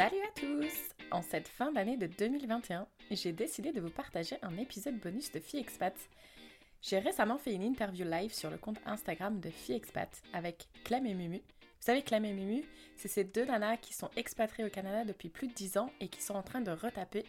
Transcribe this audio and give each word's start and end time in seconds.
Salut 0.00 0.22
à 0.26 0.32
tous 0.40 0.94
En 1.10 1.20
cette 1.20 1.46
fin 1.46 1.72
d'année 1.72 1.98
de 1.98 2.06
2021, 2.06 2.86
j'ai 3.10 3.32
décidé 3.32 3.70
de 3.70 3.82
vous 3.82 3.90
partager 3.90 4.36
un 4.40 4.56
épisode 4.56 4.98
bonus 4.98 5.30
de 5.30 5.40
Fille 5.40 5.60
Expat. 5.60 5.94
J'ai 6.80 6.98
récemment 7.00 7.36
fait 7.36 7.52
une 7.52 7.62
interview 7.62 8.06
live 8.06 8.32
sur 8.32 8.48
le 8.48 8.56
compte 8.56 8.78
Instagram 8.86 9.40
de 9.40 9.50
Fille 9.50 9.74
Expat 9.74 10.08
avec 10.32 10.68
Clem 10.84 11.04
et 11.04 11.12
Mumu. 11.12 11.36
Vous 11.36 11.80
savez, 11.80 12.00
Clem 12.00 12.24
et 12.24 12.32
Mumu, 12.32 12.64
c'est 12.96 13.08
ces 13.08 13.24
deux 13.24 13.44
nanas 13.44 13.76
qui 13.76 13.92
sont 13.92 14.08
expatriées 14.16 14.66
au 14.66 14.70
Canada 14.70 15.04
depuis 15.04 15.28
plus 15.28 15.48
de 15.48 15.52
10 15.52 15.76
ans 15.76 15.92
et 16.00 16.08
qui 16.08 16.22
sont 16.22 16.34
en 16.34 16.42
train 16.42 16.62
de 16.62 16.70
retaper 16.70 17.26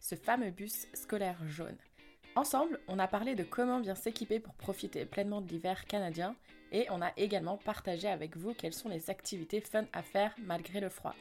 ce 0.00 0.14
fameux 0.14 0.50
bus 0.50 0.86
scolaire 0.94 1.46
jaune. 1.46 1.76
Ensemble, 2.36 2.80
on 2.88 2.98
a 2.98 3.06
parlé 3.06 3.34
de 3.34 3.44
comment 3.44 3.80
bien 3.80 3.94
s'équiper 3.94 4.40
pour 4.40 4.54
profiter 4.54 5.04
pleinement 5.04 5.42
de 5.42 5.50
l'hiver 5.50 5.84
canadien 5.84 6.36
et 6.72 6.86
on 6.88 7.02
a 7.02 7.12
également 7.18 7.58
partagé 7.58 8.08
avec 8.08 8.38
vous 8.38 8.54
quelles 8.54 8.72
sont 8.72 8.88
les 8.88 9.10
activités 9.10 9.60
fun 9.60 9.84
à 9.92 10.02
faire 10.02 10.34
malgré 10.38 10.80
le 10.80 10.88
froid. 10.88 11.14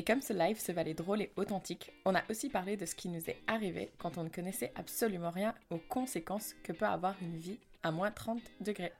Et 0.00 0.02
comme 0.02 0.22
ce 0.22 0.32
live 0.32 0.58
se 0.58 0.72
valait 0.72 0.94
drôle 0.94 1.20
et 1.20 1.30
authentique, 1.36 1.92
on 2.06 2.14
a 2.14 2.22
aussi 2.30 2.48
parlé 2.48 2.74
de 2.78 2.86
ce 2.86 2.94
qui 2.94 3.10
nous 3.10 3.28
est 3.28 3.36
arrivé 3.46 3.92
quand 3.98 4.16
on 4.16 4.24
ne 4.24 4.30
connaissait 4.30 4.72
absolument 4.74 5.28
rien 5.28 5.54
aux 5.68 5.76
conséquences 5.76 6.54
que 6.62 6.72
peut 6.72 6.86
avoir 6.86 7.16
une 7.20 7.36
vie 7.36 7.58
à 7.82 7.90
moins 7.90 8.10
30 8.10 8.40
degrés. 8.62 8.94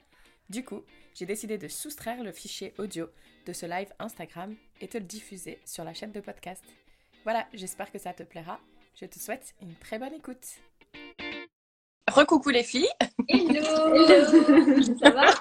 Du 0.51 0.63
coup, 0.63 0.83
j'ai 1.15 1.25
décidé 1.25 1.57
de 1.57 1.67
soustraire 1.67 2.23
le 2.23 2.31
fichier 2.31 2.75
audio 2.77 3.09
de 3.47 3.51
ce 3.51 3.65
live 3.65 3.91
Instagram 3.97 4.55
et 4.79 4.87
te 4.87 4.99
le 4.99 5.03
diffuser 5.03 5.57
sur 5.65 5.83
la 5.83 5.95
chaîne 5.95 6.11
de 6.11 6.21
podcast. 6.21 6.63
Voilà, 7.23 7.47
j'espère 7.51 7.91
que 7.91 7.97
ça 7.97 8.13
te 8.13 8.21
plaira. 8.21 8.59
Je 8.93 9.07
te 9.07 9.17
souhaite 9.17 9.55
une 9.63 9.73
très 9.73 9.97
bonne 9.97 10.13
écoute. 10.13 10.45
Recoucou 12.11 12.51
les 12.51 12.63
filles. 12.63 12.89
Hello. 13.27 13.95
Hello. 13.95 14.83
Ça 14.99 15.09
va? 15.09 15.31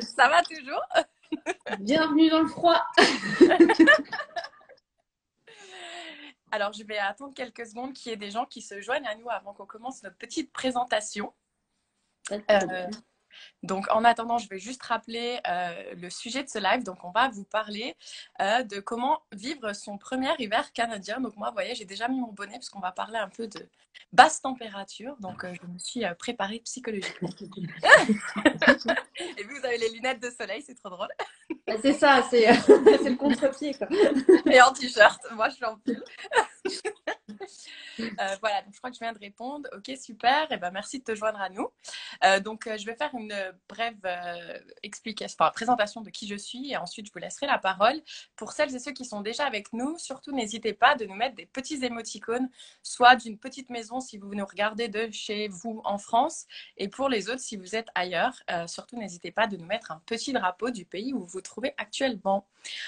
Ça 0.00 0.28
va 0.28 0.42
toujours? 0.42 0.82
Bienvenue 1.78 2.30
dans 2.30 2.42
le 2.42 2.48
froid. 2.48 2.84
Alors, 6.50 6.72
je 6.72 6.82
vais 6.84 6.98
attendre 6.98 7.34
quelques 7.34 7.66
secondes 7.66 7.92
qu'il 7.92 8.10
y 8.10 8.14
ait 8.14 8.18
des 8.18 8.30
gens 8.30 8.46
qui 8.46 8.62
se 8.62 8.80
joignent 8.80 9.06
à 9.06 9.14
nous 9.14 9.28
avant 9.30 9.52
qu'on 9.52 9.66
commence 9.66 10.02
notre 10.02 10.16
petite 10.16 10.52
présentation. 10.52 11.32
Euh, 12.30 12.90
donc, 13.62 13.86
en 13.90 14.04
attendant, 14.04 14.38
je 14.38 14.48
vais 14.48 14.58
juste 14.58 14.82
rappeler 14.82 15.40
euh, 15.48 15.94
le 15.96 16.10
sujet 16.10 16.42
de 16.42 16.48
ce 16.48 16.58
live. 16.58 16.82
Donc, 16.82 17.04
on 17.04 17.10
va 17.10 17.28
vous 17.28 17.44
parler 17.44 17.96
euh, 18.40 18.62
de 18.62 18.80
comment 18.80 19.22
vivre 19.32 19.72
son 19.72 19.98
premier 19.98 20.30
hiver 20.38 20.72
canadien. 20.72 21.20
Donc, 21.20 21.36
moi, 21.36 21.48
vous 21.48 21.54
voyez, 21.54 21.74
j'ai 21.74 21.84
déjà 21.84 22.08
mis 22.08 22.20
mon 22.20 22.32
bonnet 22.32 22.54
parce 22.54 22.70
qu'on 22.70 22.80
va 22.80 22.92
parler 22.92 23.18
un 23.18 23.28
peu 23.28 23.46
de 23.48 23.68
basse 24.12 24.40
température. 24.40 25.16
Donc, 25.20 25.44
je 25.44 25.66
me 25.66 25.78
suis 25.78 26.02
préparée 26.18 26.60
psychologiquement. 26.60 27.30
Et 29.38 29.44
vous 29.44 29.64
avez 29.64 29.78
les 29.78 29.90
lunettes 29.90 30.22
de 30.22 30.30
soleil, 30.30 30.62
c'est 30.62 30.74
trop 30.74 30.90
drôle. 30.90 31.08
Bah, 31.66 31.74
c'est 31.82 31.92
ça, 31.92 32.22
c'est 32.30 32.46
le 32.68 33.16
contre-pied. 33.16 33.74
Et 34.46 34.60
en 34.60 34.72
t-shirt, 34.72 35.20
moi, 35.32 35.48
je 35.48 35.56
suis 35.56 35.64
en 35.64 35.76
pull. 35.78 36.02
Euh, 38.00 38.36
voilà, 38.40 38.62
donc 38.62 38.74
je 38.74 38.78
crois 38.78 38.90
que 38.90 38.94
je 38.94 39.00
viens 39.00 39.12
de 39.12 39.18
répondre. 39.18 39.68
Ok, 39.76 39.90
super. 40.00 40.44
Et 40.44 40.54
eh 40.54 40.56
ben, 40.56 40.70
merci 40.70 41.00
de 41.00 41.04
te 41.04 41.16
joindre 41.16 41.40
à 41.40 41.48
nous. 41.48 41.68
Euh, 42.24 42.38
donc, 42.38 42.68
euh, 42.68 42.78
je 42.78 42.86
vais 42.86 42.94
faire 42.94 43.12
une 43.14 43.34
brève 43.68 43.96
explication, 44.84 45.36
présentation 45.52 46.00
de 46.00 46.10
qui 46.10 46.28
je 46.28 46.36
suis 46.36 46.70
et 46.70 46.76
ensuite 46.76 47.06
je 47.06 47.12
vous 47.12 47.18
laisserai 47.18 47.46
la 47.46 47.58
parole. 47.58 48.00
Pour 48.36 48.52
celles 48.52 48.74
et 48.74 48.78
ceux 48.78 48.92
qui 48.92 49.04
sont 49.04 49.20
déjà 49.20 49.46
avec 49.46 49.72
nous, 49.72 49.98
surtout 49.98 50.30
n'hésitez 50.32 50.74
pas 50.74 50.94
de 50.94 51.06
nous 51.06 51.14
mettre 51.14 51.34
des 51.34 51.46
petits 51.46 51.84
émoticônes, 51.84 52.48
soit 52.84 53.16
d'une 53.16 53.36
petite 53.36 53.68
maison 53.68 54.00
si 54.00 54.16
vous 54.16 54.32
nous 54.34 54.46
regardez 54.46 54.86
de 54.86 55.10
chez 55.10 55.48
vous 55.48 55.80
en 55.84 55.98
France, 55.98 56.46
et 56.76 56.88
pour 56.88 57.08
les 57.08 57.28
autres 57.28 57.40
si 57.40 57.56
vous 57.56 57.74
êtes 57.74 57.88
ailleurs, 57.94 58.34
surtout 58.66 58.96
n'hésitez 58.96 59.32
pas 59.32 59.48
de 59.48 59.56
nous 59.56 59.66
mettre 59.66 59.90
un 59.90 60.00
petit 60.06 60.32
drapeau 60.32 60.70
du 60.70 60.84
pays 60.84 61.12
où 61.12 61.20
vous 61.20 61.26
vous 61.26 61.40
trouvez 61.40 61.74
actuellement. 61.78 62.46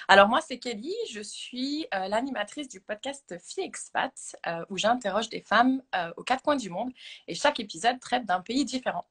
Alors 0.09 0.29
moi, 0.29 0.41
c'est 0.41 0.59
Kelly, 0.59 0.95
je 1.11 1.21
suis 1.21 1.87
l'animatrice 1.91 2.69
du 2.69 2.81
podcast 2.81 3.37
Fille 3.43 3.70
Expat, 3.71 4.37
où 4.69 4.77
j'interviens 4.77 5.01
interroge 5.01 5.29
des 5.31 5.41
femmes 5.41 5.83
euh, 5.95 6.13
aux 6.17 6.23
quatre 6.23 6.43
coins 6.43 6.57
du 6.57 6.69
monde 6.69 6.93
et 7.27 7.35
chaque 7.35 7.59
épisode 7.59 7.99
traite 8.01 8.27
d'un 8.27 8.41
pays 8.41 8.65
différent. 8.65 9.07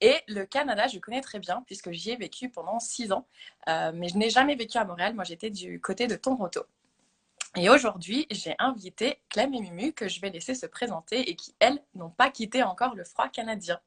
Et 0.00 0.14
le 0.28 0.44
Canada, 0.44 0.86
je 0.86 0.98
connais 0.98 1.20
très 1.20 1.40
bien 1.40 1.62
puisque 1.66 1.90
j'y 1.90 2.10
ai 2.10 2.16
vécu 2.16 2.48
pendant 2.50 2.78
six 2.78 3.10
ans, 3.12 3.26
euh, 3.68 3.90
mais 3.94 4.08
je 4.08 4.16
n'ai 4.16 4.30
jamais 4.30 4.54
vécu 4.54 4.78
à 4.78 4.84
Montréal. 4.84 5.14
Moi, 5.14 5.24
j'étais 5.24 5.50
du 5.50 5.80
côté 5.80 6.06
de 6.06 6.14
Toronto. 6.14 6.62
Et 7.56 7.68
aujourd'hui, 7.68 8.26
j'ai 8.30 8.54
invité 8.58 9.20
Clem 9.28 9.54
et 9.54 9.60
Mumu 9.60 9.92
que 9.92 10.08
je 10.08 10.20
vais 10.20 10.30
laisser 10.30 10.54
se 10.54 10.66
présenter 10.66 11.28
et 11.30 11.36
qui, 11.36 11.54
elles, 11.58 11.80
n'ont 11.94 12.10
pas 12.10 12.30
quitté 12.30 12.62
encore 12.62 12.94
le 12.94 13.04
froid 13.04 13.28
canadien. 13.28 13.80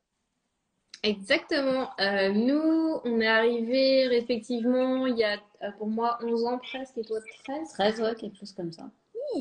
Exactement. 1.03 1.89
Euh, 1.99 2.31
nous, 2.31 2.99
on 3.03 3.21
est 3.21 3.27
arrivés 3.27 4.07
respectivement 4.07 5.05
il 5.05 5.17
y 5.17 5.23
a 5.23 5.37
pour 5.77 5.87
moi 5.87 6.17
11 6.23 6.45
ans 6.45 6.57
presque 6.57 6.97
et 6.97 7.03
toi 7.03 7.19
13 7.45 7.69
13, 7.73 8.01
ouais, 8.01 8.15
quelque 8.15 8.37
chose 8.37 8.53
comme 8.53 8.71
ça 8.71 8.89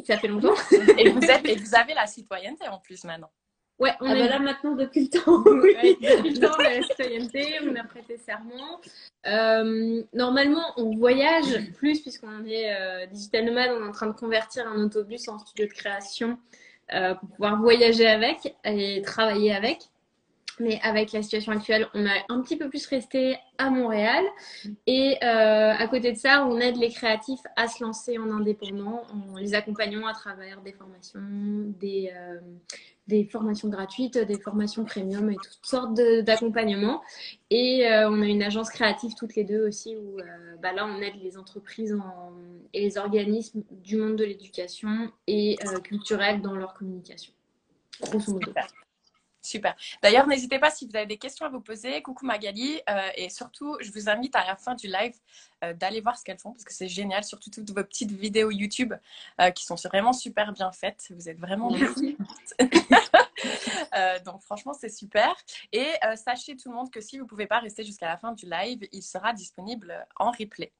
ça 0.04 0.18
fait 0.18 0.28
longtemps. 0.28 0.54
et, 0.98 1.10
vous 1.10 1.24
êtes, 1.24 1.48
et 1.48 1.56
vous 1.56 1.74
avez 1.74 1.94
la 1.94 2.06
citoyenneté 2.06 2.66
en 2.68 2.78
plus 2.78 3.04
maintenant. 3.04 3.30
Ouais, 3.78 3.92
on 4.00 4.06
ah 4.06 4.16
est 4.16 4.20
bah 4.20 4.28
là 4.28 4.38
maintenant 4.38 4.74
depuis 4.74 5.02
le 5.02 5.20
temps. 5.20 5.42
oui, 5.46 5.96
depuis 6.00 6.30
le 6.30 6.40
temps, 6.40 6.54
on 6.58 6.64
a 6.64 6.74
la 6.74 6.82
citoyenneté, 6.82 7.58
on 7.62 7.76
a 7.76 7.84
prêté 7.84 8.16
serment. 8.16 8.80
Euh, 9.26 10.02
normalement, 10.14 10.64
on 10.78 10.96
voyage 10.96 11.72
plus 11.74 12.00
puisqu'on 12.00 12.44
est 12.46 12.74
euh, 12.74 13.06
digital 13.06 13.44
nomade, 13.44 13.72
on 13.72 13.84
est 13.84 13.88
en 13.88 13.92
train 13.92 14.06
de 14.06 14.12
convertir 14.12 14.66
un 14.66 14.82
autobus 14.82 15.28
en 15.28 15.38
studio 15.38 15.66
de 15.66 15.72
création 15.72 16.38
euh, 16.94 17.14
pour 17.14 17.28
pouvoir 17.28 17.60
voyager 17.60 18.06
avec 18.06 18.54
et 18.64 19.02
travailler 19.02 19.54
avec. 19.54 19.90
Mais 20.59 20.81
avec 20.83 21.12
la 21.12 21.22
situation 21.22 21.53
actuelle, 21.53 21.87
on 21.94 22.06
a 22.06 22.15
un 22.28 22.41
petit 22.41 22.56
peu 22.56 22.69
plus 22.69 22.87
resté 22.87 23.37
à 23.59 23.71
Montréal. 23.71 24.25
Et 24.87 25.17
euh, 25.22 25.72
à 25.72 25.87
côté 25.89 26.12
de 26.12 26.17
ça, 26.17 26.47
on 26.47 26.59
aide 26.59 26.77
les 26.77 26.91
créatifs 26.91 27.41
à 27.56 27.69
se 27.69 27.83
lancer 27.84 28.19
en 28.19 28.31
indépendant 28.31 29.03
en 29.12 29.37
les 29.37 29.55
accompagnant 29.55 30.06
à 30.06 30.15
travers 30.15 30.62
des 30.62 30.72
formations, 30.72 31.21
des, 31.21 32.11
euh, 32.15 32.41
des 33.06 33.25
formations 33.25 33.69
gratuites, 33.69 34.17
des 34.17 34.39
formations 34.41 34.84
premium 34.84 35.31
et 35.31 35.37
toutes 35.37 35.59
sortes 35.62 35.94
d'accompagnements. 35.94 37.03
Et 37.50 37.87
euh, 37.87 38.09
on 38.11 38.23
a 38.23 38.27
une 38.27 38.43
agence 38.43 38.71
créative 38.71 39.12
toutes 39.15 39.37
les 39.37 39.44
deux 39.44 39.67
aussi 39.67 39.97
où 39.97 40.19
bah 40.62 40.73
là, 40.73 40.87
on 40.87 41.03
aide 41.03 41.17
les 41.23 41.37
entreprises 41.37 41.94
et 42.73 42.81
les 42.81 42.97
organismes 42.97 43.62
du 43.71 43.97
monde 43.97 44.17
de 44.17 44.25
l'éducation 44.25 45.12
et 45.27 45.59
culturel 45.84 46.41
dans 46.41 46.55
leur 46.55 46.73
communication. 46.73 47.33
Grosso 48.00 48.33
modo. 48.33 48.53
Super. 49.46 49.76
D'ailleurs, 50.02 50.26
n'hésitez 50.26 50.58
pas 50.58 50.70
si 50.72 50.88
vous 50.88 50.96
avez 50.96 51.06
des 51.06 51.18
questions 51.18 51.46
à 51.46 51.48
vous 51.48 51.60
poser. 51.60 52.02
Coucou 52.02 52.26
Magali. 52.26 52.80
Euh, 52.90 53.08
et 53.14 53.30
surtout, 53.30 53.76
je 53.80 53.92
vous 53.92 54.08
invite 54.08 54.34
à 54.34 54.44
la 54.44 54.56
fin 54.56 54.74
du 54.74 54.88
live 54.88 55.14
euh, 55.62 55.72
d'aller 55.72 56.00
voir 56.00 56.18
ce 56.18 56.24
qu'elles 56.24 56.40
font 56.40 56.50
parce 56.50 56.64
que 56.64 56.74
c'est 56.74 56.88
génial. 56.88 57.22
Surtout 57.22 57.50
toutes 57.50 57.70
vos 57.70 57.84
petites 57.84 58.10
vidéos 58.10 58.50
YouTube 58.50 58.92
euh, 59.40 59.52
qui 59.52 59.64
sont 59.64 59.76
vraiment 59.76 60.12
super 60.12 60.52
bien 60.52 60.72
faites. 60.72 61.06
Vous 61.10 61.28
êtes 61.28 61.38
vraiment 61.38 61.70
donc 64.24 64.42
franchement, 64.42 64.72
c'est 64.72 64.88
super. 64.88 65.34
Et 65.72 65.86
sachez 66.16 66.56
tout 66.56 66.70
le 66.70 66.74
monde 66.74 66.90
que 66.90 67.00
si 67.00 67.18
vous 67.18 67.24
ne 67.24 67.28
pouvez 67.28 67.46
pas 67.46 67.60
rester 67.60 67.84
jusqu'à 67.84 68.08
la 68.08 68.16
fin 68.16 68.32
du 68.32 68.46
live, 68.46 68.80
il 68.92 69.02
sera 69.02 69.32
disponible 69.32 70.06
en 70.16 70.32
replay. 70.32 70.72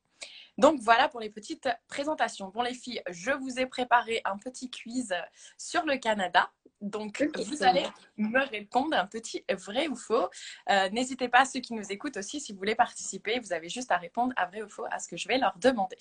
Donc 0.59 0.81
voilà 0.81 1.09
pour 1.09 1.21
les 1.21 1.31
petites 1.31 1.69
présentations. 1.87 2.49
Bon 2.49 2.63
les 2.63 2.75
filles, 2.75 3.03
je 3.11 3.31
vous 3.31 3.61
ai 3.61 3.67
préparé 3.67 4.23
un 4.25 4.39
petit 4.39 4.71
quiz 4.71 5.15
sur 5.59 5.85
le 5.85 5.97
Canada. 5.99 6.51
Donc, 6.81 7.27
vous 7.47 7.63
allez 7.63 7.87
me 8.19 8.41
répondre 8.49 8.97
un 8.97 9.07
petit 9.07 9.45
vrai 9.51 9.89
ou 9.89 9.97
faux. 9.97 10.29
Euh, 10.71 10.89
n'hésitez 10.91 11.29
pas, 11.29 11.45
ceux 11.45 11.61
qui 11.61 11.73
nous 11.75 11.91
écoutent 11.91 12.19
aussi, 12.19 12.41
si 12.41 12.53
vous 12.53 12.59
voulez 12.59 12.75
participer, 12.75 13.39
vous 13.41 13.53
avez 13.53 13.69
juste 13.69 13.91
à 13.91 13.97
répondre 13.97 14.33
à 14.37 14.47
vrai 14.47 14.63
ou 14.63 14.69
faux 14.69 14.87
à 14.91 14.99
ce 14.99 15.09
que 15.09 15.17
je 15.17 15.27
vais 15.27 15.39
leur 15.39 15.55
demander. 15.59 15.97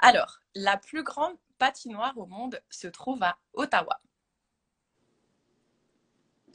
Alors, 0.00 0.40
la 0.54 0.76
plus 0.76 1.04
grande 1.04 1.34
patinoire 1.58 2.16
au 2.18 2.26
monde 2.26 2.60
se 2.68 2.88
trouve 2.88 3.22
à 3.22 3.36
Ottawa. 3.54 4.00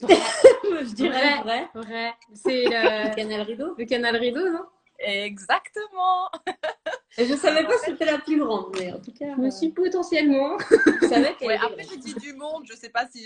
je 0.00 0.94
dirais 0.94 1.40
vrai. 1.42 1.68
Vrai. 1.74 2.14
C'est 2.34 2.64
le... 2.64 3.14
canal 3.14 3.40
rideau. 3.42 3.74
Le 3.78 3.84
canal 3.84 4.16
rideau, 4.16 4.50
non? 4.50 4.66
Exactement. 5.04 6.30
Et 7.16 7.26
je 7.26 7.34
savais 7.34 7.64
pas 7.64 7.78
si 7.78 7.86
c'était 7.86 8.06
la 8.06 8.18
plus 8.18 8.38
grande, 8.38 8.74
mais 8.78 8.92
en 8.92 8.98
tout 8.98 9.12
cas. 9.12 9.26
Je 9.36 9.40
me 9.40 9.50
suis 9.50 9.70
potentiellement. 9.70 10.56
ouais, 11.42 11.56
après, 11.56 11.84
j'ai 11.88 11.96
dit 11.96 12.14
du 12.14 12.32
monde. 12.32 12.64
Je 12.68 12.74
sais 12.74 12.88
pas 12.88 13.06
si 13.08 13.24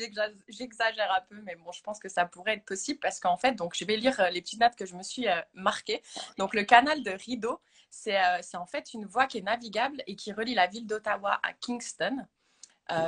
j'exagère 0.49 1.11
un 1.11 1.23
peu, 1.29 1.41
mais 1.43 1.57
bon, 1.57 1.73
je 1.73 1.83
pense 1.83 1.99
que 1.99 2.09
ça 2.09 2.27
pourrait 2.27 2.55
être 2.55 2.67
possible 2.67 2.99
parce 3.01 3.19
qu'en 3.19 3.39
fait, 3.39 3.53
donc, 3.53 3.75
je 3.75 3.85
vais 3.87 3.97
lire 3.97 4.19
euh, 4.21 4.29
les 4.29 4.43
petites 4.43 4.61
notes 4.61 4.77
que 4.77 4.85
je 4.85 4.95
me 4.95 5.03
suis 5.03 5.27
euh, 5.27 5.41
marquées. 5.55 6.03
Donc, 6.37 6.55
le 6.55 6.65
canal 6.65 7.03
de 7.03 7.13
Rideau, 7.13 7.61
euh, 8.09 8.39
c'est 8.43 8.57
en 8.57 8.67
fait 8.67 8.93
une 8.93 9.07
voie 9.07 9.27
qui 9.27 9.39
est 9.39 9.43
navigable 9.43 10.03
et 10.07 10.17
qui 10.17 10.33
relie 10.33 10.55
la 10.55 10.67
ville 10.67 10.87
d'Ottawa 10.87 11.41
à 11.43 11.53
Kingston. 11.55 12.27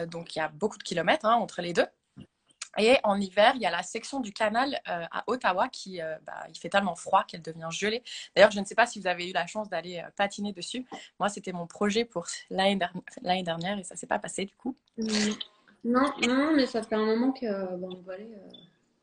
donc, 0.06 0.34
il 0.34 0.38
y 0.38 0.42
a 0.42 0.48
beaucoup 0.48 0.78
de 0.78 0.82
kilomètres 0.82 1.26
hein, 1.26 1.34
entre 1.34 1.60
les 1.60 1.74
deux. 1.74 1.86
Et 2.78 2.98
en 3.02 3.20
hiver, 3.20 3.52
il 3.56 3.62
y 3.62 3.66
a 3.66 3.70
la 3.70 3.82
section 3.82 4.20
du 4.20 4.32
canal 4.32 4.80
euh, 4.88 5.04
à 5.10 5.24
Ottawa 5.26 5.68
qui 5.68 6.00
euh, 6.00 6.16
bah, 6.24 6.44
il 6.48 6.58
fait 6.58 6.68
tellement 6.68 6.94
froid 6.94 7.24
qu'elle 7.26 7.42
devient 7.42 7.68
gelée. 7.70 8.02
D'ailleurs, 8.34 8.52
je 8.52 8.60
ne 8.60 8.64
sais 8.64 8.74
pas 8.74 8.86
si 8.86 9.00
vous 9.00 9.06
avez 9.06 9.28
eu 9.28 9.32
la 9.32 9.46
chance 9.46 9.68
d'aller 9.68 9.98
euh, 9.98 10.10
patiner 10.16 10.52
dessus. 10.52 10.86
Moi, 11.18 11.28
c'était 11.28 11.52
mon 11.52 11.66
projet 11.66 12.04
pour 12.04 12.26
l'année 12.50 12.78
dernière 13.42 13.78
et 13.78 13.84
ça 13.84 13.96
s'est 13.96 14.06
pas 14.06 14.18
passé 14.18 14.44
du 14.44 14.54
coup. 14.54 14.76
Non, 15.82 16.12
non, 16.26 16.52
mais 16.54 16.66
ça 16.66 16.82
fait 16.82 16.94
un 16.94 17.04
moment 17.04 17.32
que 17.32 17.76
bon, 17.76 17.88
on 17.96 18.02
va 18.02 18.14
aller. 18.14 18.30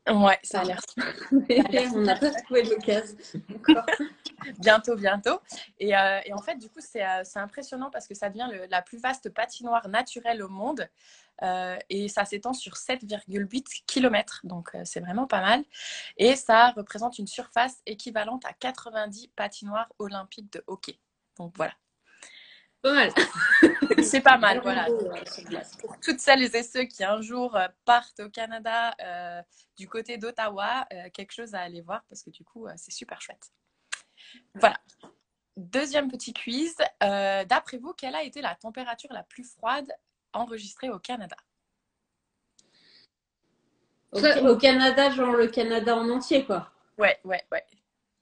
Ouais, 0.08 0.38
ça 0.42 0.60
a 0.60 0.64
l'air. 0.64 0.80
on 1.94 2.00
n'a 2.00 2.16
pas 2.16 2.30
trouvé 2.30 2.62
l'occasion. 2.62 3.18
bientôt, 4.58 4.96
bientôt. 4.96 5.40
Et, 5.78 5.90
et, 5.90 6.32
en 6.32 6.40
fait, 6.40 6.56
du 6.56 6.70
coup, 6.70 6.80
c'est 6.80 7.02
impressionnant 7.34 7.90
parce 7.90 8.06
que 8.06 8.14
ça 8.14 8.30
devient 8.30 8.48
le, 8.50 8.66
la 8.70 8.80
plus 8.80 8.98
vaste 8.98 9.28
patinoire 9.28 9.86
naturelle 9.88 10.42
au 10.42 10.48
monde. 10.48 10.88
Euh, 11.42 11.78
et 11.88 12.08
ça 12.08 12.24
s'étend 12.24 12.52
sur 12.52 12.74
7,8 12.74 13.84
km. 13.86 14.40
Donc, 14.44 14.74
euh, 14.74 14.82
c'est 14.84 15.00
vraiment 15.00 15.26
pas 15.26 15.40
mal. 15.40 15.64
Et 16.16 16.36
ça 16.36 16.70
représente 16.70 17.18
une 17.18 17.26
surface 17.26 17.80
équivalente 17.86 18.44
à 18.44 18.52
90 18.52 19.28
patinoires 19.28 19.88
olympiques 19.98 20.52
de 20.52 20.62
hockey. 20.66 20.98
Donc, 21.36 21.54
voilà. 21.56 21.74
Pas 22.82 22.92
mal. 22.92 23.12
c'est 24.04 24.20
pas 24.20 24.38
mal, 24.38 24.60
voilà. 24.62 24.86
Pour 25.80 25.98
toutes 26.00 26.20
celles 26.20 26.54
et 26.54 26.62
ceux 26.62 26.84
qui 26.84 27.02
un 27.04 27.20
jour 27.20 27.56
euh, 27.56 27.66
partent 27.84 28.20
au 28.20 28.30
Canada 28.30 28.94
du 29.76 29.88
côté 29.88 30.16
d'Ottawa, 30.18 30.86
quelque 31.14 31.32
chose 31.32 31.54
à 31.54 31.60
aller 31.60 31.80
voir 31.80 32.04
parce 32.08 32.22
que 32.22 32.30
du 32.30 32.44
coup, 32.44 32.66
c'est 32.76 32.92
super 32.92 33.20
chouette. 33.20 33.52
Voilà. 34.54 34.78
Deuxième 35.56 36.08
petit 36.08 36.32
quiz. 36.32 36.76
D'après 37.00 37.78
vous, 37.78 37.92
quelle 37.94 38.14
a 38.14 38.22
été 38.22 38.40
la 38.42 38.54
température 38.56 39.12
la 39.12 39.22
plus 39.22 39.44
froide 39.44 39.92
enregistrée 40.32 40.90
au 40.90 40.98
Canada 40.98 41.36
au, 44.12 44.56
Canada, 44.56 45.10
genre 45.10 45.32
le 45.32 45.48
Canada 45.48 45.96
en 45.96 46.08
entier, 46.10 46.44
quoi. 46.44 46.70
Ouais, 46.96 47.18
ouais, 47.24 47.42
ouais. 47.52 47.64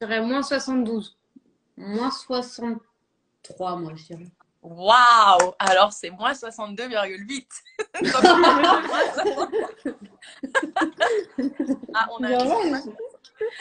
Je 0.00 0.06
dirais 0.06 0.20
moins 0.20 0.43
72. 0.43 1.17
Moins 1.76 2.11
63, 2.11 3.76
moi, 3.76 3.93
je 3.94 4.05
dirais. 4.05 4.26
Waouh 4.62 5.55
Alors, 5.58 5.93
c'est 5.93 6.08
moins 6.11 6.32
62,8. 6.32 7.47
ah, 11.94 12.09
on 12.11 12.25
a... 12.25 12.29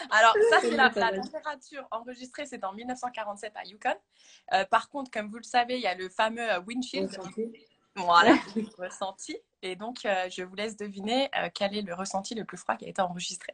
Alors, 0.09 0.33
ça, 0.49 0.61
c'est 0.61 0.71
la, 0.71 0.89
température 0.89 1.85
enregistrée, 1.91 2.47
c'est 2.47 2.63
en 2.63 2.73
1947 2.73 3.53
à 3.55 3.65
Yukon. 3.65 3.93
Euh, 4.53 4.65
par 4.65 4.89
contre, 4.89 5.11
comme 5.11 5.29
vous 5.29 5.37
le 5.37 5.43
savez, 5.43 5.75
il 5.75 5.81
y 5.81 5.87
a 5.87 5.95
le 5.95 6.09
fameux 6.09 6.47
windshield. 6.65 7.15
Voilà, 7.95 8.37
ressenti. 8.77 9.35
Et 9.61 9.75
donc, 9.75 10.05
euh, 10.05 10.29
je 10.29 10.43
vous 10.43 10.55
laisse 10.55 10.77
deviner 10.77 11.29
quel 11.53 11.75
est 11.75 11.81
le 11.81 11.93
ressenti 11.93 12.35
le 12.35 12.45
plus 12.45 12.57
froid 12.57 12.75
qui 12.75 12.85
a 12.85 12.89
été 12.89 13.01
enregistré. 13.01 13.53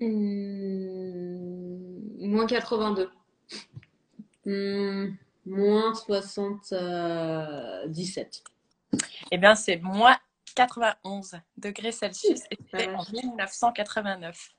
Mmh, 0.00 2.28
moins 2.28 2.46
82. 2.46 3.10
Mmh, 4.46 5.08
moins 5.46 5.94
77. 5.94 8.44
Eh 9.30 9.38
bien, 9.38 9.54
c'est 9.54 9.76
moins 9.76 10.18
91 10.54 11.40
degrés 11.56 11.92
Celsius 11.92 12.40
et 12.50 12.58
c'était 12.58 12.92
en 12.94 13.04
1989. 13.12 14.50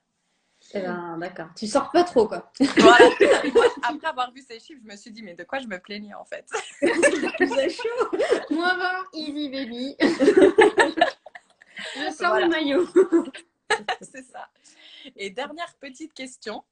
Eh 0.74 0.80
ben, 0.80 1.18
d'accord. 1.18 1.48
Tu 1.56 1.66
sors 1.66 1.90
pas 1.90 2.04
trop, 2.04 2.26
quoi. 2.26 2.50
Voilà. 2.78 3.10
après 3.82 4.08
avoir 4.08 4.32
vu 4.32 4.40
ces 4.40 4.58
chiffres, 4.58 4.80
je 4.82 4.88
me 4.90 4.96
suis 4.96 5.10
dit, 5.10 5.22
mais 5.22 5.34
de 5.34 5.44
quoi 5.44 5.58
je 5.58 5.66
me 5.66 5.78
plaignais, 5.78 6.14
en 6.14 6.24
fait? 6.24 6.48
C'est 6.80 7.68
chaud. 7.70 8.10
Moins 8.50 8.74
20, 8.76 9.04
easy 9.12 9.50
baby. 9.50 9.94
je 10.00 12.10
sors 12.14 12.38
le 12.38 12.48
maillot. 12.48 12.88
C'est 14.00 14.24
ça. 14.24 14.48
Et 15.16 15.30
dernière 15.30 15.74
petite 15.78 16.14
question. 16.14 16.64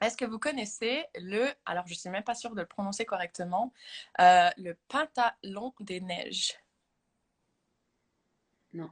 Est-ce 0.00 0.16
que 0.16 0.24
vous 0.24 0.38
connaissez 0.38 1.04
le, 1.16 1.48
alors 1.66 1.86
je 1.86 1.92
ne 1.92 1.98
suis 1.98 2.10
même 2.10 2.22
pas 2.22 2.34
sûre 2.34 2.54
de 2.54 2.60
le 2.60 2.66
prononcer 2.66 3.04
correctement, 3.04 3.72
euh, 4.20 4.48
le 4.56 4.76
pantalon 4.86 5.74
des 5.80 6.00
neiges? 6.00 6.54
Non. 8.72 8.90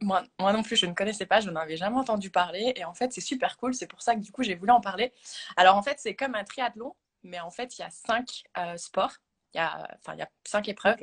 Moi, 0.00 0.22
moi, 0.38 0.52
non 0.52 0.62
plus, 0.62 0.76
je 0.76 0.86
ne 0.86 0.94
connaissais 0.94 1.26
pas, 1.26 1.40
je 1.40 1.50
n'en 1.50 1.60
avais 1.60 1.76
jamais 1.76 1.96
entendu 1.96 2.30
parler. 2.30 2.72
Et 2.76 2.84
en 2.84 2.94
fait, 2.94 3.12
c'est 3.12 3.20
super 3.20 3.56
cool. 3.56 3.74
C'est 3.74 3.86
pour 3.86 4.02
ça 4.02 4.14
que 4.14 4.20
du 4.20 4.32
coup, 4.32 4.42
j'ai 4.42 4.54
voulu 4.54 4.70
en 4.72 4.80
parler. 4.80 5.12
Alors, 5.56 5.76
en 5.76 5.82
fait, 5.82 5.96
c'est 5.98 6.14
comme 6.14 6.34
un 6.34 6.44
triathlon, 6.44 6.94
mais 7.22 7.40
en 7.40 7.50
fait, 7.50 7.78
il 7.78 7.82
y 7.82 7.84
a 7.84 7.90
cinq 7.90 8.44
euh, 8.58 8.76
sports. 8.76 9.12
Il 9.54 9.58
y, 9.58 9.60
a, 9.60 9.88
enfin, 10.00 10.14
il 10.14 10.18
y 10.18 10.22
a 10.22 10.28
cinq 10.44 10.68
épreuves. 10.68 10.96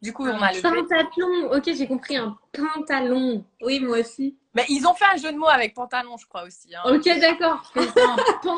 Du 0.00 0.14
coup, 0.14 0.26
on 0.26 0.40
a 0.40 0.52
le. 0.52 0.62
Pentathlon, 0.62 1.52
ok, 1.52 1.64
j'ai 1.74 1.86
compris, 1.86 2.16
un 2.16 2.38
pantalon. 2.50 3.44
Oui, 3.60 3.78
moi 3.80 3.98
aussi. 3.98 4.38
Mais 4.54 4.64
ils 4.70 4.86
ont 4.86 4.94
fait 4.94 5.04
un 5.12 5.16
jeu 5.18 5.30
de 5.32 5.36
mots 5.36 5.48
avec 5.48 5.74
pantalon, 5.74 6.16
je 6.16 6.26
crois 6.26 6.44
aussi. 6.44 6.74
Hein. 6.74 6.80
Ok, 6.86 7.04
d'accord. 7.20 7.70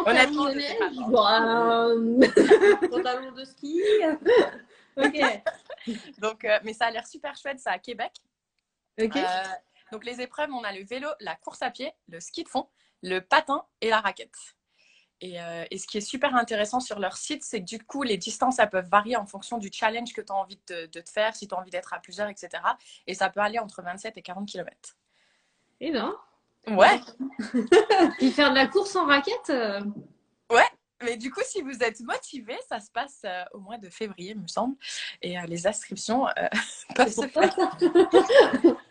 Honnêtement, 0.06 0.46
pantalon 2.88 3.32
de 3.32 3.44
ski. 3.44 3.82
ok. 4.96 5.42
Donc, 6.18 6.44
euh, 6.44 6.58
mais 6.62 6.72
ça 6.72 6.86
a 6.86 6.90
l'air 6.92 7.06
super 7.06 7.36
chouette, 7.36 7.58
ça 7.58 7.72
à 7.72 7.78
Québec. 7.78 8.12
Euh, 9.00 9.42
donc 9.90 10.04
les 10.04 10.20
épreuves, 10.20 10.50
on 10.50 10.64
a 10.64 10.72
le 10.72 10.84
vélo, 10.84 11.08
la 11.20 11.34
course 11.36 11.62
à 11.62 11.70
pied, 11.70 11.92
le 12.08 12.20
ski 12.20 12.44
de 12.44 12.48
fond, 12.48 12.68
le 13.02 13.20
patin 13.20 13.64
et 13.80 13.90
la 13.90 14.00
raquette. 14.00 14.34
Et, 15.20 15.40
euh, 15.40 15.64
et, 15.70 15.78
ce 15.78 15.86
qui 15.86 15.98
est 15.98 16.02
super 16.02 16.34
intéressant 16.34 16.80
sur 16.80 16.98
leur 16.98 17.16
site, 17.16 17.44
c'est 17.44 17.60
que 17.60 17.64
du 17.64 17.78
coup, 17.78 18.02
les 18.02 18.16
distances, 18.16 18.58
elles 18.58 18.68
peuvent 18.68 18.88
varier 18.88 19.16
en 19.16 19.24
fonction 19.24 19.58
du 19.58 19.70
challenge 19.72 20.12
que 20.12 20.20
tu 20.20 20.32
as 20.32 20.34
envie 20.34 20.58
de, 20.66 20.86
de, 20.86 21.00
te 21.00 21.10
faire, 21.10 21.36
si 21.36 21.46
tu 21.46 21.54
as 21.54 21.58
envie 21.58 21.70
d'être 21.70 21.92
à 21.92 22.00
plusieurs, 22.00 22.28
etc. 22.28 22.60
Et 23.06 23.14
ça 23.14 23.30
peut 23.30 23.38
aller 23.38 23.60
entre 23.60 23.82
27 23.82 24.16
et 24.16 24.22
40 24.22 24.48
km. 24.48 24.96
Eh 25.80 25.92
ben. 25.92 26.12
Ouais. 26.66 27.00
et 28.20 28.30
faire 28.32 28.50
de 28.50 28.56
la 28.56 28.66
course 28.66 28.96
en 28.96 29.06
raquette 29.06 29.50
euh, 29.50 29.80
Ouais. 30.50 30.66
Mais 31.04 31.16
du 31.16 31.30
coup, 31.30 31.40
si 31.44 31.62
vous 31.62 31.82
êtes 31.84 32.00
motivé, 32.00 32.56
ça 32.68 32.80
se 32.80 32.90
passe 32.90 33.24
au 33.52 33.58
mois 33.58 33.78
de 33.78 33.88
février, 33.90 34.34
me 34.34 34.48
semble. 34.48 34.76
Et 35.20 35.36
les 35.46 35.66
inscriptions 35.68 36.26
peuvent 36.96 37.12
se 37.12 37.28
faire. 37.28 37.56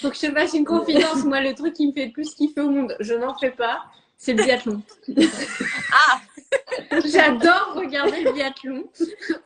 Faut 0.00 0.10
que 0.10 0.16
je 0.16 0.26
te 0.26 0.32
fasse 0.32 0.54
une 0.54 0.64
confidence. 0.64 1.24
Moi, 1.24 1.40
le 1.40 1.54
truc 1.54 1.74
qui 1.74 1.86
me 1.86 1.92
fait 1.92 2.06
le 2.06 2.12
plus 2.12 2.34
kiffer 2.34 2.60
au 2.60 2.70
monde, 2.70 2.96
je 3.00 3.14
n'en 3.14 3.36
fais 3.38 3.50
pas, 3.50 3.84
c'est 4.16 4.32
le 4.32 4.44
biathlon. 4.44 4.82
ah 5.92 6.20
J'adore 7.04 7.74
regarder 7.74 8.22
le 8.22 8.32
biathlon. 8.32 8.84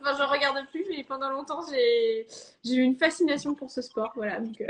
Enfin, 0.00 0.16
je 0.16 0.22
regarde 0.22 0.66
plus, 0.70 0.84
mais 0.90 1.04
pendant 1.04 1.30
longtemps, 1.30 1.60
j'ai 1.70 2.26
eu 2.64 2.80
une 2.80 2.96
fascination 2.96 3.54
pour 3.54 3.70
ce 3.70 3.82
sport. 3.82 4.12
Voilà. 4.14 4.40
Donc... 4.40 4.60
Euh. 4.60 4.66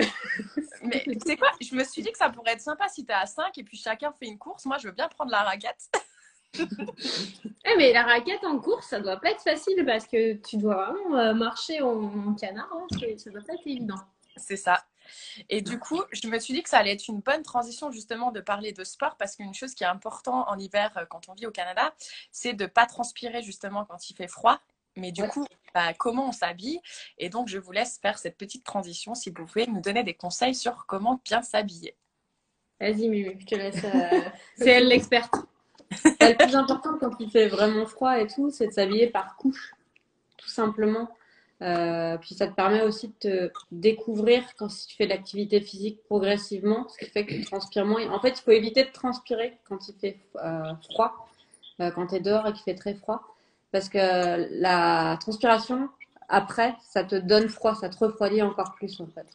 mais 0.82 1.02
tu 1.05 1.19
sais 1.25 1.37
quoi? 1.37 1.50
Je 1.60 1.75
me 1.75 1.84
suis 1.84 2.02
dit 2.02 2.12
que 2.12 2.19
ça 2.19 2.31
pourrait 2.31 2.52
être 2.52 2.60
sympa 2.60 2.88
si 2.88 3.05
tu 3.05 3.10
es 3.10 3.14
à 3.14 3.26
5 3.26 3.56
et 3.58 3.64
puis 3.64 3.76
chacun 3.76 4.12
fait 4.12 4.26
une 4.26 4.38
course. 4.38 4.64
Moi, 4.64 4.78
je 4.78 4.88
veux 4.88 4.94
bien 4.94 5.08
prendre 5.08 5.31
la 5.31 5.43
raquette. 5.43 5.90
eh 6.58 7.76
mais 7.76 7.93
la 7.93 8.05
raquette 8.05 8.44
en 8.44 8.58
course, 8.58 8.88
ça 8.88 9.00
doit 9.00 9.19
pas 9.19 9.31
être 9.31 9.43
facile 9.43 9.84
parce 9.84 10.06
que 10.06 10.34
tu 10.34 10.56
dois 10.56 10.93
vraiment 10.93 11.19
euh, 11.19 11.34
marcher 11.34 11.82
en, 11.82 12.34
canard. 12.34 12.70
Hein, 12.72 12.87
ça 13.16 13.31
doit 13.31 13.43
pas 13.43 13.55
être 13.55 13.66
évident. 13.66 14.00
C'est 14.37 14.56
ça. 14.56 14.82
Et 15.49 15.62
du 15.62 15.78
coup, 15.78 16.02
je 16.12 16.28
me 16.28 16.38
suis 16.38 16.55
dit 16.55 16.62
que 16.62 16.69
ça 16.69 16.78
allait 16.78 16.93
être 16.93 17.08
une 17.08 17.20
bonne 17.20 17.43
transition 17.43 17.90
justement 17.90 18.32
de 18.32 18.40
parler 18.40 18.72
de 18.72 18.84
sport 18.84 19.16
parce 19.16 19.37
qu'une 19.37 19.55
chose 19.55 19.75
qui 19.75 19.84
est 19.84 19.88
importante 19.88 20.44
en 20.49 20.58
hiver 20.58 20.93
euh, 20.96 21.05
quand 21.06 21.28
on 21.28 21.34
vit 21.34 21.46
au 21.46 21.50
Canada, 21.50 21.94
c'est 22.32 22.52
de 22.52 22.64
ne 22.64 22.69
pas 22.69 22.87
transpirer 22.87 23.43
justement 23.43 23.84
quand 23.84 24.10
il 24.10 24.14
fait 24.14 24.28
froid. 24.28 24.60
Mais 24.96 25.12
du 25.12 25.26
coup, 25.28 25.46
bah, 25.75 25.94
comment 25.94 26.28
on 26.28 26.32
s'habille? 26.32 26.81
Et 27.19 27.29
donc, 27.29 27.48
je 27.48 27.58
vous 27.58 27.72
laisse 27.72 27.98
faire 27.98 28.19
cette 28.19 28.36
petite 28.36 28.65
transition 28.65 29.15
si 29.15 29.31
vous 29.31 29.46
pouvez 29.46 29.67
nous 29.67 29.81
donner 29.81 30.03
des 30.03 30.15
conseils 30.15 30.55
sur 30.55 30.86
comment 30.86 31.20
bien 31.24 31.43
s'habiller. 31.43 31.96
Vas-y, 32.81 33.08
Mimi, 33.08 33.36
je 33.38 33.46
te 33.46 33.55
laisse. 33.55 33.84
Euh, 33.84 34.20
c'est 34.56 34.70
elle 34.70 34.88
l'experte. 34.88 35.34
le 36.20 36.36
plus 36.36 36.55
important 36.55 36.98
quand 37.00 37.12
il 37.19 37.31
fait 37.31 37.48
vraiment 37.48 37.86
froid 37.86 38.19
et 38.19 38.27
tout, 38.27 38.50
c'est 38.50 38.67
de 38.67 38.72
s'habiller 38.72 39.08
par 39.08 39.36
couche, 39.36 39.74
tout 40.36 40.48
simplement. 40.48 41.08
Euh, 41.60 42.17
puis 42.19 42.36
ça 42.36 42.46
te 42.46 42.55
permet 42.55 42.82
aussi 42.82 43.08
de 43.08 43.15
te 43.19 43.53
découvrir 43.72 44.44
quand 44.56 44.69
tu 44.69 44.94
fais 44.96 45.06
de 45.06 45.10
l'activité 45.10 45.60
physique 45.60 46.00
progressivement, 46.05 46.86
ce 46.88 46.98
qui 46.98 47.10
fait 47.10 47.27
que 47.27 47.34
tu 47.34 47.44
transpires 47.44 47.84
moins. 47.84 48.08
En 48.10 48.20
fait, 48.20 48.38
il 48.38 48.43
faut 48.43 48.53
éviter 48.53 48.84
de 48.84 48.91
transpirer 48.91 49.58
quand 49.69 49.88
il 49.88 49.94
fait 49.94 50.19
euh, 50.36 50.72
froid, 50.91 51.29
euh, 51.81 51.91
quand 51.91 52.08
tu 52.08 52.15
es 52.17 52.20
dehors 52.20 52.46
et 52.46 52.53
qu'il 52.53 52.62
fait 52.62 52.77
très 52.77 52.94
froid, 52.94 53.22
parce 53.72 53.88
que 53.88 53.98
la 54.60 55.17
transpiration, 55.20 55.88
après, 56.29 56.77
ça 56.88 57.03
te 57.03 57.17
donne 57.17 57.48
froid, 57.48 57.74
ça 57.74 57.88
te 57.88 57.98
refroidit 57.98 58.43
encore 58.43 58.74
plus 58.77 59.00
en 59.00 59.06
fait. 59.06 59.27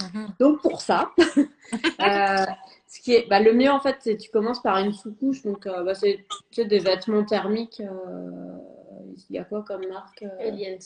Mhm. 0.00 0.28
Donc 0.38 0.60
pour 0.60 0.80
ça, 0.80 1.10
ce 1.18 3.00
qui 3.00 3.14
est 3.14 3.28
bah, 3.28 3.40
le 3.40 3.52
mieux 3.52 3.70
en 3.70 3.80
fait, 3.80 3.96
c'est 4.00 4.16
tu 4.16 4.30
commences 4.30 4.62
par 4.62 4.78
une 4.78 4.92
sous-couche, 4.92 5.42
donc 5.42 5.66
bah, 5.66 5.94
c'est 5.94 6.24
des 6.56 6.78
vêtements 6.78 7.24
thermiques 7.24 7.82
il 9.30 9.36
y 9.36 9.38
a 9.38 9.44
quoi 9.44 9.62
comme 9.62 9.86
marque 9.88 10.22
euh, 10.22 10.48
Aliens. 10.48 10.78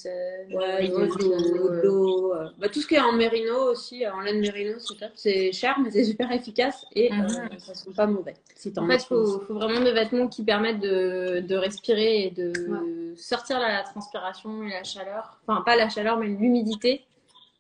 Ouais, 0.51 0.91
euh, 0.91 2.49
bah, 2.59 2.69
tout 2.69 2.81
ce 2.81 2.87
qui 2.87 2.95
est 2.95 3.01
en 3.01 3.13
mérino 3.13 3.71
aussi, 3.71 4.07
en 4.07 4.21
laine 4.21 4.41
mérino, 4.41 4.79
c'est 4.79 4.97
top. 4.99 5.11
C'est 5.15 5.53
cher, 5.53 5.79
mais 5.83 5.91
c'est 5.91 6.05
super 6.13 6.31
efficace 6.33 6.85
et 6.95 7.13
mhm. 7.13 7.23
euh, 7.23 7.59
ça 7.59 7.73
ne 7.73 7.77
sont 7.77 7.93
pas 7.93 8.07
mauvais. 8.07 8.35
en, 8.77 8.87
fait, 8.87 8.95
il 8.97 9.01
faut, 9.01 9.41
vraiment 9.49 9.81
des 9.81 9.93
vêtements 9.93 10.29
qui 10.29 10.45
permettent 10.45 10.81
de, 10.81 11.41
de 11.41 11.57
respirer 11.57 12.25
et 12.25 12.31
de 12.31 13.15
sortir 13.17 13.59
la 13.61 13.83
transpiration 13.83 14.63
et 14.63 14.71
la 14.71 14.85
chaleur. 14.85 15.39
Enfin, 15.47 15.63
pas 15.63 15.77
la 15.77 15.89
chaleur, 15.89 16.19
mais 16.19 16.27
l'humidité 16.27 17.05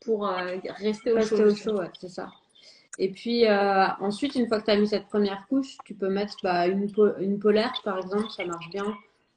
pour 0.04 0.26
rester 0.78 1.12
au 1.12 1.20
chaud. 1.20 1.54
chaud 1.54 1.78
ouais, 1.78 1.90
c'est 1.98 2.08
ça. 2.08 2.28
Et 3.00 3.10
puis 3.10 3.46
ensuite, 3.48 4.34
une 4.34 4.48
fois 4.48 4.60
que 4.60 4.66
tu 4.66 4.70
as 4.70 4.76
mis 4.76 4.88
cette 4.88 5.06
première 5.06 5.46
couche, 5.48 5.76
tu 5.84 5.94
peux 5.94 6.08
mettre 6.08 6.37
bah, 6.42 6.66
une, 6.66 6.88
une 7.20 7.38
polaire, 7.38 7.72
par 7.84 7.98
exemple, 7.98 8.30
ça 8.30 8.44
marche 8.44 8.70
bien. 8.70 8.96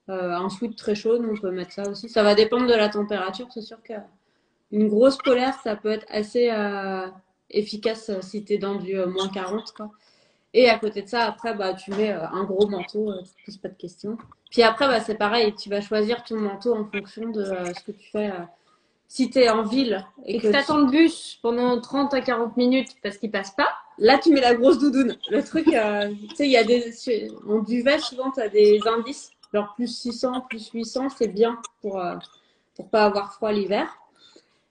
Euh, 0.09 0.31
un 0.31 0.49
sweat 0.49 0.75
très 0.75 0.95
chaud, 0.95 1.19
on 1.21 1.37
peut 1.39 1.51
mettre 1.51 1.71
ça 1.71 1.89
aussi. 1.89 2.09
Ça 2.09 2.23
va 2.23 2.35
dépendre 2.35 2.67
de 2.67 2.73
la 2.73 2.89
température. 2.89 3.47
C'est 3.53 3.61
sûr 3.61 3.77
qu'une 3.81 4.87
grosse 4.87 5.17
polaire, 5.17 5.55
ça 5.63 5.75
peut 5.75 5.91
être 5.91 6.05
assez 6.09 6.49
euh, 6.51 7.07
efficace 7.49 8.11
si 8.21 8.43
tu 8.43 8.53
es 8.53 8.57
dans 8.57 8.75
du 8.75 8.95
moins 9.05 9.29
40. 9.29 9.71
Quoi. 9.73 9.91
Et 10.53 10.69
à 10.69 10.77
côté 10.79 11.01
de 11.03 11.07
ça, 11.07 11.25
après, 11.25 11.53
bah, 11.53 11.73
tu 11.73 11.91
mets 11.91 12.11
un 12.11 12.43
gros 12.43 12.67
manteau, 12.67 13.13
tu 13.23 13.29
te 13.29 13.45
poses 13.45 13.57
pas 13.57 13.69
de 13.69 13.77
questions. 13.77 14.17
Puis 14.49 14.63
après, 14.63 14.87
bah, 14.87 14.99
c'est 14.99 15.15
pareil, 15.15 15.55
tu 15.55 15.69
vas 15.69 15.81
choisir 15.81 16.23
ton 16.23 16.37
manteau 16.37 16.75
en 16.75 16.85
fonction 16.85 17.29
de 17.29 17.45
ce 17.45 17.83
que 17.83 17.91
tu 17.91 18.09
fais 18.11 18.31
si 19.11 19.29
tu 19.29 19.39
es 19.39 19.49
en 19.49 19.63
ville 19.63 20.05
et, 20.25 20.39
que, 20.39 20.47
tu 20.47 20.55
attends 20.55 20.77
le 20.77 20.89
bus 20.89 21.37
pendant 21.41 21.81
30 21.81 22.13
à 22.13 22.21
40 22.21 22.55
minutes 22.55 22.91
parce 23.03 23.17
qu'il 23.17 23.29
passe 23.29 23.51
pas, 23.51 23.67
là 23.97 24.17
tu 24.17 24.31
mets 24.31 24.39
la 24.39 24.55
grosse 24.55 24.79
doudoune. 24.79 25.17
Le 25.29 25.43
truc, 25.43 25.67
euh, 25.67 26.13
tu 26.29 26.35
sais, 26.37 26.45
il 26.45 26.51
y 26.51 26.55
a 26.55 26.63
des. 26.63 26.93
En 27.45 27.59
duvet, 27.59 27.99
souvent, 27.99 28.31
tu 28.31 28.39
as 28.39 28.47
des 28.47 28.79
indices. 28.87 29.31
Genre 29.53 29.73
plus 29.75 29.87
600, 29.87 30.41
plus 30.41 30.69
800, 30.69 31.09
c'est 31.09 31.27
bien 31.27 31.61
pour, 31.81 31.99
euh, 31.99 32.15
pour 32.75 32.89
pas 32.89 33.05
avoir 33.05 33.33
froid 33.33 33.51
l'hiver. 33.51 33.87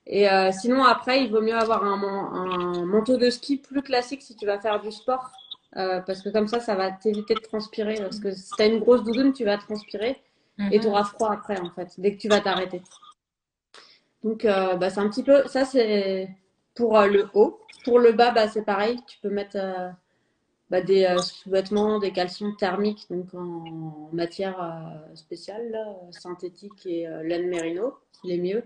Et 0.07 0.29
euh, 0.29 0.51
sinon, 0.51 0.83
après, 0.83 1.23
il 1.23 1.31
vaut 1.31 1.41
mieux 1.41 1.55
avoir 1.55 1.83
un, 1.83 2.01
un, 2.01 2.85
manteau 2.85 3.17
de 3.17 3.29
ski 3.29 3.57
plus 3.57 3.83
classique 3.83 4.21
si 4.23 4.35
tu 4.35 4.45
vas 4.45 4.59
faire 4.59 4.81
du 4.81 4.91
sport. 4.91 5.29
parce 5.73 6.21
que 6.21 6.29
comme 6.29 6.47
ça, 6.47 6.59
ça 6.59 6.75
va 6.75 6.91
t'éviter 6.91 7.35
de 7.35 7.39
transpirer. 7.39 7.95
Parce 7.95 8.19
que 8.19 8.33
si 8.33 8.49
tu 8.51 8.61
as 8.61 8.65
une 8.65 8.79
grosse 8.79 9.03
doudoune, 9.03 9.33
tu 9.33 9.45
vas 9.45 9.57
transpirer 9.57 10.19
et 10.59 10.77
mhm. 10.77 10.81
tu 10.81 10.87
auras 10.87 11.03
froid 11.03 11.31
après, 11.31 11.59
en 11.59 11.69
fait, 11.71 11.93
dès 11.97 12.15
que 12.15 12.21
tu 12.21 12.27
vas 12.27 12.41
t'arrêter. 12.41 12.81
Donc, 14.23 14.45
euh, 14.45 14.75
bah, 14.75 14.89
c'est 14.89 14.99
un 14.99 15.09
petit 15.09 15.23
peu, 15.23 15.47
ça 15.47 15.65
c'est 15.65 16.29
pour 16.75 16.97
euh, 16.97 17.07
le 17.07 17.29
haut. 17.33 17.59
Pour 17.83 17.99
le 17.99 18.11
bas, 18.11 18.31
bah, 18.31 18.47
c'est 18.47 18.61
pareil. 18.63 18.99
Tu 19.07 19.17
peux 19.19 19.29
mettre 19.29 19.57
euh, 19.57 19.89
bah, 20.71 20.81
des 20.81 21.15
sous-vêtements, 21.21 21.99
des 21.99 22.11
caleçons 22.11 22.53
thermiques, 22.57 23.05
donc 23.11 23.33
en, 23.35 24.09
matière 24.11 24.57
spéciale, 25.13 25.77
synthétique 26.11 26.85
et 26.85 27.07
laine 27.23 27.47
mérino, 27.47 27.93
les 28.23 28.39
mieux. 28.39 28.63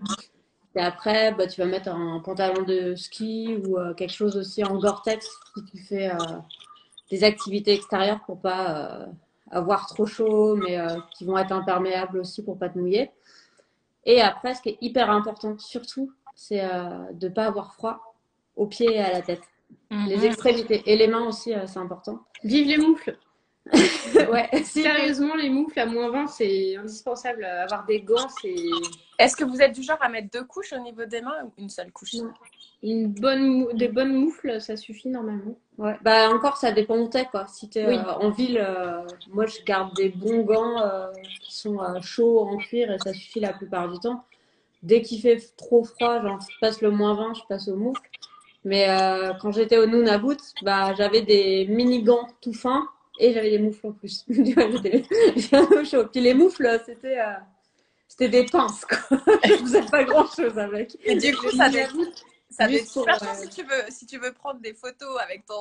Et 0.74 0.80
après, 0.80 1.32
bah, 1.34 1.46
tu 1.46 1.60
vas 1.60 1.66
mettre 1.66 1.88
un 1.88 2.20
pantalon 2.20 2.62
de 2.62 2.94
ski 2.94 3.56
ou 3.66 3.76
quelque 3.96 4.12
chose 4.12 4.36
aussi 4.36 4.64
en 4.64 4.78
Gore-Tex 4.78 5.26
si 5.54 5.64
tu 5.64 5.78
fais 5.78 6.10
des 7.10 7.24
activités 7.24 7.74
extérieures 7.74 8.20
pour 8.24 8.40
pas 8.40 9.08
avoir 9.50 9.86
trop 9.86 10.06
chaud, 10.06 10.56
mais 10.56 10.78
qui 11.16 11.24
vont 11.24 11.36
être 11.36 11.52
imperméables 11.52 12.18
aussi 12.18 12.42
pour 12.42 12.58
pas 12.58 12.68
te 12.68 12.78
mouiller. 12.78 13.10
Et 14.06 14.22
après, 14.22 14.54
ce 14.54 14.62
qui 14.62 14.70
est 14.70 14.78
hyper 14.80 15.10
important, 15.10 15.58
surtout, 15.58 16.12
c'est 16.36 16.64
euh, 16.64 17.12
de 17.12 17.28
ne 17.28 17.34
pas 17.34 17.46
avoir 17.46 17.74
froid 17.74 18.14
aux 18.54 18.66
pieds 18.66 18.94
et 18.94 19.00
à 19.00 19.12
la 19.12 19.20
tête. 19.20 19.42
Les 19.90 20.16
mhm. 20.16 20.24
extrémités 20.24 20.82
et 20.86 20.96
les 20.96 21.06
mains 21.06 21.26
aussi, 21.26 21.54
euh, 21.54 21.66
c'est 21.66 21.78
important. 21.78 22.20
Vive 22.42 22.66
les 22.66 22.78
moufles 22.78 23.16
ouais, 24.30 24.48
sérieusement, 24.64 25.34
les 25.34 25.50
moufles 25.50 25.78
à 25.80 25.86
moins 25.86 26.10
20, 26.10 26.26
c'est 26.28 26.76
indispensable. 26.76 27.44
Avoir 27.44 27.84
des 27.84 28.00
gants, 28.00 28.28
c'est. 28.40 28.54
Est-ce 29.18 29.36
que 29.36 29.44
vous 29.44 29.60
êtes 29.60 29.74
du 29.74 29.82
genre 29.82 29.98
à 30.00 30.08
mettre 30.08 30.30
deux 30.30 30.44
couches 30.44 30.72
au 30.72 30.78
niveau 30.78 31.04
des 31.04 31.20
mains 31.20 31.44
ou 31.44 31.52
une 31.58 31.68
seule 31.68 31.90
couche? 31.90 32.14
Une 32.82 33.08
bonne, 33.08 33.74
des 33.74 33.88
bonnes 33.88 34.12
moufles, 34.12 34.60
ça 34.60 34.76
suffit 34.76 35.08
normalement. 35.08 35.58
Ouais. 35.78 35.96
Bah 36.02 36.28
encore, 36.30 36.56
ça 36.58 36.72
dépend 36.72 36.98
où 36.98 37.08
t'es 37.08 37.24
quoi. 37.24 37.46
Si 37.48 37.68
t'es 37.68 37.84
euh, 37.84 38.02
en 38.02 38.30
ville, 38.30 38.58
euh, 38.58 39.02
moi 39.32 39.46
je 39.46 39.62
garde 39.64 39.94
des 39.96 40.10
bons 40.10 40.42
gants 40.42 40.80
euh, 40.82 41.10
qui 41.40 41.56
sont 41.56 41.78
chauds 42.02 42.40
en 42.40 42.58
cuir 42.58 42.92
et 42.92 42.98
ça 42.98 43.12
suffit 43.12 43.40
la 43.40 43.52
plupart 43.52 43.90
du 43.90 43.98
temps. 43.98 44.24
Dès 44.82 45.02
qu'il 45.02 45.20
fait 45.20 45.42
trop 45.56 45.82
froid, 45.82 46.22
genre 46.22 46.38
je 46.40 46.58
passe 46.60 46.82
le 46.82 46.90
moins 46.90 47.14
20, 47.14 47.34
je 47.34 47.42
passe 47.48 47.68
au 47.68 47.76
moufles. 47.76 48.10
Mais 48.66 48.88
quand 49.40 49.52
j'étais 49.52 49.78
au 49.78 49.86
Nunavut, 49.86 50.36
bah 50.62 50.92
j'avais 50.94 51.22
des 51.22 51.66
mini 51.68 52.02
gants 52.02 52.26
tout 52.40 52.52
fins 52.52 52.86
et 53.18 53.32
j'avais 53.32 53.50
des 53.50 53.58
moufles 53.58 53.86
en 53.86 53.92
plus. 53.92 54.24
j'étais 54.28 55.04
chaud. 55.84 56.04
Puis 56.12 56.20
les 56.20 56.34
moufles, 56.34 56.80
c'était 56.84 57.20
euh, 57.20 57.34
c'était 58.08 58.28
des 58.28 58.44
pinces, 58.46 58.84
quoi. 58.84 58.98
je 59.44 59.54
faisais 59.54 59.82
pas 59.82 60.04
grand 60.04 60.26
chose 60.26 60.58
avec. 60.58 60.96
Et 61.04 61.16
du 61.16 61.34
coup, 61.36 61.50
ça 61.50 61.68
ça 62.50 62.68
super 62.68 63.22
euh, 63.22 63.34
si 63.34 63.48
tu 63.48 63.62
veux 63.62 63.82
si 63.88 64.06
tu 64.06 64.18
veux 64.18 64.32
prendre 64.32 64.60
des 64.60 64.74
photos 64.74 65.20
avec 65.22 65.44
ton. 65.46 65.54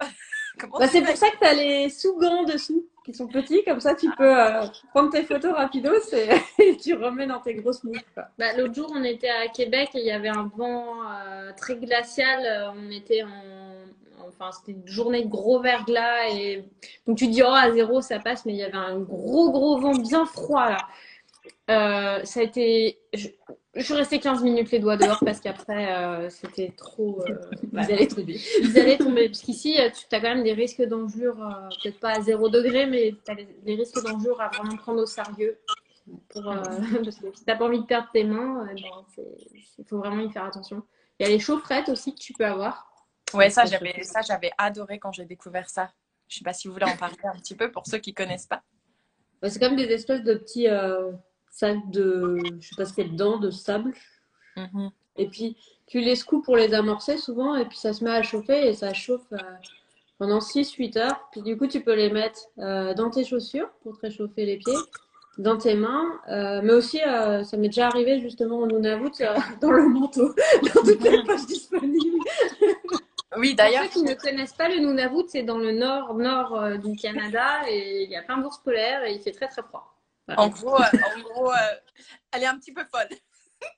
bah, 0.78 0.88
c'est 0.88 1.02
pour 1.02 1.16
ça 1.16 1.30
que 1.30 1.38
tu 1.38 1.44
as 1.44 1.54
les 1.54 1.88
sous-gants 1.88 2.44
dessous 2.44 2.86
qui 3.04 3.14
sont 3.14 3.28
petits, 3.28 3.62
comme 3.64 3.80
ça 3.80 3.94
tu 3.94 4.10
peux 4.16 4.38
euh, 4.38 4.66
prendre 4.90 5.10
tes 5.10 5.24
photos 5.24 5.54
rapidos 5.54 6.12
et, 6.58 6.76
tu 6.76 6.94
remets 6.94 7.26
dans 7.26 7.40
tes 7.40 7.54
grosses 7.54 7.84
moufles. 7.84 8.02
Bah, 8.38 8.52
L'autre 8.56 8.74
jour, 8.74 8.92
on 8.94 9.04
était 9.04 9.28
à 9.28 9.48
Québec 9.48 9.90
et 9.94 10.00
il 10.00 10.06
y 10.06 10.10
avait 10.10 10.28
un 10.28 10.50
vent 10.56 11.02
très 11.56 11.76
glacial. 11.76 12.72
On 12.76 12.90
était 12.90 13.22
en 13.22 13.64
Enfin, 14.26 14.50
c'était 14.52 14.72
une 14.72 14.88
journée 14.88 15.22
de 15.22 15.28
gros 15.28 15.60
verglas. 15.60 16.30
Et... 16.30 16.64
Donc, 17.06 17.18
tu 17.18 17.28
dis, 17.28 17.42
oh, 17.42 17.52
à 17.52 17.70
zéro, 17.70 18.00
ça 18.00 18.18
passe, 18.18 18.44
mais 18.46 18.52
il 18.52 18.58
y 18.58 18.62
avait 18.62 18.74
un 18.74 18.98
gros, 18.98 19.50
gros 19.50 19.78
vent 19.78 19.94
bien 19.94 20.24
froid 20.26 20.70
là. 20.70 20.88
Euh, 21.70 22.24
ça 22.24 22.40
a 22.40 22.42
été. 22.42 22.98
Je... 23.12 23.28
suis 23.80 23.94
restée 23.94 24.20
15 24.20 24.42
minutes 24.42 24.70
les 24.70 24.78
doigts 24.78 24.96
dehors 24.96 25.18
parce 25.24 25.40
qu'après, 25.40 25.92
euh, 25.92 26.30
c'était 26.30 26.72
trop. 26.76 27.22
Euh, 27.28 27.40
ils 27.72 27.78
allaient 27.78 28.06
tomber. 28.06 28.40
Ils 28.60 28.78
allaient 28.78 28.98
tomber. 28.98 29.28
Parce 29.28 29.42
qu'ici, 29.42 29.74
tu 29.74 30.14
as 30.14 30.20
quand 30.20 30.28
même 30.28 30.44
des 30.44 30.52
risques 30.52 30.82
d'enjure, 30.82 31.36
peut-être 31.82 31.98
pas 31.98 32.10
à 32.10 32.20
0 32.20 32.48
degré, 32.50 32.86
mais 32.86 33.14
tu 33.24 33.32
as 33.32 33.34
des 33.34 33.74
risques 33.74 34.02
d'enjure 34.02 34.40
à 34.40 34.48
vraiment 34.48 34.76
prendre 34.76 35.02
au 35.02 35.06
sérieux. 35.06 35.58
Pour, 36.28 36.44
parce 37.04 37.16
que 37.16 37.32
si 37.34 37.44
tu 37.44 37.56
pas 37.56 37.64
envie 37.64 37.80
de 37.80 37.86
perdre 37.86 38.08
tes 38.12 38.24
mains, 38.24 38.68
il 38.76 39.84
faut 39.84 39.98
vraiment 39.98 40.22
y 40.22 40.30
faire 40.30 40.44
attention. 40.44 40.82
Il 41.18 41.26
y 41.26 41.30
a 41.30 41.32
les 41.32 41.38
chaufferettes 41.38 41.88
aussi 41.88 42.14
que 42.14 42.20
tu 42.20 42.32
peux 42.32 42.44
avoir. 42.44 42.90
Ouais, 43.32 43.50
ça 43.50 43.64
j'avais 43.64 44.02
ça 44.02 44.20
j'avais 44.20 44.52
adoré 44.58 44.98
quand 44.98 45.12
j'ai 45.12 45.24
découvert 45.24 45.68
ça. 45.68 45.90
Je 46.28 46.38
sais 46.38 46.44
pas 46.44 46.52
si 46.52 46.68
vous 46.68 46.74
voulez 46.74 46.86
en 46.86 46.96
parler 46.96 47.16
un 47.24 47.38
petit 47.38 47.54
peu 47.54 47.70
pour 47.70 47.86
ceux 47.86 47.98
qui 47.98 48.14
connaissent 48.14 48.46
pas. 48.46 48.62
Bah, 49.40 49.50
c'est 49.50 49.58
comme 49.58 49.76
des 49.76 49.84
espèces 49.84 50.22
de 50.22 50.34
petits 50.34 50.68
euh, 50.68 51.12
sacs 51.54 51.90
de 51.90 52.38
je 52.60 52.68
sais 52.68 52.76
pas 52.76 52.84
ce 52.84 52.92
qu'il 52.92 53.06
y 53.06 53.08
a 53.08 53.12
dedans 53.12 53.38
de 53.38 53.50
sable. 53.50 53.94
Mm-hmm. 54.56 54.90
Et 55.16 55.28
puis 55.28 55.56
tu 55.86 56.00
les 56.00 56.16
secoues 56.16 56.42
pour 56.42 56.56
les 56.56 56.74
amorcer 56.74 57.16
souvent 57.16 57.54
et 57.56 57.64
puis 57.66 57.78
ça 57.78 57.92
se 57.92 58.02
met 58.02 58.10
à 58.10 58.22
chauffer 58.22 58.68
et 58.68 58.74
ça 58.74 58.92
chauffe 58.92 59.32
euh, 59.32 59.38
pendant 60.18 60.38
6-8 60.38 60.98
heures. 60.98 61.28
Puis 61.32 61.42
du 61.42 61.56
coup 61.56 61.66
tu 61.66 61.80
peux 61.80 61.94
les 61.94 62.10
mettre 62.10 62.40
euh, 62.58 62.94
dans 62.94 63.10
tes 63.10 63.24
chaussures 63.24 63.68
pour 63.82 63.96
te 63.96 64.02
réchauffer 64.02 64.46
les 64.46 64.56
pieds 64.56 64.74
dans 65.36 65.58
tes 65.58 65.74
mains, 65.74 66.20
mais 66.62 66.72
aussi 66.72 66.98
ça 66.98 67.56
m'est 67.56 67.66
déjà 67.66 67.88
arrivé 67.88 68.20
justement 68.20 68.58
au 68.58 68.68
Nunavut 68.68 69.10
dans 69.60 69.72
le 69.72 69.88
manteau, 69.88 70.28
dans 70.74 70.82
toutes 70.82 71.02
les 71.02 71.24
poches 71.24 71.46
disponibles. 71.46 72.20
Oui, 73.36 73.54
d'ailleurs. 73.54 73.84
Pour 73.84 73.92
ceux 73.92 74.00
qui 74.00 74.06
ne 74.06 74.14
connaissent 74.14 74.52
pas 74.52 74.68
le 74.68 74.76
Nunavut, 74.76 75.24
c'est 75.28 75.42
dans 75.42 75.58
le 75.58 75.72
nord, 75.72 76.14
nord 76.14 76.56
euh, 76.56 76.76
du 76.76 76.96
Canada 76.96 77.68
et 77.68 78.04
il 78.04 78.10
y 78.10 78.16
a 78.16 78.22
plein 78.22 78.38
d'ours 78.38 78.58
polaires 78.58 79.04
et 79.04 79.14
il 79.14 79.20
fait 79.20 79.32
très 79.32 79.48
très 79.48 79.62
froid. 79.62 79.93
En 80.36 80.48
gros, 80.48 80.74
euh, 80.74 80.84
en 81.16 81.20
gros 81.20 81.50
euh, 81.50 81.56
elle 82.32 82.42
est 82.42 82.46
un 82.46 82.58
petit 82.58 82.72
peu 82.72 82.82
folle. 82.84 83.08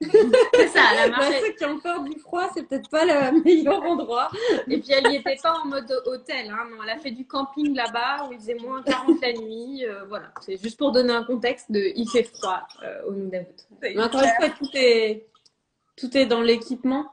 c'est 0.01 0.67
ça, 0.67 0.93
la 0.95 1.07
marche. 1.09 1.29
Bah, 1.29 1.35
ceux 1.45 1.53
qui 1.53 1.65
ont 1.65 1.79
peur 1.79 2.03
du 2.03 2.19
froid, 2.19 2.49
c'est 2.53 2.63
peut-être 2.63 2.89
pas 2.89 3.05
le 3.05 3.41
meilleur 3.43 3.81
endroit. 3.83 4.29
Et 4.67 4.79
puis 4.79 4.91
elle 4.91 5.07
n'y 5.07 5.17
était 5.17 5.37
pas 5.41 5.59
en 5.59 5.65
mode 5.65 5.89
hôtel, 6.05 6.49
hein, 6.49 6.67
non, 6.69 6.83
elle 6.83 6.89
a 6.89 6.97
fait 6.97 7.11
du 7.11 7.25
camping 7.25 7.73
là-bas 7.73 8.27
où 8.27 8.33
il 8.33 8.39
faisait 8.39 8.55
moins 8.55 8.83
40 8.83 9.21
la 9.21 9.33
nuit. 9.33 9.85
voilà, 10.09 10.31
c'est 10.41 10.61
juste 10.61 10.77
pour 10.77 10.91
donner 10.91 11.13
un 11.13 11.23
contexte 11.23 11.71
de 11.71 11.93
il 11.95 12.09
fait 12.09 12.23
froid 12.23 12.67
au 13.05 13.13
Nunavut. 13.13 13.47
Mais 13.81 13.97
encore 14.01 14.23
une 14.23 14.33
fois, 14.37 14.49
tout 14.49 14.69
est, 14.73 15.27
tout 15.95 16.17
est 16.17 16.25
dans 16.25 16.41
l'équipement. 16.41 17.09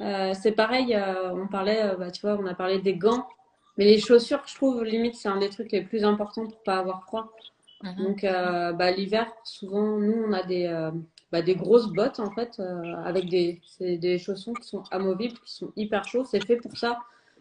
Euh, 0.00 0.32
c'est 0.34 0.52
pareil, 0.52 0.94
euh, 0.94 1.34
on 1.34 1.46
parlait, 1.46 1.82
euh, 1.82 1.96
bah, 1.96 2.10
tu 2.10 2.22
vois, 2.22 2.38
on 2.40 2.46
a 2.46 2.54
parlé 2.54 2.80
des 2.80 2.94
gants, 2.94 3.28
mais 3.76 3.84
les 3.84 4.00
chaussures, 4.00 4.42
je 4.46 4.54
trouve, 4.54 4.82
limite, 4.82 5.14
c'est 5.14 5.28
un 5.28 5.38
des 5.38 5.50
trucs 5.50 5.72
les 5.72 5.82
plus 5.82 6.04
importants 6.04 6.46
pour 6.46 6.62
pas 6.62 6.78
avoir 6.78 7.04
froid. 7.04 7.32
Mhm. 7.82 8.04
Donc, 8.04 8.22
bah, 8.22 8.90
l'hiver, 8.90 9.30
souvent, 9.44 9.98
nous, 9.98 10.24
on 10.26 10.32
a 10.32 10.42
des, 10.42 10.90
bah, 11.32 11.42
des 11.42 11.54
grosses 11.54 11.88
bottes, 11.88 12.20
en 12.20 12.30
fait, 12.30 12.60
avec 13.04 13.28
des, 13.28 13.60
des 13.80 14.18
chaussons 14.18 14.52
qui 14.52 14.68
sont 14.68 14.82
amovibles, 14.90 15.38
qui 15.38 15.54
sont 15.54 15.72
hyper 15.76 16.04
chauds. 16.04 16.24
C'est 16.24 16.44
fait 16.44 16.56
pour 16.56 16.76
ça. 16.76 16.98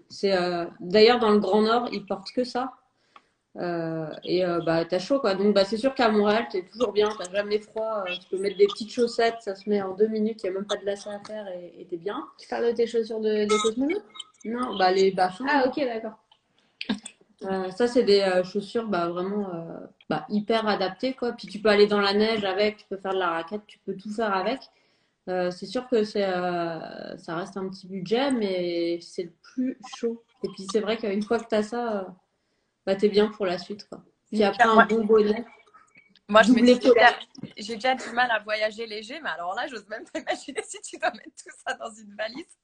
C'est 0.07 0.33
D'ailleurs, 0.79 1.19
dans 1.19 1.31
le 1.31 1.39
Grand 1.39 1.61
Nord, 1.61 1.89
ils 1.91 2.05
portent 2.05 2.31
que 2.31 2.43
ça. 2.43 2.73
Euh, 3.57 4.07
et 4.23 4.45
euh, 4.45 4.61
bah, 4.61 4.85
t'as 4.85 4.99
chaud 4.99 5.19
quoi. 5.19 5.33
Donc 5.33 5.55
bah, 5.55 5.65
c'est 5.65 5.77
sûr 5.77 5.95
qu'à 5.95 6.09
Montréal, 6.09 6.47
t'es 6.51 6.63
toujours 6.63 6.93
bien, 6.93 7.09
t'as 7.17 7.29
jamais 7.31 7.59
froid. 7.59 8.03
Euh, 8.07 8.13
tu 8.13 8.29
peux 8.29 8.37
mettre 8.41 8.57
des 8.57 8.67
petites 8.67 8.91
chaussettes, 8.91 9.37
ça 9.41 9.55
se 9.55 9.67
met 9.67 9.81
en 9.81 9.95
deux 9.95 10.07
minutes, 10.07 10.41
il 10.43 10.49
n'y 10.49 10.55
a 10.55 10.59
même 10.59 10.67
pas 10.67 10.77
de 10.77 10.85
lacet 10.85 11.09
à 11.09 11.19
faire 11.25 11.47
et 11.47 11.85
t'es 11.89 11.97
bien. 11.97 12.25
Tu 12.37 12.47
parles 12.47 12.67
de 12.67 12.71
tes 12.71 12.85
chaussures 12.85 13.19
de, 13.19 13.45
de 13.45 14.01
Non, 14.45 14.77
bah 14.77 14.91
les 14.91 15.11
bâchons. 15.11 15.45
Ah 15.49 15.65
ok, 15.67 15.83
d'accord. 15.83 17.71
ça, 17.75 17.87
c'est 17.87 18.03
des 18.03 18.23
chaussures 18.45 18.87
bah, 18.87 19.09
vraiment 19.09 19.51
bah, 20.09 20.25
hyper 20.29 20.67
adaptées. 20.67 21.13
Quoi. 21.13 21.33
Puis 21.33 21.47
tu 21.47 21.59
peux 21.59 21.69
aller 21.69 21.87
dans 21.87 22.01
la 22.01 22.13
neige 22.13 22.43
avec, 22.43 22.77
tu 22.77 22.85
peux 22.89 22.97
faire 22.97 23.13
de 23.13 23.19
la 23.19 23.29
raquette, 23.29 23.61
tu 23.67 23.79
peux 23.79 23.95
tout 23.95 24.11
faire 24.11 24.35
avec. 24.35 24.59
c'est 25.27 25.65
sûr 25.65 25.87
que 25.87 26.03
c'est, 26.03 26.29
ça 27.17 27.35
reste 27.35 27.57
un 27.57 27.69
petit 27.69 27.87
budget, 27.87 28.31
mais 28.31 28.99
c'est 29.01 29.23
le 29.23 29.33
plus 29.41 29.79
chaud. 29.95 30.23
Et 30.43 30.47
puis 30.49 30.65
c'est 30.71 30.79
vrai 30.79 30.97
qu'une 30.97 31.23
fois 31.23 31.39
que 31.39 31.47
tu 31.47 31.55
as 31.55 31.63
ça, 31.63 32.15
bah, 32.85 32.95
t'es 32.95 33.09
bien 33.09 33.27
pour 33.27 33.45
la 33.45 33.57
suite. 33.57 33.87
Quoi. 33.87 34.03
Puis 34.27 34.43
après, 34.43 34.63
un 34.63 34.85
bon 34.85 35.05
bonnet. 35.05 35.45
Moi, 36.29 36.43
je 36.43 36.53
j'ai 37.57 37.75
déjà 37.75 37.95
du 37.95 38.09
mal 38.13 38.29
à 38.29 38.37
voyager 38.39 38.85
léger, 38.85 39.19
mais 39.19 39.29
alors 39.29 39.55
là, 39.55 39.65
j'ose 39.67 39.87
même 39.87 40.03
pas 40.13 40.19
imaginer 40.19 40.61
si 40.63 40.79
tu 40.81 40.97
dois 40.99 41.11
mettre 41.11 41.43
tout 41.43 41.55
ça 41.65 41.73
dans 41.73 41.91
une 41.91 42.15
valise. 42.15 42.57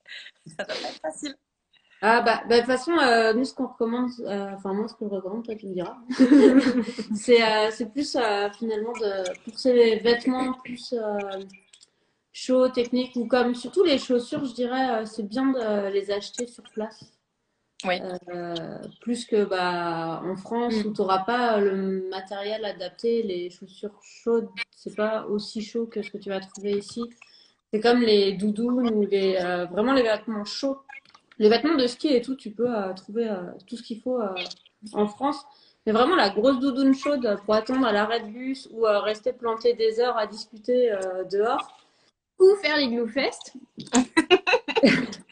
Ça 0.46 0.64
doit 0.64 0.76
pas 0.76 0.90
être 0.90 1.00
facile. 1.02 1.36
Ah 2.02 2.22
bah, 2.22 2.44
bah 2.48 2.56
de 2.56 2.60
toute 2.62 2.68
façon, 2.68 2.92
euh, 2.98 3.34
nous 3.34 3.46
ce 3.46 3.54
qu'on 3.54 3.68
recommande, 3.68 4.12
euh, 4.22 4.52
enfin 4.54 4.74
moi 4.74 4.88
ce 4.88 4.96
que 4.96 5.06
je 5.06 5.16
recommande, 5.16 5.46
toi 5.46 5.56
tu 5.56 5.68
me 5.68 5.74
diras, 5.74 5.98
c'est 7.16 7.42
euh, 7.42 7.72
c'est 7.72 7.92
plus 7.92 8.18
finalement 8.58 8.92
de, 8.94 9.44
pour 9.44 9.58
ces 9.58 9.98
vêtements 9.98 10.54
plus 10.64 10.94
shows 12.34 12.68
techniques 12.70 13.16
ou 13.16 13.28
comme 13.28 13.56
surtout 13.56 13.84
les 13.84 13.98
chaussures, 13.98 14.44
je 14.44 14.54
dirais, 14.54 15.06
c'est 15.06 15.28
bien 15.28 15.52
de 15.52 15.90
les 15.92 16.12
acheter 16.12 16.48
sur 16.48 16.64
place. 16.64 17.06
Oui. 17.86 17.96
Plus 19.02 19.26
que 19.26 19.46
bah, 19.46 20.22
en 20.26 20.36
France 20.36 20.76
mm. 20.76 20.88
où 20.88 20.94
tu 20.94 21.02
n'auras 21.02 21.20
pas 21.20 21.60
le 21.60 22.10
matériel 22.10 22.66
adapté, 22.66 23.24
les 23.24 23.50
chaussures 23.50 23.98
chaudes, 24.04 24.50
c'est 24.72 24.96
pas 24.96 25.26
aussi 25.28 25.62
chaud 25.62 25.86
que 25.86 26.02
ce 26.02 26.12
que 26.12 26.18
tu 26.18 26.30
vas 26.30 26.42
trouver 26.42 26.78
ici. 26.78 27.04
C'est 27.72 27.80
comme 27.80 28.02
les 28.02 28.34
doudounes 28.34 28.90
ou 28.94 29.06
les, 29.06 29.38
vraiment 29.72 29.94
les 29.94 30.04
vêtements 30.04 30.46
chauds. 30.46 30.78
Les 31.38 31.50
vêtements 31.50 31.76
de 31.76 31.88
ski 31.88 32.10
et 32.10 32.22
tout, 32.22 32.36
tu 32.36 32.52
peux 32.52 32.74
euh, 32.74 32.94
trouver 32.94 33.30
tout 33.68 33.76
ce 33.78 33.84
qu'il 33.84 34.00
faut 34.02 34.20
en 34.94 35.08
France. 35.08 35.44
Mais 35.86 35.92
vraiment 35.92 36.16
la 36.16 36.30
grosse 36.30 36.60
doudoune 36.60 36.96
chaude 36.96 37.38
pour 37.46 37.54
attendre 37.54 37.86
à 37.86 37.92
l'arrêt 37.92 38.22
de 38.22 38.28
bus 38.28 38.68
ou 38.72 38.84
rester 38.84 39.34
planté 39.34 39.74
des 39.74 40.00
heures 40.00 40.18
à 40.18 40.26
discuter 40.26 40.92
dehors. 41.32 41.78
Ou 42.40 42.56
faire 42.62 42.78
les 42.78 42.88
Glue 42.90 43.08
Fest. 43.08 43.54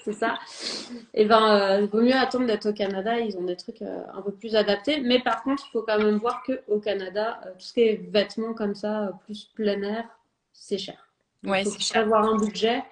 c'est 0.04 0.14
ça. 0.14 0.38
Et 1.14 1.26
ben, 1.26 1.82
il 1.82 1.88
vaut 1.88 2.02
mieux 2.02 2.16
attendre 2.16 2.46
d'être 2.46 2.70
au 2.70 2.74
Canada. 2.74 3.20
Ils 3.20 3.36
ont 3.38 3.44
des 3.44 3.58
trucs 3.58 3.82
un 3.82 4.22
peu 4.22 4.32
plus 4.32 4.56
adaptés. 4.56 5.02
Mais 5.02 5.20
par 5.20 5.44
contre, 5.44 5.64
il 5.68 5.72
faut 5.72 5.82
quand 5.82 5.98
même 5.98 6.18
voir 6.18 6.44
qu'au 6.44 6.80
Canada, 6.80 7.42
tout 7.54 7.66
ce 7.66 7.74
qui 7.74 7.82
est 7.82 8.10
vêtements 8.10 8.54
comme 8.54 8.76
ça, 8.76 9.20
plus 9.26 9.50
plein 9.56 9.82
air, 9.82 10.06
c'est 10.54 10.78
cher. 10.78 11.13
Ouais, 11.44 11.64
c'est 11.66 11.80
cher. 11.80 12.04
avoir 12.04 12.24
un 12.24 12.38
budget. 12.38 12.84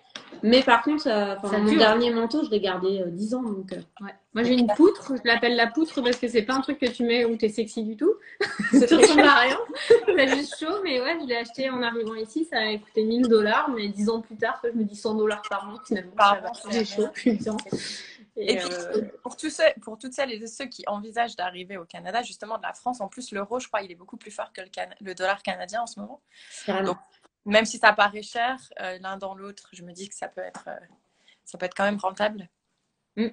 Mais 0.44 0.64
par 0.64 0.82
contre, 0.82 1.08
euh, 1.08 1.36
mon 1.44 1.76
dernier 1.76 2.12
manteau, 2.12 2.44
je 2.44 2.50
l'ai 2.50 2.60
gardé 2.60 3.04
10 3.06 3.34
euh, 3.34 3.38
ans. 3.38 3.44
Donc, 3.44 3.74
euh. 3.74 4.06
Moi, 4.34 4.44
j'ai 4.44 4.54
une 4.54 4.68
poutre. 4.68 5.14
Je 5.16 5.28
l'appelle 5.28 5.56
la 5.56 5.68
poutre 5.68 6.02
parce 6.02 6.18
que 6.18 6.28
c'est 6.28 6.42
pas 6.42 6.56
un 6.56 6.62
truc 6.62 6.80
que 6.80 6.88
tu 6.88 7.04
mets 7.04 7.26
où 7.26 7.38
tu 7.38 7.46
es 7.46 7.50
sexy 7.50 7.84
du 7.84 7.96
tout. 7.96 8.14
ça 8.72 8.98
ressemble 8.98 9.22
à 9.22 9.40
rien. 9.42 9.60
C'est 10.06 10.28
juste 10.30 10.60
chaud. 10.60 10.82
Mais 10.84 11.00
ouais, 11.00 11.18
je 11.22 11.28
l'ai 11.28 11.38
acheté 11.38 11.70
en 11.70 11.82
arrivant 11.84 12.16
ici. 12.16 12.46
Ça 12.46 12.58
a 12.58 12.78
coûté 12.78 13.04
1000 13.04 13.28
dollars. 13.28 13.70
Mais 13.70 13.88
10 13.90 14.10
ans 14.10 14.22
plus 14.22 14.38
tard, 14.38 14.60
je 14.64 14.78
me 14.78 14.84
dis 14.84 14.96
100 14.96 15.16
dollars 15.16 15.44
par 15.48 15.70
an. 15.70 15.76
Finalement, 15.86 16.12
j'ai 16.72 16.86
chaud. 16.86 17.08
Putain. 17.14 17.58
Et, 18.38 18.58
puis, 18.58 18.70
pour, 19.22 19.36
tous 19.36 19.50
ceux, 19.50 19.64
pour 19.82 19.98
toutes 19.98 20.14
celles 20.14 20.32
et 20.32 20.48
ceux 20.48 20.66
qui 20.66 20.84
envisagent 20.88 21.36
d'arriver 21.36 21.78
au 21.78 21.84
Canada, 21.84 22.24
justement 22.24 22.58
de 22.58 22.64
la 22.64 22.74
France, 22.74 23.02
en 23.02 23.10
plus 23.10 23.32
l'euro, 23.34 23.60
je 23.60 23.68
crois, 23.68 23.82
il 23.82 23.92
est 23.92 23.96
beaucoup 23.96 24.16
plus 24.16 24.32
fort 24.32 24.54
que 24.54 24.62
le, 24.62 24.68
le 25.02 25.14
dollar 25.14 25.44
canadien 25.44 25.82
en 25.82 25.86
ce 25.86 26.00
moment. 26.00 26.22
Donc, 26.86 26.98
même 27.46 27.66
si 27.66 27.78
ça 27.78 27.94
paraît 27.94 28.22
cher, 28.22 28.58
euh, 28.80 28.98
l'un 29.00 29.18
dans 29.18 29.36
l'autre, 29.36 29.70
je 29.74 29.84
me 29.84 29.92
dis 29.94 30.10
que 30.10 30.16
ça 30.16 30.28
peut 30.28 30.42
être, 30.42 30.66
euh, 30.68 30.86
ça 31.44 31.58
peut 31.58 31.66
être 31.66 31.76
quand 31.76 31.86
même 31.86 31.98
rentable. 31.98 32.50
Mm. 33.16 33.28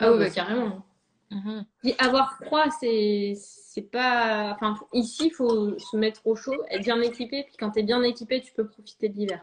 Ah 0.00 0.12
oui, 0.12 0.18
bah, 0.18 0.30
carrément. 0.30 0.84
Mhm. 1.30 1.64
avoir 1.98 2.36
froid, 2.36 2.66
c'est 2.78 3.34
c'est 3.36 3.82
pas. 3.82 4.52
Enfin, 4.54 4.76
ici, 4.92 5.26
il 5.26 5.34
faut 5.34 5.76
se 5.78 5.96
mettre 5.96 6.26
au 6.26 6.36
chaud, 6.36 6.54
être 6.70 6.82
bien 6.82 7.00
équipé. 7.00 7.44
Puis 7.44 7.56
quand 7.58 7.72
tu 7.72 7.80
es 7.80 7.82
bien 7.82 8.02
équipé, 8.02 8.40
tu 8.40 8.52
peux 8.52 8.66
profiter 8.66 9.08
de 9.08 9.16
l'hiver. 9.16 9.42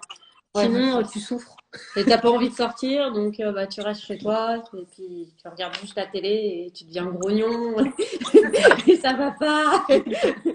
Sinon, 0.55 1.03
tu 1.03 1.19
souffres. 1.19 1.55
Et 1.95 2.03
t'as 2.03 2.17
pas 2.17 2.29
envie 2.29 2.49
de 2.49 2.55
sortir, 2.55 3.13
donc 3.13 3.39
euh, 3.39 3.53
bah, 3.53 3.65
tu 3.65 3.79
restes 3.79 4.01
chez 4.01 4.17
toi 4.17 4.57
et 4.57 4.85
puis 4.91 5.33
tu 5.41 5.47
regardes 5.47 5.73
juste 5.77 5.95
la 5.95 6.05
télé 6.05 6.65
et 6.67 6.71
tu 6.71 6.83
deviens 6.83 7.05
grognon 7.05 7.77
et 8.87 8.97
ça 8.97 9.13
va 9.13 9.31
pas. 9.31 9.85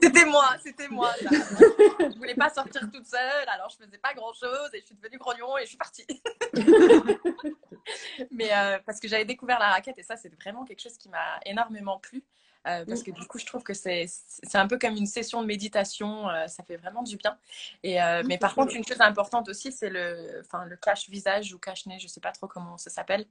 C'était 0.03 0.27
moi, 0.27 0.51
c'était 0.63 0.89
moi. 0.89 1.11
Je 1.23 2.19
voulais 2.19 2.35
pas 2.35 2.51
sortir 2.51 2.83
toute 2.93 3.07
seule, 3.07 3.49
alors 3.49 3.71
je 3.71 3.83
faisais 3.83 3.97
pas 3.97 4.13
grand 4.13 4.35
chose 4.35 4.69
et 4.75 4.81
je 4.81 4.87
suis 4.87 4.95
devenue 4.95 5.17
grognon 5.17 5.57
et 5.57 5.63
je 5.63 5.69
suis 5.69 5.79
partie. 5.79 6.07
Mais 8.31 8.53
euh, 8.53 8.79
parce 8.85 9.01
que 9.01 9.09
j'avais 9.09 9.25
découvert 9.25 9.59
la 9.59 9.71
raquette 9.71 9.99
et 9.99 10.03
ça, 10.03 10.17
c'est 10.17 10.35
vraiment 10.35 10.67
quelque 10.67 10.83
chose 10.83 10.99
qui 10.99 11.09
m'a 11.09 11.41
énormément 11.47 11.99
plu. 11.99 12.23
Euh, 12.67 12.85
parce 12.85 13.03
que 13.03 13.11
du 13.13 13.25
coup, 13.27 13.39
je 13.39 13.47
trouve 13.47 13.63
que 13.63 13.75
c'est 13.75 14.09
un 14.55 14.67
peu 14.67 14.79
comme 14.79 14.97
une 14.97 15.07
session 15.07 15.41
de 15.41 15.47
méditation, 15.47 16.29
euh, 16.29 16.47
ça 16.49 16.65
fait 16.65 16.77
vraiment 16.77 17.03
du 17.03 17.17
bien. 17.17 17.37
Et, 17.83 18.03
euh, 18.03 18.23
mais 18.27 18.39
par 18.39 18.55
contre, 18.55 18.75
une 18.75 18.85
chose 18.85 19.01
importante 19.01 19.49
aussi, 19.49 19.71
c'est 19.71 19.89
le, 19.89 20.43
le 20.67 20.77
cache 20.77 21.09
visage 21.09 21.53
ou 21.55 21.59
cache 21.59 21.87
nez, 21.87 21.99
je 22.01 22.09
sais 22.09 22.21
pas 22.21 22.33
trop 22.33 22.49
comment 22.49 22.77
ça 22.77 22.91
s'appelle, 22.91 23.27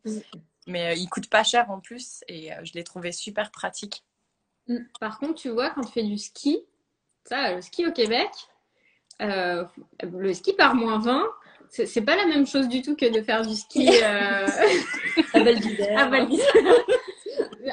mais 0.68 0.98
il 0.98 1.10
coûte 1.10 1.30
pas 1.30 1.44
cher 1.44 1.70
en 1.70 1.80
plus 1.80 2.24
et 2.28 2.52
je 2.64 2.74
l'ai 2.74 2.84
trouvé 2.84 3.12
super 3.12 3.52
pratique. 3.52 4.04
Mm. 4.68 4.80
Par 5.00 5.20
contre, 5.20 5.36
tu 5.36 5.50
vois, 5.50 5.70
quand 5.72 5.84
tu 5.84 5.92
fais 5.92 6.04
du 6.04 6.18
ski, 6.18 6.60
ça, 7.26 7.56
le 7.56 7.62
ski 7.62 7.86
au 7.86 7.92
Québec, 7.92 8.30
le 9.20 10.34
ski 10.34 10.54
par 10.54 10.76
moins 10.76 11.00
20, 11.00 11.26
c'est 11.70 12.06
pas 12.06 12.16
la 12.16 12.26
même 12.26 12.48
chose 12.48 12.70
du 12.70 12.82
tout 12.82 12.96
que 12.96 13.12
de 13.12 13.22
faire 13.22 13.46
du 13.46 13.56
ski 13.56 13.90
à 14.04 14.46
Val 15.34 15.60
d'Isère 15.60 16.10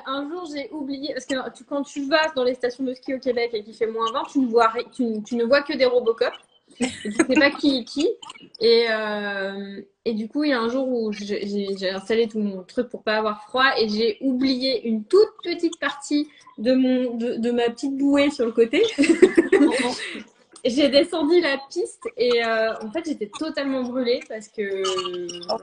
un 0.07 0.29
jour, 0.29 0.49
j'ai 0.53 0.71
oublié, 0.71 1.13
parce 1.13 1.27
que 1.27 1.35
quand 1.65 1.83
tu 1.83 2.07
vas 2.07 2.29
dans 2.35 2.45
les 2.45 2.55
stations 2.55 2.85
de 2.85 2.95
ski 2.95 3.15
au 3.15 3.19
Québec 3.19 3.51
et 3.53 3.63
qu'il 3.63 3.75
fait 3.75 3.87
moins 3.87 4.11
20, 4.13 4.25
tu 4.33 4.39
ne 4.41 4.47
vois, 4.47 4.73
tu, 4.95 5.05
ne 5.05 5.45
vois 5.45 5.63
que 5.63 5.77
des 5.77 5.85
Robocop. 5.85 6.33
tu 6.77 7.09
ne 7.09 7.13
sais 7.13 7.25
pas 7.35 7.51
qui 7.51 7.79
est 7.79 7.85
qui. 7.85 8.09
Et, 8.61 8.87
euh, 8.91 9.81
et 10.05 10.15
du 10.15 10.29
coup, 10.29 10.45
il 10.45 10.51
y 10.51 10.53
a 10.53 10.61
un 10.61 10.69
jour 10.69 10.89
où 10.89 11.13
j'ai 11.13 11.91
installé 11.91 12.29
tout 12.29 12.39
mon 12.39 12.63
truc 12.63 12.89
pour 12.89 13.03
pas 13.03 13.19
avoir 13.19 13.43
froid 13.43 13.71
et 13.79 13.89
j'ai 13.89 14.19
oublié 14.21 14.89
une 14.89 15.05
toute 15.05 15.31
petite 15.43 15.79
partie 15.79 16.29
de, 16.59 16.75
mon, 16.75 17.15
de, 17.17 17.51
ma 17.51 17.65
petite 17.71 17.97
bouée 17.97 18.31
sur 18.31 18.47
le 18.47 18.53
côté. 18.53 18.83
j'ai 20.65 20.89
descendu 20.89 21.41
la 21.41 21.59
piste 21.71 22.09
et 22.17 22.45
euh, 22.45 22.75
en 22.81 22.91
fait, 22.91 23.05
j'étais 23.07 23.31
totalement 23.39 23.83
brûlée 23.83 24.21
parce 24.29 24.49
que. 24.49 24.83
Oh, 25.51 25.57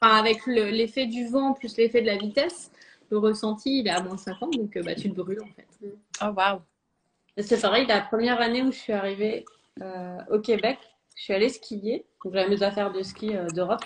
avec 0.00 0.46
l'effet 0.46 1.06
du 1.06 1.26
vent 1.28 1.54
plus 1.54 1.76
l'effet 1.76 2.02
de 2.02 2.06
la 2.06 2.16
vitesse, 2.16 2.70
le 3.14 3.18
ressenti, 3.18 3.80
il 3.80 3.86
est 3.86 3.90
à 3.90 4.02
moins 4.02 4.16
50, 4.16 4.56
donc 4.56 4.76
euh, 4.76 4.82
bah, 4.82 4.94
tu 4.94 5.08
le 5.08 5.14
brûles 5.14 5.42
en 5.42 5.46
fait. 5.54 5.66
Oh 6.22 6.32
waouh! 6.36 6.60
C'est 7.38 7.60
pareil, 7.60 7.86
la 7.86 8.00
première 8.00 8.40
année 8.40 8.62
où 8.62 8.72
je 8.72 8.78
suis 8.78 8.92
arrivée 8.92 9.44
euh, 9.82 10.18
au 10.30 10.40
Québec, 10.40 10.78
je 11.16 11.22
suis 11.22 11.32
allée 11.32 11.48
skier. 11.48 12.06
Donc 12.24 12.34
j'avais 12.34 12.48
mes 12.48 12.62
affaires 12.62 12.92
de 12.92 13.02
ski 13.02 13.36
euh, 13.36 13.46
d'Europe. 13.48 13.84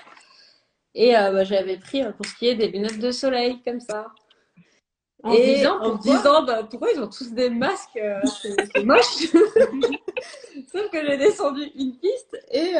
Et 0.94 1.12
bah, 1.12 1.44
j'avais 1.44 1.76
pris 1.76 2.02
pour 2.16 2.26
skier 2.26 2.54
des 2.56 2.68
lunettes 2.68 2.98
de 2.98 3.10
soleil 3.10 3.62
comme 3.62 3.78
ça. 3.78 4.06
En 5.24 5.34
disant, 5.34 5.80
en 5.80 5.94
disant 5.96 6.42
bah, 6.44 6.62
pourquoi 6.62 6.92
ils 6.92 7.00
ont 7.00 7.08
tous 7.08 7.32
des 7.32 7.50
masques 7.50 7.98
C'est 8.72 8.84
moche. 8.84 9.04
Sauf 10.72 10.90
que 10.92 11.04
j'ai 11.04 11.16
descendu 11.16 11.62
une 11.74 11.98
piste 11.98 12.38
et 12.52 12.74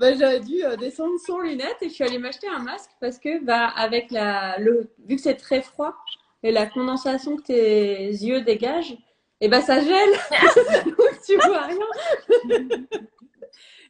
bah, 0.00 0.14
j'avais 0.14 0.40
dû 0.40 0.64
euh, 0.64 0.76
descendre 0.76 1.18
sans 1.18 1.40
lunettes 1.40 1.76
et 1.82 1.90
je 1.90 1.94
suis 1.94 2.04
allée 2.04 2.16
m'acheter 2.16 2.48
un 2.48 2.60
masque 2.60 2.90
parce 3.02 3.18
que 3.18 3.44
bah, 3.44 3.66
avec 3.76 4.10
la, 4.10 4.58
le, 4.58 4.90
vu 5.04 5.16
que 5.16 5.20
c'est 5.20 5.36
très 5.36 5.60
froid 5.60 5.94
et 6.42 6.50
la 6.50 6.64
condensation 6.64 7.36
que 7.36 7.42
tes 7.42 8.08
yeux 8.08 8.40
dégagent, 8.40 8.96
et 9.42 9.48
bah 9.48 9.60
ça 9.60 9.82
gèle. 9.82 10.12
Donc 10.86 11.20
tu 11.26 11.36
vois 11.36 11.66
rien. 11.66 12.86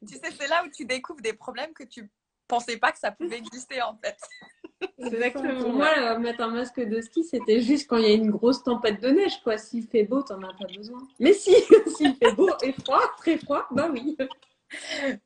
tu 0.08 0.14
sais, 0.14 0.30
c'est 0.36 0.48
là 0.48 0.64
où 0.66 0.70
tu 0.70 0.84
découvres 0.84 1.22
des 1.22 1.32
problèmes 1.32 1.72
que 1.72 1.84
tu 1.84 2.10
pensais 2.48 2.76
pas 2.76 2.90
que 2.90 2.98
ça 2.98 3.12
pouvait 3.12 3.38
exister 3.38 3.80
en 3.80 3.96
fait. 3.96 4.16
Exactement. 4.98 5.60
Pour 5.60 5.72
moi, 5.72 5.88
euh, 5.98 6.18
mettre 6.18 6.42
un 6.42 6.48
masque 6.48 6.80
de 6.80 7.00
ski, 7.00 7.24
c'était 7.24 7.60
juste 7.60 7.88
quand 7.88 7.96
il 7.96 8.08
y 8.08 8.10
a 8.10 8.14
une 8.14 8.30
grosse 8.30 8.62
tempête 8.62 9.00
de 9.02 9.08
neige, 9.08 9.40
quoi. 9.42 9.58
S'il 9.58 9.86
fait 9.86 10.04
beau, 10.04 10.22
t'en 10.22 10.42
as 10.42 10.54
pas 10.54 10.66
besoin. 10.74 11.00
Mais 11.18 11.32
si, 11.32 11.54
s'il 11.96 12.14
fait 12.16 12.32
beau 12.32 12.50
et 12.62 12.72
froid, 12.72 13.02
très 13.18 13.38
froid, 13.38 13.66
bah 13.70 13.88
oui. 13.92 14.16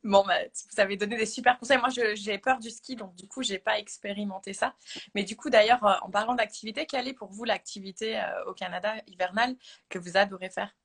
Bon, 0.03 0.23
bah, 0.25 0.33
vous 0.71 0.79
avez 0.79 0.97
donné 0.97 1.17
des 1.17 1.25
super 1.25 1.57
conseils. 1.59 1.77
Moi, 1.77 1.89
j'ai 2.15 2.37
peur 2.37 2.59
du 2.59 2.69
ski, 2.69 2.95
donc 2.95 3.15
du 3.15 3.27
coup, 3.27 3.43
j'ai 3.43 3.59
pas 3.59 3.79
expérimenté 3.79 4.53
ça. 4.53 4.73
Mais 5.13 5.23
du 5.23 5.35
coup, 5.35 5.49
d'ailleurs, 5.49 5.83
euh, 5.85 5.93
en 6.01 6.09
parlant 6.09 6.35
d'activité, 6.35 6.85
quelle 6.85 7.07
est 7.07 7.13
pour 7.13 7.29
vous 7.31 7.43
l'activité 7.43 8.17
euh, 8.17 8.49
au 8.49 8.53
Canada 8.53 8.93
hivernale 9.07 9.55
que 9.89 9.99
vous 9.99 10.17
adorez 10.17 10.49
faire? 10.49 10.75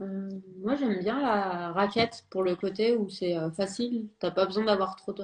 Euh, 0.00 0.28
Moi, 0.58 0.74
j'aime 0.76 0.98
bien 0.98 1.20
la 1.20 1.72
raquette 1.72 2.24
pour 2.30 2.42
le 2.42 2.56
côté 2.56 2.96
où 2.96 3.08
c'est 3.08 3.36
facile. 3.54 4.08
T'as 4.18 4.30
pas 4.30 4.46
besoin 4.46 4.64
d'avoir 4.64 4.96
trop 4.96 5.14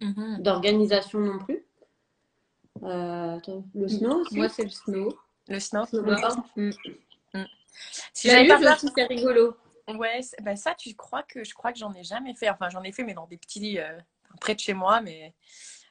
mhm. 0.00 0.42
d'organisation 0.42 1.18
non 1.18 1.38
plus. 1.38 1.66
Le 2.82 3.88
snow 3.88 4.20
aussi. 4.20 4.36
Moi, 4.36 4.48
c'est 4.48 4.64
le 4.64 4.70
snow. 4.70 5.18
Le 5.48 5.58
snow. 5.58 5.84
Mm. 6.56 6.70
Mm. 7.34 7.44
Si 8.12 8.28
j'avais 8.28 8.48
pas 8.48 8.76
c'est 8.76 9.04
rigolo. 9.04 9.56
Ouais, 9.88 10.20
bah 10.42 10.56
ça, 10.56 10.74
tu 10.74 10.94
crois 10.94 11.22
que 11.22 11.44
je 11.44 11.54
crois 11.54 11.72
que 11.72 11.78
j'en 11.78 11.94
ai 11.94 12.02
jamais 12.02 12.34
fait. 12.34 12.50
Enfin, 12.50 12.68
j'en 12.70 12.82
ai 12.82 12.90
fait, 12.90 13.04
mais 13.04 13.14
dans 13.14 13.26
des 13.26 13.36
petits 13.36 13.78
euh, 13.78 13.96
près 14.40 14.54
de 14.54 14.60
chez 14.60 14.74
moi, 14.74 15.00
mais 15.00 15.32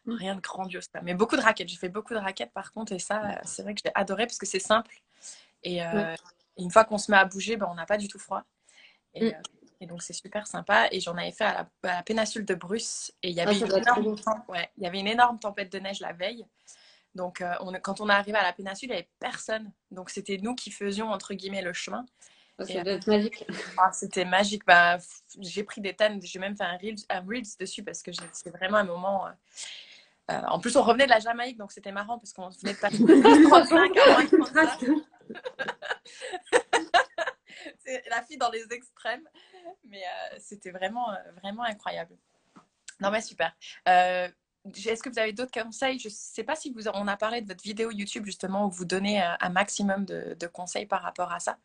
mmh. 0.06 0.14
rien 0.14 0.36
de 0.36 0.42
grandiose. 0.42 0.90
Mais 1.04 1.14
beaucoup 1.14 1.38
de 1.38 1.42
raquettes. 1.42 1.70
J'ai 1.70 1.78
fait 1.78 1.90
beaucoup 1.90 2.14
de 2.14 2.20
raquettes 2.20 2.52
par 2.52 2.72
contre, 2.72 2.92
et 2.92 3.00
ça, 3.00 3.40
c'est 3.46 3.64
vrai 3.64 3.74
que 3.74 3.82
j'ai 3.86 3.92
adoré 3.96 4.26
parce 4.26 4.38
que 4.38 4.46
c'est 4.46 4.60
simple. 4.60 5.02
Et, 5.64 5.82
euh, 5.84 6.14
une 6.58 6.72
fois 6.72 6.86
qu'on 6.86 6.98
se 6.98 7.10
met 7.12 7.18
à 7.18 7.26
bouger, 7.26 7.58
bah, 7.58 7.68
on 7.70 7.76
n'a 7.76 7.86
pas 7.86 7.98
du 7.98 8.08
tout 8.08 8.20
froid. 8.20 8.44
Et, 9.14 9.32
mmh. 9.32 9.42
Euh, 9.86 9.88
et 9.88 9.88
donc, 9.88 10.02
c'est 10.02 10.14
super 10.14 10.48
sympa. 10.48 10.88
Et 10.92 11.00
j'en 11.00 11.16
avais 11.18 11.32
fait 11.32 11.46
à 11.46 11.70
la, 11.84 12.04
péninsule 12.04 12.46
de 12.46 12.56
Bruce. 12.56 13.12
Et 13.24 13.30
il 13.30 13.36
y, 13.36 13.42
avait 13.42 13.56
ah, 13.62 13.66
une 13.66 13.78
énorme, 13.78 14.16
ouais, 14.50 14.70
il 14.78 14.84
y 14.84 14.88
avait 14.88 15.00
une 15.00 15.08
énorme 15.08 15.40
tempête 15.40 15.72
de 15.72 15.80
neige 15.80 16.00
la 16.00 16.14
veille. 16.14 16.46
Donc, 17.14 17.42
on, 17.62 17.72
quand 17.82 18.02
on 18.02 18.10
est 18.10 18.14
arrivé 18.14 18.38
à 18.38 18.44
la 18.44 18.54
péninsule, 18.54 18.90
il 18.90 18.92
n'y 18.92 18.98
avait 18.98 19.10
personne. 19.20 19.72
Donc, 19.92 20.10
c'était 20.10 20.38
nous 20.38 20.54
qui 20.54 20.72
faisions, 20.72 21.12
entre 21.12 21.34
guillemets, 21.34 21.62
le 21.62 21.74
chemin. 21.74 22.06
Doit 22.58 22.70
être 22.70 23.08
magique. 23.08 23.46
Ah, 23.78 23.92
c'était 23.92 24.26
magique. 24.26 24.66
Bah, 24.66 24.98
j'ai 25.40 25.64
pris 25.64 25.82
des 25.82 25.94
tonnes. 25.94 26.22
J'ai 26.22 26.40
même 26.40 26.56
fait 26.56 26.64
un 26.64 26.78
reels, 26.78 27.04
un 27.10 27.22
reels 27.22 27.58
dessus 27.60 27.84
parce 27.84 28.02
que 28.02 28.12
c'est 28.32 28.50
vraiment 28.50 28.78
un 28.78 28.84
moment. 28.84 29.28
Euh, 29.28 29.32
euh, 30.32 30.42
en 30.48 30.60
plus, 30.60 30.76
on 30.76 30.82
revenait 30.82 31.06
de 31.06 31.12
la 31.12 31.20
Jamaïque, 31.20 31.58
donc 31.58 31.72
c'était 31.72 31.92
marrant 31.92 32.18
parce 32.18 32.34
qu'on 32.34 32.50
venait 32.50 32.74
de 32.74 32.80
passer 32.80 32.98
35 33.50 33.98
à 33.98 34.22
C'est 37.86 38.04
la 38.10 38.22
fille 38.24 38.38
dans 38.38 38.50
les 38.50 38.66
extrêmes. 38.72 39.28
Mais 39.88 40.02
euh, 40.02 40.38
c'était 40.40 40.72
vraiment, 40.72 41.08
vraiment 41.42 41.64
incroyable. 41.64 42.16
Non, 43.00 43.12
mais 43.12 43.22
super. 43.22 43.56
Euh, 43.88 44.28
est-ce 44.86 45.04
que 45.04 45.10
vous 45.10 45.20
avez 45.20 45.34
d'autres 45.34 45.52
conseils? 45.52 46.00
Je 46.00 46.08
ne 46.08 46.14
sais 46.14 46.44
pas 46.44 46.56
si 46.56 46.72
vous, 46.72 46.88
on 46.88 47.08
a 47.08 47.18
parlé 47.18 47.42
de 47.42 47.48
votre 47.48 47.64
vidéo 47.64 47.92
YouTube 47.92 48.26
justement 48.26 48.66
où 48.66 48.72
vous 48.72 48.86
donnez 48.86 49.22
un 49.22 49.50
maximum 49.50 50.06
de, 50.06 50.48
conseils 50.48 50.88
par 50.88 51.02
rapport 51.02 51.32
à 51.32 51.40
ça. 51.40 51.58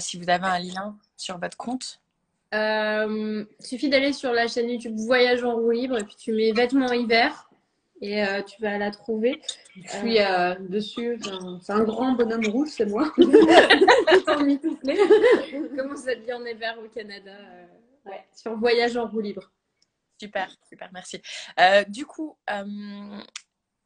si 0.00 0.18
vous 0.18 0.30
avez 0.30 0.46
un 0.46 0.58
lien 0.58 0.96
sur 1.16 1.38
votre 1.38 1.58
compte. 1.58 2.00
Il 2.52 3.46
suffit 3.60 3.90
d'aller 3.90 4.14
sur 4.14 4.32
la 4.32 4.48
chaîne 4.48 4.70
YouTube 4.70 4.96
Voyage 4.96 5.44
en 5.44 5.56
roue 5.56 5.72
libre 5.72 5.98
et 5.98 6.04
puis 6.04 6.16
tu 6.16 6.32
mets 6.32 6.52
vêtements 6.52 6.92
hiver 6.92 7.50
et 8.04 8.22
euh, 8.22 8.42
tu 8.42 8.60
vas 8.60 8.76
la 8.76 8.90
trouver. 8.90 9.40
Je 9.74 9.88
suis 9.88 10.20
euh, 10.20 10.54
dessus. 10.60 11.18
C'est 11.62 11.72
un 11.72 11.84
grand 11.84 12.12
bonhomme 12.12 12.46
rouge, 12.48 12.68
c'est 12.68 12.84
moi. 12.84 13.10
Comment 13.16 13.30
ça 15.96 16.14
devient 16.14 16.34
en 16.34 16.44
hiver 16.44 16.78
au 16.84 16.88
Canada 16.88 17.32
euh, 17.32 17.64
ouais. 18.04 18.22
Sur 18.34 18.58
Voyage 18.58 18.98
en 18.98 19.08
roue 19.08 19.20
libre. 19.20 19.50
Super, 20.20 20.54
super, 20.68 20.90
merci. 20.92 21.22
du 21.88 22.04
coup, 22.04 22.36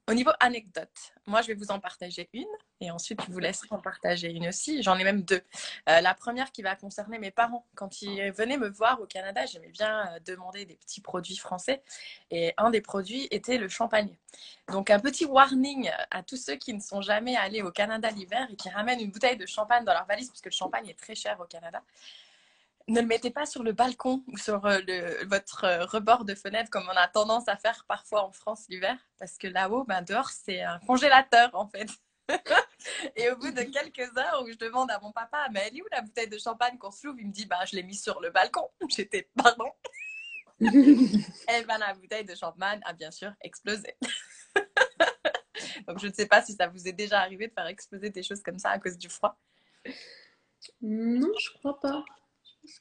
au 0.09 0.14
niveau 0.14 0.33
anecdote, 0.40 1.12
moi, 1.26 1.40
je 1.42 1.46
vais 1.48 1.54
vous 1.54 1.70
en 1.70 1.78
partager 1.78 2.28
une 2.33 2.44
et 2.80 2.90
ensuite, 2.90 3.20
je 3.26 3.32
vous 3.32 3.38
laisserai 3.40 3.68
en 3.70 3.80
partager 3.80 4.30
une 4.30 4.48
aussi. 4.48 4.82
J'en 4.82 4.96
ai 4.96 5.04
même 5.04 5.22
deux. 5.22 5.42
Euh, 5.88 6.00
la 6.00 6.14
première 6.14 6.52
qui 6.52 6.62
va 6.62 6.76
concerner 6.76 7.18
mes 7.18 7.32
parents. 7.32 7.66
Quand 7.74 8.02
ils 8.02 8.30
venaient 8.32 8.56
me 8.56 8.68
voir 8.68 9.00
au 9.00 9.06
Canada, 9.06 9.46
j'aimais 9.46 9.72
bien 9.72 10.06
euh, 10.06 10.20
demander 10.24 10.64
des 10.64 10.76
petits 10.76 11.00
produits 11.00 11.36
français 11.36 11.82
et 12.30 12.54
un 12.56 12.70
des 12.70 12.80
produits 12.80 13.26
était 13.32 13.58
le 13.58 13.68
champagne. 13.68 14.16
Donc, 14.68 14.90
un 14.90 15.00
petit 15.00 15.24
warning 15.24 15.90
à 16.10 16.22
tous 16.22 16.36
ceux 16.36 16.54
qui 16.54 16.72
ne 16.72 16.80
sont 16.80 17.00
jamais 17.00 17.36
allés 17.36 17.62
au 17.62 17.72
Canada 17.72 18.10
l'hiver 18.10 18.46
et 18.50 18.56
qui 18.56 18.68
ramènent 18.68 19.00
une 19.00 19.10
bouteille 19.10 19.36
de 19.36 19.46
champagne 19.46 19.84
dans 19.84 19.92
leur 19.92 20.06
valise, 20.06 20.28
puisque 20.30 20.46
le 20.46 20.52
champagne 20.52 20.88
est 20.88 20.98
très 20.98 21.14
cher 21.14 21.38
au 21.40 21.44
Canada 21.44 21.82
ne 22.88 23.02
le 23.02 23.06
mettez 23.06 23.30
pas 23.30 23.44
sur 23.44 23.62
le 23.62 23.72
balcon 23.72 24.22
ou 24.28 24.38
sur 24.38 24.64
euh, 24.64 24.80
votre 25.26 25.86
rebord 25.92 26.24
de 26.24 26.34
fenêtre 26.34 26.70
comme 26.70 26.88
on 26.90 26.96
a 26.96 27.06
tendance 27.06 27.46
à 27.48 27.56
faire 27.56 27.84
parfois 27.86 28.24
en 28.24 28.32
France 28.32 28.64
l'hiver, 28.70 28.96
parce 29.18 29.36
que 29.36 29.46
là-haut, 29.46 29.84
ben, 29.84 30.00
dehors, 30.02 30.30
c'est 30.30 30.62
un 30.62 30.78
congélateur 30.86 31.50
en 31.52 31.68
fait. 31.68 31.90
Et 33.16 33.30
au 33.30 33.36
bout 33.36 33.50
de 33.50 33.62
quelques 33.62 34.16
heures 34.16 34.42
où 34.42 34.50
je 34.50 34.56
demande 34.56 34.90
à 34.90 34.98
mon 35.00 35.12
papa, 35.12 35.48
mais 35.52 35.64
elle 35.66 35.76
est 35.76 35.82
où 35.82 35.86
la 35.90 36.02
bouteille 36.02 36.28
de 36.28 36.38
champagne 36.38 36.78
qu'on 36.78 36.90
se 36.90 37.06
il 37.18 37.26
me 37.26 37.32
dit, 37.32 37.46
bah, 37.46 37.64
je 37.66 37.76
l'ai 37.76 37.82
mis 37.82 37.96
sur 37.96 38.20
le 38.20 38.30
balcon. 38.30 38.68
J'étais, 38.88 39.28
pardon? 39.36 39.70
et 40.60 41.64
ben, 41.66 41.78
la 41.78 41.94
bouteille 41.94 42.24
de 42.24 42.34
champagne 42.34 42.80
a 42.84 42.92
bien 42.92 43.10
sûr 43.10 43.32
explosé. 43.40 43.94
Donc, 45.86 45.98
je 46.00 46.08
ne 46.08 46.12
sais 46.12 46.26
pas 46.26 46.42
si 46.42 46.52
ça 46.52 46.66
vous 46.66 46.86
est 46.88 46.92
déjà 46.92 47.20
arrivé 47.20 47.48
de 47.48 47.52
faire 47.52 47.66
exploser 47.66 48.10
des 48.10 48.22
choses 48.22 48.42
comme 48.42 48.58
ça 48.58 48.70
à 48.70 48.78
cause 48.78 48.98
du 48.98 49.08
froid. 49.08 49.38
Non, 50.82 51.32
je 51.38 51.50
crois 51.58 51.78
pas. 51.80 52.04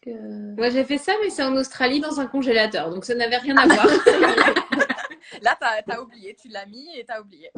Moi, 0.05 0.69
j'ai 0.69 0.83
fait 0.83 0.97
ça, 0.97 1.13
mais 1.21 1.29
c'est 1.29 1.43
en 1.43 1.55
Australie 1.55 1.99
dans 1.99 2.19
un 2.19 2.27
congélateur, 2.27 2.89
donc 2.89 3.05
ça 3.05 3.15
n'avait 3.15 3.37
rien 3.37 3.55
à 3.57 3.67
voir. 3.73 3.87
Là, 5.41 5.57
t'as 5.59 5.93
as 5.93 6.01
oublié, 6.01 6.35
tu 6.39 6.47
l'as 6.49 6.65
mis 6.65 6.87
et 6.95 7.05
t'as 7.05 7.21
oublié. 7.21 7.51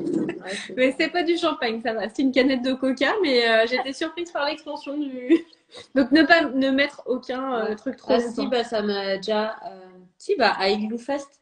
mais 0.76 0.96
c'est 0.98 1.10
pas 1.10 1.24
du 1.24 1.38
champagne, 1.38 1.82
ça 1.82 1.94
va. 1.94 2.10
C'est 2.10 2.22
une 2.22 2.32
canette 2.32 2.62
de 2.62 2.74
coca, 2.74 3.14
mais 3.22 3.48
euh, 3.48 3.66
j'étais 3.68 3.94
surprise 3.94 4.32
par 4.32 4.46
l'extension 4.46 4.98
du. 4.98 5.40
Donc 5.96 6.12
ne 6.12 6.24
pas 6.24 6.46
ne 6.46 6.72
mettre 6.72 7.04
aucun 7.06 7.56
euh, 7.56 7.76
truc 7.76 7.98
trop 7.98 8.14
ah, 8.14 8.20
Si, 8.20 8.48
bah, 8.48 8.64
ça 8.64 8.82
m'a 8.82 9.18
déjà. 9.18 9.58
Euh, 9.66 9.88
si, 10.18 10.36
bah, 10.36 10.54
à 10.58 10.70
Igloo 10.70 10.98
Fest, 10.98 11.42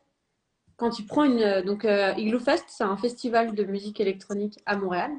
quand 0.76 0.90
tu 0.90 1.04
prends 1.04 1.24
une. 1.24 1.62
Donc, 1.62 1.86
Igloo 1.86 2.40
Fest, 2.40 2.66
c'est 2.68 2.84
un 2.84 2.98
festival 2.98 3.56
de 3.56 3.64
musique 3.64 4.00
électronique 4.00 4.60
à 4.66 4.76
Montréal. 4.76 5.12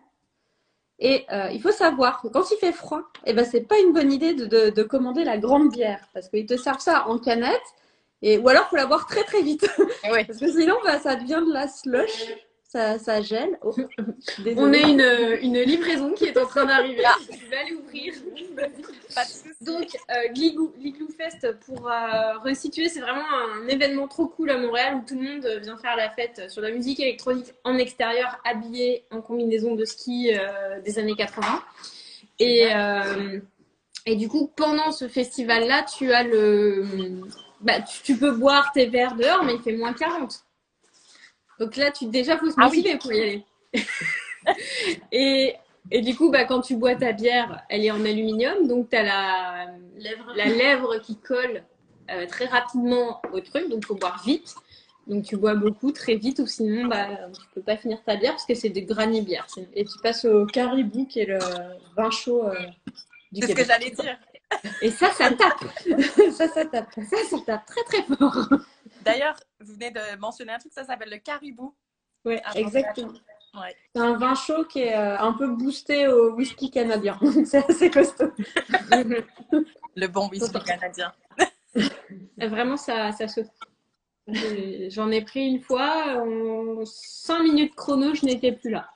Et 0.98 1.26
euh, 1.33 1.48
il 1.52 1.61
faut 1.62 1.70
savoir 1.70 2.20
que 2.20 2.28
quand 2.28 2.50
il 2.50 2.57
fait 2.57 2.72
froid, 2.72 3.02
eh 3.24 3.33
ben, 3.33 3.44
c'est 3.44 3.61
pas 3.61 3.78
une 3.78 3.92
bonne 3.92 4.12
idée 4.12 4.35
de, 4.35 4.70
de, 4.70 4.83
commander 4.83 5.22
la 5.22 5.38
grande 5.38 5.70
bière 5.70 6.09
parce 6.12 6.28
qu'ils 6.28 6.46
te 6.46 6.57
servent 6.57 6.81
ça 6.81 7.07
en 7.07 7.18
canette. 7.18 7.62
Et, 8.22 8.38
ou 8.38 8.48
alors, 8.48 8.64
il 8.66 8.70
faut 8.70 8.76
la 8.76 8.87
boire 8.87 9.07
très 9.07 9.24
très 9.24 9.42
vite. 9.42 9.68
parce 10.02 10.38
que 10.38 10.48
sinon, 10.50 10.76
bah, 10.85 10.98
ça 10.98 11.16
devient 11.16 11.42
de 11.46 11.52
la 11.52 11.68
slush 11.68 12.35
ça, 12.68 12.98
ça 12.98 13.22
gèle. 13.22 13.59
Oh, 13.62 13.74
on 14.57 14.72
a 14.74 14.76
une, 14.76 15.38
une, 15.40 15.59
livraison 15.62 16.12
qui 16.12 16.26
est 16.26 16.37
en 16.37 16.44
train 16.44 16.66
d'arriver. 16.66 17.02
Ah. 17.02 17.16
Je 17.31 17.46
vais 17.48 17.57
aller 17.57 17.72
ouvrir. 17.72 18.12
Donc, 19.62 19.96
euh, 20.11 21.07
Fest, 21.16 21.59
pour 21.64 21.90
euh, 21.90 22.38
resituer, 22.44 22.90
c'est 22.90 23.00
vraiment 23.00 23.24
un 23.57 23.66
événement 23.68 24.07
trop 24.07 24.26
cool 24.26 24.50
à 24.50 24.59
Montréal 24.59 24.96
où 24.96 25.04
tout 25.09 25.18
le 25.18 25.22
monde 25.22 25.46
vient 25.62 25.78
faire 25.78 25.96
la 25.96 26.11
fête 26.11 26.50
sur 26.50 26.61
la 26.61 26.70
musique 26.70 27.00
électronique 27.00 27.54
en 27.64 27.78
extérieur, 27.78 28.38
habillé 28.44 29.04
en 29.11 29.22
combinaison 29.22 29.74
de 29.74 29.87
ski 29.87 30.33
euh, 30.35 30.81
des 30.83 30.98
années 30.98 31.16
80. 31.16 31.62
Et, 32.38 32.68
euh, 32.70 33.40
et 34.04 34.14
du 34.14 34.28
coup, 34.28 34.52
pendant 34.54 34.92
ce 34.92 35.09
festival-là, 35.09 35.85
tu 35.85 36.12
as 36.12 36.22
le. 36.22 36.85
Bah, 37.60 37.80
tu, 37.80 38.02
tu 38.02 38.16
peux 38.16 38.32
boire 38.32 38.70
tes 38.72 38.86
verres 38.86 39.16
dehors, 39.16 39.44
mais 39.44 39.54
il 39.54 39.62
fait 39.62 39.76
moins 39.76 39.92
40. 39.92 40.44
Donc 41.58 41.76
là, 41.76 41.90
tu 41.90 42.06
déjà 42.06 42.38
faut 42.38 42.50
se 42.50 42.58
motiver 42.58 42.92
ah 42.94 42.98
pour 42.98 43.12
y 43.12 43.20
aller. 43.20 43.44
et, 45.12 45.54
et, 45.90 46.00
du 46.02 46.14
coup, 46.14 46.30
bah, 46.30 46.44
quand 46.44 46.60
tu 46.60 46.76
bois 46.76 46.94
ta 46.94 47.12
bière, 47.12 47.62
elle 47.68 47.84
est 47.84 47.90
en 47.90 48.04
aluminium, 48.04 48.66
donc 48.68 48.90
tu 48.90 48.96
as 48.96 49.02
la 49.02 49.66
lèvre. 49.96 50.32
la 50.36 50.44
lèvre 50.46 50.98
qui 51.00 51.16
colle 51.16 51.64
euh, 52.10 52.26
très 52.26 52.46
rapidement 52.46 53.20
au 53.32 53.40
truc, 53.40 53.68
donc 53.68 53.80
il 53.82 53.86
faut 53.86 53.96
boire 53.96 54.22
vite. 54.24 54.54
Donc 55.08 55.24
tu 55.24 55.38
bois 55.38 55.54
beaucoup 55.54 55.90
très 55.90 56.16
vite 56.16 56.38
ou 56.38 56.46
sinon 56.46 56.86
bah, 56.86 57.08
tu 57.32 57.40
peux 57.54 57.62
pas 57.62 57.78
finir 57.78 57.98
ta 58.04 58.16
bière 58.16 58.32
parce 58.32 58.44
que 58.44 58.54
c'est 58.54 58.68
des 58.68 58.82
granny 58.82 59.22
bières. 59.22 59.46
Et 59.74 59.84
tu 59.84 59.98
passes 60.02 60.26
au 60.26 60.44
caribou 60.44 61.06
qui 61.06 61.20
est 61.20 61.24
le 61.24 61.38
vin 61.96 62.10
chaud 62.10 62.44
euh, 62.44 62.54
du 63.32 63.40
C'est 63.40 63.52
ce 63.52 63.56
que 63.56 63.64
j'allais 63.64 63.90
dire. 63.90 64.18
Et 64.82 64.90
ça, 64.90 65.11
ça 65.11 65.30
tape. 65.30 65.64
ça, 66.32 66.48
ça 66.48 66.64
tape. 66.64 66.92
Ça, 66.94 67.16
ça 67.30 67.37
tape 67.44 67.66
très 67.66 67.84
très 67.84 68.02
fort. 68.02 68.48
D'ailleurs, 69.02 69.37
vous 69.61 69.74
venez 69.74 69.90
de 69.90 70.16
mentionner 70.18 70.52
un 70.52 70.58
truc, 70.58 70.72
ça 70.72 70.84
s'appelle 70.84 71.11
le 71.11 71.18
caribou. 71.18 71.74
Oui, 72.24 72.38
exactement. 72.54 73.12
C'est 73.94 74.00
un 74.00 74.16
vin 74.16 74.34
chaud 74.34 74.64
qui 74.64 74.80
est 74.80 74.94
euh, 74.94 75.18
un 75.18 75.32
peu 75.32 75.48
boosté 75.48 76.06
au 76.06 76.34
whisky 76.34 76.70
canadien. 76.70 77.18
c'est 77.44 77.68
assez 77.68 77.90
costaud. 77.90 78.30
le 79.96 80.06
bon 80.06 80.28
whisky 80.28 80.61
canadien. 80.61 81.12
Vraiment, 82.38 82.76
ça, 82.76 83.12
ça 83.12 83.28
saute. 83.28 83.50
J'en 84.90 85.11
ai 85.11 85.22
pris 85.22 85.46
une 85.46 85.61
fois, 85.61 86.22
en 86.22 86.84
5 86.84 87.42
minutes 87.42 87.74
chrono, 87.74 88.14
je 88.14 88.26
n'étais 88.26 88.52
plus 88.52 88.70
là. 88.70 88.90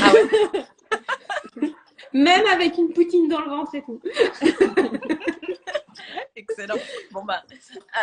Ah 0.00 0.12
ouais 0.12 1.72
Même 2.12 2.46
avec 2.46 2.76
une 2.76 2.92
poutine 2.92 3.28
dans 3.28 3.40
le 3.40 3.50
ventre 3.50 3.74
et 3.74 3.82
tout. 3.82 4.00
Excellent. 6.36 6.76
Bon, 7.10 7.24
bah, 7.24 7.42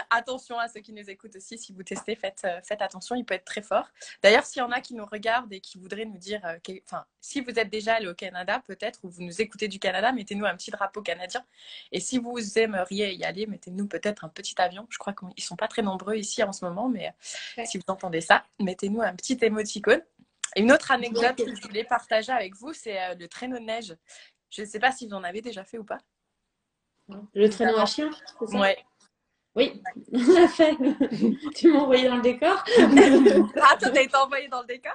attention 0.10 0.60
à 0.60 0.68
ceux 0.68 0.82
qui 0.82 0.94
nous 0.94 1.10
écoutent 1.10 1.36
aussi. 1.36 1.58
Si 1.58 1.74
vous 1.74 1.84
testez, 1.84 2.16
faites, 2.16 2.42
euh, 2.46 2.60
faites 2.64 2.82
attention. 2.82 3.16
Il 3.16 3.26
peut 3.26 3.34
être 3.34 3.46
très 3.46 3.62
fort. 3.62 3.90
D'ailleurs, 4.22 4.46
s'il 4.46 4.60
y 4.60 4.64
en 4.64 4.72
a 4.72 4.82
qui 4.82 4.94
nous 4.94 5.06
regardent 5.06 5.52
et 5.52 5.60
qui 5.60 5.78
voudraient 5.78 6.06
nous 6.06 6.18
dire, 6.18 6.42
euh, 6.46 6.58
enfin, 6.86 7.06
si 7.20 7.42
vous 7.42 7.52
êtes 7.58 7.70
déjà 7.70 7.96
allé 7.96 8.08
au 8.08 8.14
Canada, 8.14 8.62
peut-être, 8.68 9.00
ou 9.04 9.10
vous 9.10 9.24
nous 9.24 9.42
écoutez 9.42 9.68
du 9.68 9.80
Canada, 9.80 10.12
mettez-nous 10.12 10.46
un 10.46 10.56
petit 10.56 10.72
drapeau 10.72 11.02
canadien. 11.02 11.44
Et 11.92 12.00
si 12.00 12.18
vous 12.18 12.38
aimeriez 12.58 13.14
y 13.14 13.24
aller, 13.24 13.48
mettez-nous 13.48 13.88
peut-être 13.88 14.24
un 14.26 14.30
petit 14.30 14.56
avion. 14.60 14.86
Je 14.90 14.98
crois 14.98 15.14
qu'ils 15.14 15.44
sont 15.44 15.56
pas 15.56 15.68
très 15.68 15.82
nombreux 15.82 16.16
ici 16.16 16.44
en 16.44 16.54
ce 16.54 16.66
moment, 16.66 16.90
mais 16.90 17.14
euh, 17.58 17.64
si 17.66 17.78
vous 17.78 17.84
entendez 17.88 18.22
ça, 18.22 18.44
mettez-nous 18.60 19.02
un 19.02 19.16
petit 19.16 19.38
émoticône. 19.42 20.02
Une 20.56 20.72
autre 20.72 20.92
anecdote 20.92 21.36
que 21.36 21.56
je 21.56 21.62
voulais 21.62 21.84
partager 21.84 22.32
avec 22.32 22.56
vous, 22.56 22.74
c'est 22.74 23.16
le 23.16 23.28
traîneau 23.28 23.60
de 23.60 23.64
neige. 23.64 23.96
Je 24.50 24.62
ne 24.62 24.68
sais 24.68 24.80
pas 24.80 24.92
si 24.92 25.08
vous 25.08 25.14
en 25.14 25.24
avez 25.24 25.42
déjà 25.42 25.64
fait 25.64 25.78
ou 25.78 25.84
pas. 25.84 26.00
Le 27.34 27.50
traîneau 27.50 27.78
à 27.78 27.86
chien, 27.86 28.10
c'est 28.40 28.48
ça? 28.48 28.60
Ouais. 28.60 28.78
Oui, 29.56 29.82
on 30.14 30.34
l'a 30.34 30.48
fait. 30.48 30.78
tu 31.56 31.72
m'as 31.72 31.80
envoyé 31.80 32.08
dans 32.08 32.18
le 32.18 32.22
décor? 32.22 32.64
ah, 33.62 33.76
tu 33.82 33.92
t'as 33.92 34.04
été 34.04 34.16
envoyé 34.16 34.48
dans 34.50 34.62
le 34.62 34.68
décor? 34.68 34.94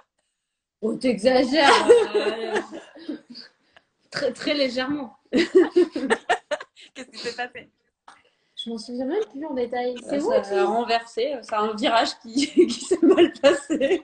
Oh, 0.80 0.94
t'exagères. 0.94 1.70
très, 4.10 4.32
très 4.32 4.54
légèrement. 4.54 5.16
Qu'est-ce 5.32 7.10
qui 7.10 7.18
s'est 7.18 7.36
passé? 7.36 7.70
Je 8.64 8.70
m'en 8.70 8.78
souviens 8.78 9.06
même 9.06 9.24
plus 9.30 9.44
en 9.44 9.54
détail. 9.54 9.94
C'est 10.08 10.20
ça, 10.20 10.42
ça 10.44 10.62
a 10.62 10.64
renversé. 10.64 11.34
C'est 11.42 11.54
un 11.54 11.74
virage 11.74 12.18
qui, 12.20 12.46
qui 12.68 12.70
s'est 12.70 12.98
mal 13.02 13.32
passé. 13.40 14.02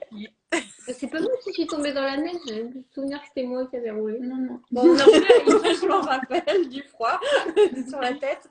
C'est 0.88 1.06
pas 1.08 1.20
moi 1.20 1.30
qui 1.44 1.52
suis 1.52 1.66
tombée 1.66 1.92
dans 1.92 2.02
la 2.02 2.16
neige. 2.16 2.36
J'ai 2.48 2.62
le 2.62 2.70
souvenir 2.92 3.20
que 3.20 3.26
c'était 3.28 3.46
moi 3.46 3.66
qui 3.66 3.76
avais 3.76 3.90
roulé. 3.90 4.18
Non, 4.20 4.36
non. 4.36 4.60
Bon, 4.70 4.82
je 4.96 5.86
m'en 5.86 6.00
rappelle 6.00 6.68
du 6.68 6.82
froid 6.84 7.20
sur 7.88 8.00
la 8.00 8.14
tête. 8.14 8.48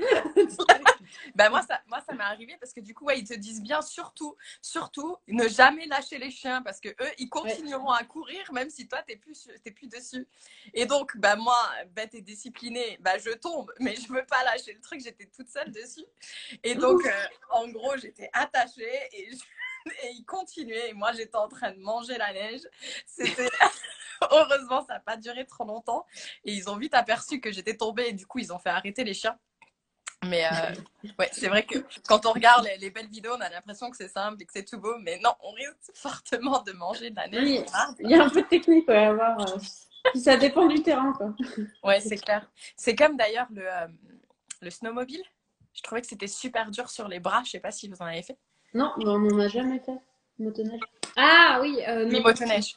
Bah 1.35 1.49
moi, 1.49 1.61
ça, 1.61 1.81
moi, 1.87 2.01
ça 2.07 2.13
m'est 2.13 2.23
arrivé 2.23 2.57
parce 2.59 2.73
que 2.73 2.79
du 2.79 2.93
coup, 2.93 3.05
ouais, 3.05 3.19
ils 3.19 3.27
te 3.27 3.33
disent 3.33 3.61
bien 3.61 3.81
surtout, 3.81 4.35
surtout, 4.61 5.17
ne 5.27 5.47
jamais 5.47 5.85
lâcher 5.85 6.17
les 6.17 6.31
chiens 6.31 6.61
parce 6.61 6.79
que 6.79 6.89
eux, 6.89 7.11
ils 7.17 7.29
continueront 7.29 7.91
à 7.91 8.03
courir 8.03 8.51
même 8.53 8.69
si 8.69 8.87
toi, 8.87 9.01
t'es 9.01 9.15
plus, 9.15 9.49
t'es 9.63 9.71
plus 9.71 9.87
dessus. 9.87 10.27
Et 10.73 10.85
donc, 10.85 11.17
bah 11.17 11.35
moi, 11.35 11.59
bête 11.91 12.13
et 12.15 12.21
disciplinée, 12.21 12.97
bah 13.01 13.17
je 13.17 13.31
tombe, 13.31 13.71
mais 13.79 13.95
je 13.95 14.07
veux 14.11 14.25
pas 14.25 14.43
lâcher 14.43 14.73
le 14.73 14.81
truc. 14.81 15.01
J'étais 15.01 15.25
toute 15.25 15.49
seule 15.49 15.71
dessus. 15.71 16.05
Et 16.63 16.75
donc, 16.75 17.05
euh, 17.05 17.25
en 17.51 17.67
gros, 17.67 17.97
j'étais 17.97 18.29
attachée 18.33 19.09
et 19.11 19.31
je 19.31 19.43
et 20.03 20.11
ils 20.11 20.25
continuaient. 20.25 20.89
Et 20.89 20.93
moi, 20.93 21.11
j'étais 21.13 21.35
en 21.35 21.47
train 21.47 21.71
de 21.71 21.79
manger 21.79 22.17
la 22.17 22.33
neige. 22.33 22.61
C'était. 23.05 23.49
Heureusement, 24.31 24.83
ça 24.85 24.95
n'a 24.95 24.99
pas 24.99 25.15
duré 25.15 25.45
trop 25.45 25.63
longtemps. 25.63 26.05
Et 26.43 26.53
ils 26.53 26.69
ont 26.69 26.77
vite 26.77 26.95
aperçu 26.95 27.39
que 27.39 27.51
j'étais 27.51 27.77
tombée. 27.77 28.07
Et 28.07 28.13
du 28.13 28.25
coup, 28.25 28.39
ils 28.39 28.51
ont 28.51 28.59
fait 28.59 28.69
arrêter 28.69 29.03
les 29.03 29.13
chiens. 29.13 29.37
Mais 30.25 30.45
euh, 30.45 30.75
ouais, 31.19 31.29
c'est 31.31 31.47
vrai 31.47 31.63
que 31.63 31.79
quand 32.07 32.25
on 32.25 32.31
regarde 32.31 32.67
les, 32.79 32.89
belles 32.89 33.07
vidéos, 33.07 33.33
on 33.37 33.41
a 33.41 33.49
l'impression 33.49 33.89
que 33.89 33.97
c'est 33.97 34.07
simple 34.07 34.41
et 34.41 34.45
que 34.45 34.53
c'est 34.53 34.65
tout 34.65 34.79
beau, 34.79 34.97
mais 34.99 35.19
non, 35.23 35.31
on 35.41 35.51
risque 35.51 35.91
fortement 35.93 36.61
de 36.63 36.71
manger 36.71 37.11
de 37.11 37.15
la 37.15 37.27
neige. 37.27 37.65
il 37.99 38.09
y 38.09 38.13
a 38.15 38.23
un 38.23 38.29
peu 38.29 38.41
de 38.41 38.47
technique 38.47 38.89
à 38.89 39.09
avoir. 39.09 39.39
Euh, 39.39 39.57
ça 40.15 40.37
dépend 40.37 40.67
du 40.67 40.81
terrain, 40.81 41.13
quoi. 41.13 41.33
Ouais, 41.83 41.99
c'est 41.99 42.17
clair. 42.17 42.49
C'est 42.75 42.95
comme 42.95 43.17
d'ailleurs 43.17 43.47
le, 43.51 43.61
euh, 43.61 43.87
le 44.61 44.69
snowmobile. 44.69 45.23
Je 45.73 45.81
trouvais 45.83 46.01
que 46.01 46.07
c'était 46.07 46.27
super 46.27 46.71
dur 46.71 46.89
sur 46.89 47.07
les 47.07 47.19
bras. 47.19 47.43
Je 47.45 47.51
sais 47.51 47.59
pas 47.59 47.71
si 47.71 47.87
vous 47.87 47.97
en 47.99 48.05
avez 48.05 48.23
fait. 48.23 48.37
Non, 48.73 48.93
on 48.97 49.19
n'en 49.19 49.39
a 49.39 49.47
jamais 49.47 49.79
fait. 49.79 49.97
Motoneige. 50.39 50.81
Ah 51.15 51.59
oui, 51.61 51.79
oui, 52.05 52.19
motoneige. 52.21 52.75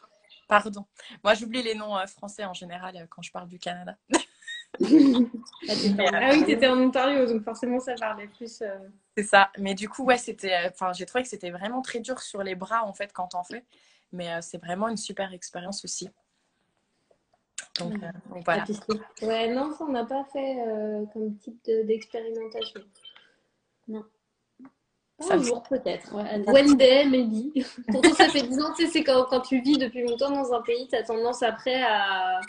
Pardon. 0.49 0.85
Moi, 1.23 1.35
j'oublie 1.35 1.63
les 1.63 1.75
noms 1.75 1.95
français 2.07 2.45
en 2.45 2.55
général 2.55 3.07
quand 3.09 3.23
je 3.23 3.31
parle 3.31 3.49
du 3.49 3.59
Canada. 3.59 3.97
ah 4.79 6.31
oui, 6.33 6.45
tu 6.45 6.53
étais 6.53 6.69
en 6.69 6.79
Ontario, 6.79 7.27
donc 7.27 7.43
forcément 7.43 7.81
ça 7.81 7.95
parlait 7.95 8.29
plus. 8.29 8.63
Euh. 8.63 8.79
C'est 9.17 9.25
ça. 9.25 9.51
Mais 9.59 9.75
du 9.75 9.89
coup, 9.89 10.05
ouais, 10.05 10.17
c'était. 10.17 10.53
Euh, 10.53 10.69
enfin, 10.71 10.93
j'ai 10.93 11.07
trouvé 11.07 11.23
que 11.23 11.29
c'était 11.29 11.51
vraiment 11.51 11.83
très 11.83 12.01
dur 12.01 12.21
sur 12.21 12.43
les 12.43 12.55
bras 12.55 12.85
en 12.85 12.93
fait 12.93 13.13
quand 13.13 13.29
t'en 13.29 13.43
fais. 13.43 13.65
Mais 14.13 14.33
euh, 14.33 14.39
c'est 14.41 14.59
vraiment 14.59 14.89
une 14.89 14.97
super 14.97 15.33
expérience 15.33 15.85
aussi. 15.85 16.09
Donc, 17.79 17.95
voilà. 18.45 18.65
Ouais, 19.23 19.53
non, 19.53 19.73
ça 19.73 19.85
on 19.85 19.93
n'a 19.93 20.05
pas 20.05 20.25
fait 20.33 20.57
comme 21.13 21.37
type 21.37 21.63
d'expérimentation. 21.65 22.81
non. 23.89 24.05
Ça 25.21 25.35
un 25.35 25.43
jour 25.43 25.63
peut-être. 25.63 26.15
Ouais, 26.15 26.43
One 26.47 26.77
day, 26.77 27.05
maybe. 27.05 27.65
Pourtant, 27.93 28.15
ça 28.15 28.29
fait 28.29 28.43
10 28.43 28.61
ans, 28.61 28.73
tu 28.75 28.87
sais, 28.87 28.91
c'est 28.91 29.05
quand, 29.05 29.27
quand 29.29 29.43
tu 29.43 29.61
vis 29.61 29.77
depuis 29.77 30.03
longtemps 30.03 30.31
dans 30.31 30.53
un 30.55 30.63
pays, 30.63 30.89
tu 30.89 30.97
as 30.97 31.03
tendance 31.03 31.43
après 31.43 31.83
à 31.83 32.41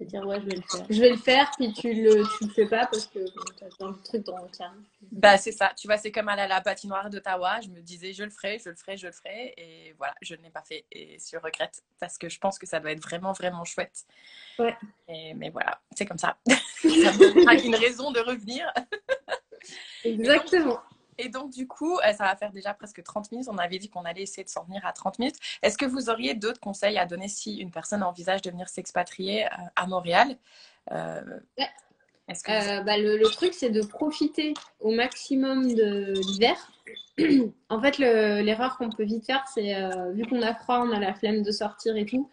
dire 0.00 0.26
ouais 0.26 0.40
je 0.40 0.46
vais 0.46 0.56
le 0.56 0.62
faire. 0.62 0.86
Je 0.90 1.00
vais 1.00 1.10
le 1.10 1.16
faire 1.16 1.50
puis 1.56 1.72
tu 1.72 1.94
le 1.94 2.24
tu 2.38 2.44
le 2.44 2.50
fais 2.50 2.66
pas 2.66 2.86
parce 2.86 3.06
que 3.06 3.20
tu 3.20 3.64
as 3.64 3.68
dans 3.78 3.88
le 3.88 4.00
truc 4.02 4.24
dans 4.24 4.38
le 4.38 4.48
Bah 5.12 5.38
c'est 5.38 5.52
ça, 5.52 5.72
tu 5.76 5.86
vois 5.86 5.96
c'est 5.96 6.10
comme 6.10 6.28
aller 6.28 6.42
à 6.42 6.48
la 6.48 6.60
patinoire 6.60 7.10
d'Ottawa, 7.10 7.60
je 7.60 7.68
me 7.68 7.80
disais 7.80 8.12
je 8.12 8.24
le 8.24 8.30
ferai, 8.30 8.58
je 8.58 8.70
le 8.70 8.76
ferai, 8.76 8.96
je 8.96 9.06
le 9.06 9.12
ferai 9.12 9.54
et 9.56 9.94
voilà, 9.96 10.14
je 10.20 10.34
ne 10.34 10.42
l'ai 10.42 10.50
pas 10.50 10.62
fait 10.62 10.84
et 10.90 11.18
je 11.18 11.36
regrette 11.36 11.82
parce 12.00 12.18
que 12.18 12.28
je 12.28 12.38
pense 12.38 12.58
que 12.58 12.66
ça 12.66 12.80
doit 12.80 12.90
être 12.90 13.02
vraiment 13.02 13.32
vraiment 13.32 13.64
chouette. 13.64 14.04
Ouais. 14.58 14.76
mais 15.08 15.50
voilà, 15.50 15.80
c'est 15.96 16.06
comme 16.06 16.18
ça. 16.18 16.36
ça 16.48 17.12
me 17.12 17.44
donne 17.44 17.64
une 17.64 17.76
raison 17.76 18.10
de 18.10 18.20
revenir. 18.20 18.72
Exactement. 20.04 20.80
Et 21.18 21.28
donc, 21.28 21.50
du 21.50 21.66
coup, 21.66 21.98
euh, 21.98 22.12
ça 22.12 22.24
va 22.24 22.36
faire 22.36 22.52
déjà 22.52 22.74
presque 22.74 23.02
30 23.02 23.32
minutes. 23.32 23.48
On 23.50 23.58
avait 23.58 23.78
dit 23.78 23.88
qu'on 23.88 24.04
allait 24.04 24.22
essayer 24.22 24.44
de 24.44 24.48
s'en 24.48 24.64
venir 24.64 24.84
à 24.86 24.92
30 24.92 25.18
minutes. 25.18 25.36
Est-ce 25.62 25.78
que 25.78 25.86
vous 25.86 26.10
auriez 26.10 26.34
d'autres 26.34 26.60
conseils 26.60 26.98
à 26.98 27.06
donner 27.06 27.28
si 27.28 27.56
une 27.56 27.70
personne 27.70 28.02
envisage 28.02 28.42
de 28.42 28.50
venir 28.50 28.68
s'expatrier 28.68 29.46
euh, 29.46 29.48
à 29.76 29.86
Montréal 29.86 30.36
euh, 30.92 31.20
bah, 32.28 32.96
le, 32.96 33.22
truc, 33.30 33.52
c'est 33.54 33.70
de 33.70 33.82
profiter 33.82 34.54
au 34.80 34.92
maximum 34.92 35.74
de 35.74 36.14
l'hiver. 36.14 36.56
en 37.68 37.80
fait, 37.80 37.98
l'erreur 37.98 38.76
qu'on 38.78 38.90
peut 38.90 39.04
vite 39.04 39.26
faire, 39.26 39.44
c'est 39.52 39.74
vu 40.12 40.24
qu'on 40.26 40.42
a 40.42 40.54
froid, 40.54 40.84
on 40.86 40.92
a 40.92 40.98
la 40.98 41.14
flemme 41.14 41.42
de 41.42 41.50
sortir 41.50 41.96
et 41.96 42.06
tout 42.06 42.30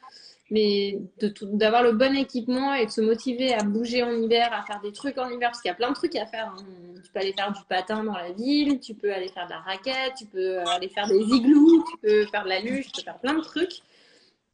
mais 0.52 1.00
d'avoir 1.42 1.82
le 1.82 1.94
bon 1.94 2.16
équipement 2.16 2.74
et 2.74 2.86
de 2.86 2.92
se 2.92 3.00
motiver 3.00 3.54
à 3.54 3.64
bouger 3.64 4.04
en 4.04 4.12
hiver, 4.12 4.52
à 4.52 4.64
faire 4.64 4.82
des 4.82 4.92
trucs 4.92 5.18
en 5.18 5.30
hiver, 5.30 5.50
parce 5.50 5.62
qu'il 5.62 5.70
y 5.70 5.72
a 5.72 5.76
plein 5.76 5.90
de 5.90 5.96
trucs 5.96 6.16
à 6.18 6.26
faire. 6.26 6.54
Hein. 6.58 6.64
Tu 7.04 7.12
peux 7.12 7.20
aller 7.20 7.34
faire 7.34 7.54
du 7.54 7.62
patin 7.70 8.04
dans 8.04 8.14
la 8.14 8.32
ville, 8.34 8.80
tu 8.82 8.94
peux 8.94 9.14
aller 9.14 9.30
faire 9.30 9.46
de 9.46 9.52
la 9.52 9.60
raquette, 9.60 10.14
tu 10.18 10.26
peux 10.26 10.60
aller 10.60 10.90
faire 10.90 11.08
des 11.08 11.22
igloos, 11.22 11.86
tu 11.90 11.98
peux 12.00 12.26
faire 12.26 12.44
de 12.44 12.50
la 12.50 12.60
luge, 12.60 12.92
tu 12.92 12.92
peux 12.98 13.04
faire 13.04 13.20
plein 13.20 13.34
de 13.34 13.42
trucs. 13.42 13.82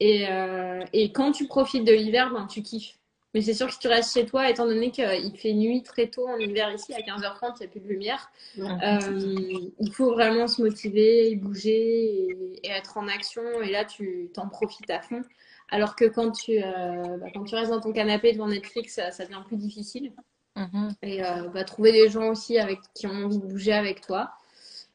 Et, 0.00 0.28
euh, 0.30 0.84
et 0.92 1.10
quand 1.10 1.32
tu 1.32 1.48
profites 1.48 1.84
de 1.84 1.92
l'hiver, 1.92 2.32
ben, 2.32 2.46
tu 2.46 2.62
kiffes. 2.62 2.94
Mais 3.34 3.42
c'est 3.42 3.52
sûr 3.52 3.66
que 3.66 3.72
si 3.74 3.80
tu 3.80 3.88
restes 3.88 4.14
chez 4.14 4.24
toi, 4.24 4.48
étant 4.48 4.66
donné 4.66 4.90
qu'il 4.90 5.36
fait 5.36 5.52
nuit 5.52 5.82
très 5.82 6.06
tôt 6.06 6.26
en 6.28 6.38
hiver 6.38 6.72
ici, 6.72 6.94
à 6.94 7.00
15h30, 7.00 7.56
il 7.56 7.60
n'y 7.60 7.66
a 7.66 7.68
plus 7.68 7.80
de 7.80 7.88
lumière, 7.88 8.30
euh, 8.58 9.68
il 9.80 9.92
faut 9.92 10.12
vraiment 10.12 10.46
se 10.46 10.62
motiver, 10.62 11.34
bouger 11.34 12.30
et, 12.30 12.60
et, 12.62 12.70
être 12.70 12.96
en 12.96 13.06
action. 13.08 13.42
Et 13.62 13.70
là, 13.70 13.84
tu 13.84 14.30
t'en 14.32 14.48
profites 14.48 14.88
à 14.90 15.02
fond. 15.02 15.22
Alors 15.70 15.96
que 15.96 16.06
quand 16.06 16.30
tu, 16.30 16.62
euh, 16.62 17.16
bah, 17.18 17.26
quand 17.34 17.44
tu 17.44 17.54
restes 17.54 17.70
dans 17.70 17.80
ton 17.80 17.92
canapé 17.92 18.32
devant 18.32 18.48
Netflix, 18.48 18.94
ça, 18.94 19.24
devient 19.24 19.42
plus 19.46 19.56
difficile. 19.56 20.12
Mm-hmm. 20.56 20.94
Et 21.02 21.24
euh, 21.24 21.48
bah, 21.48 21.64
trouver 21.64 21.92
des 21.92 22.08
gens 22.08 22.28
aussi 22.28 22.58
avec, 22.58 22.78
qui 22.94 23.06
ont 23.06 23.12
envie 23.12 23.38
de 23.38 23.46
bouger 23.46 23.72
avec 23.72 24.00
toi. 24.00 24.32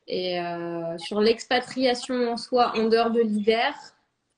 Et 0.07 0.39
euh, 0.39 0.97
sur 0.97 1.21
l'expatriation 1.21 2.31
en 2.31 2.37
soi, 2.37 2.73
en 2.75 2.89
dehors 2.89 3.11
de 3.11 3.21
l'hiver, 3.21 3.73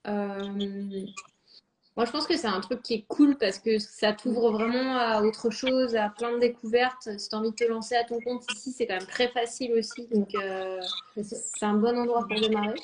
moi 0.05 2.05
je 2.05 2.11
pense 2.11 2.27
que 2.27 2.37
c'est 2.37 2.45
un 2.45 2.59
truc 2.59 2.83
qui 2.83 2.93
est 2.93 3.05
cool 3.07 3.35
parce 3.37 3.57
que 3.57 3.79
ça 3.79 4.13
t'ouvre 4.13 4.51
vraiment 4.51 4.97
à 4.97 5.23
autre 5.23 5.49
chose, 5.49 5.95
à 5.95 6.09
plein 6.09 6.33
de 6.33 6.39
découvertes. 6.39 7.09
Si 7.17 7.29
tu 7.29 7.35
as 7.35 7.39
envie 7.39 7.49
de 7.49 7.55
te 7.55 7.63
lancer 7.63 7.95
à 7.95 8.03
ton 8.03 8.19
compte 8.19 8.43
ici, 8.53 8.73
c'est 8.73 8.85
quand 8.85 8.97
même 8.97 9.07
très 9.07 9.29
facile 9.29 9.73
aussi. 9.73 10.07
Donc 10.13 10.35
c'est 11.23 11.65
un 11.65 11.73
bon 11.73 11.97
endroit 11.97 12.27
pour 12.27 12.39
démarrer. 12.39 12.75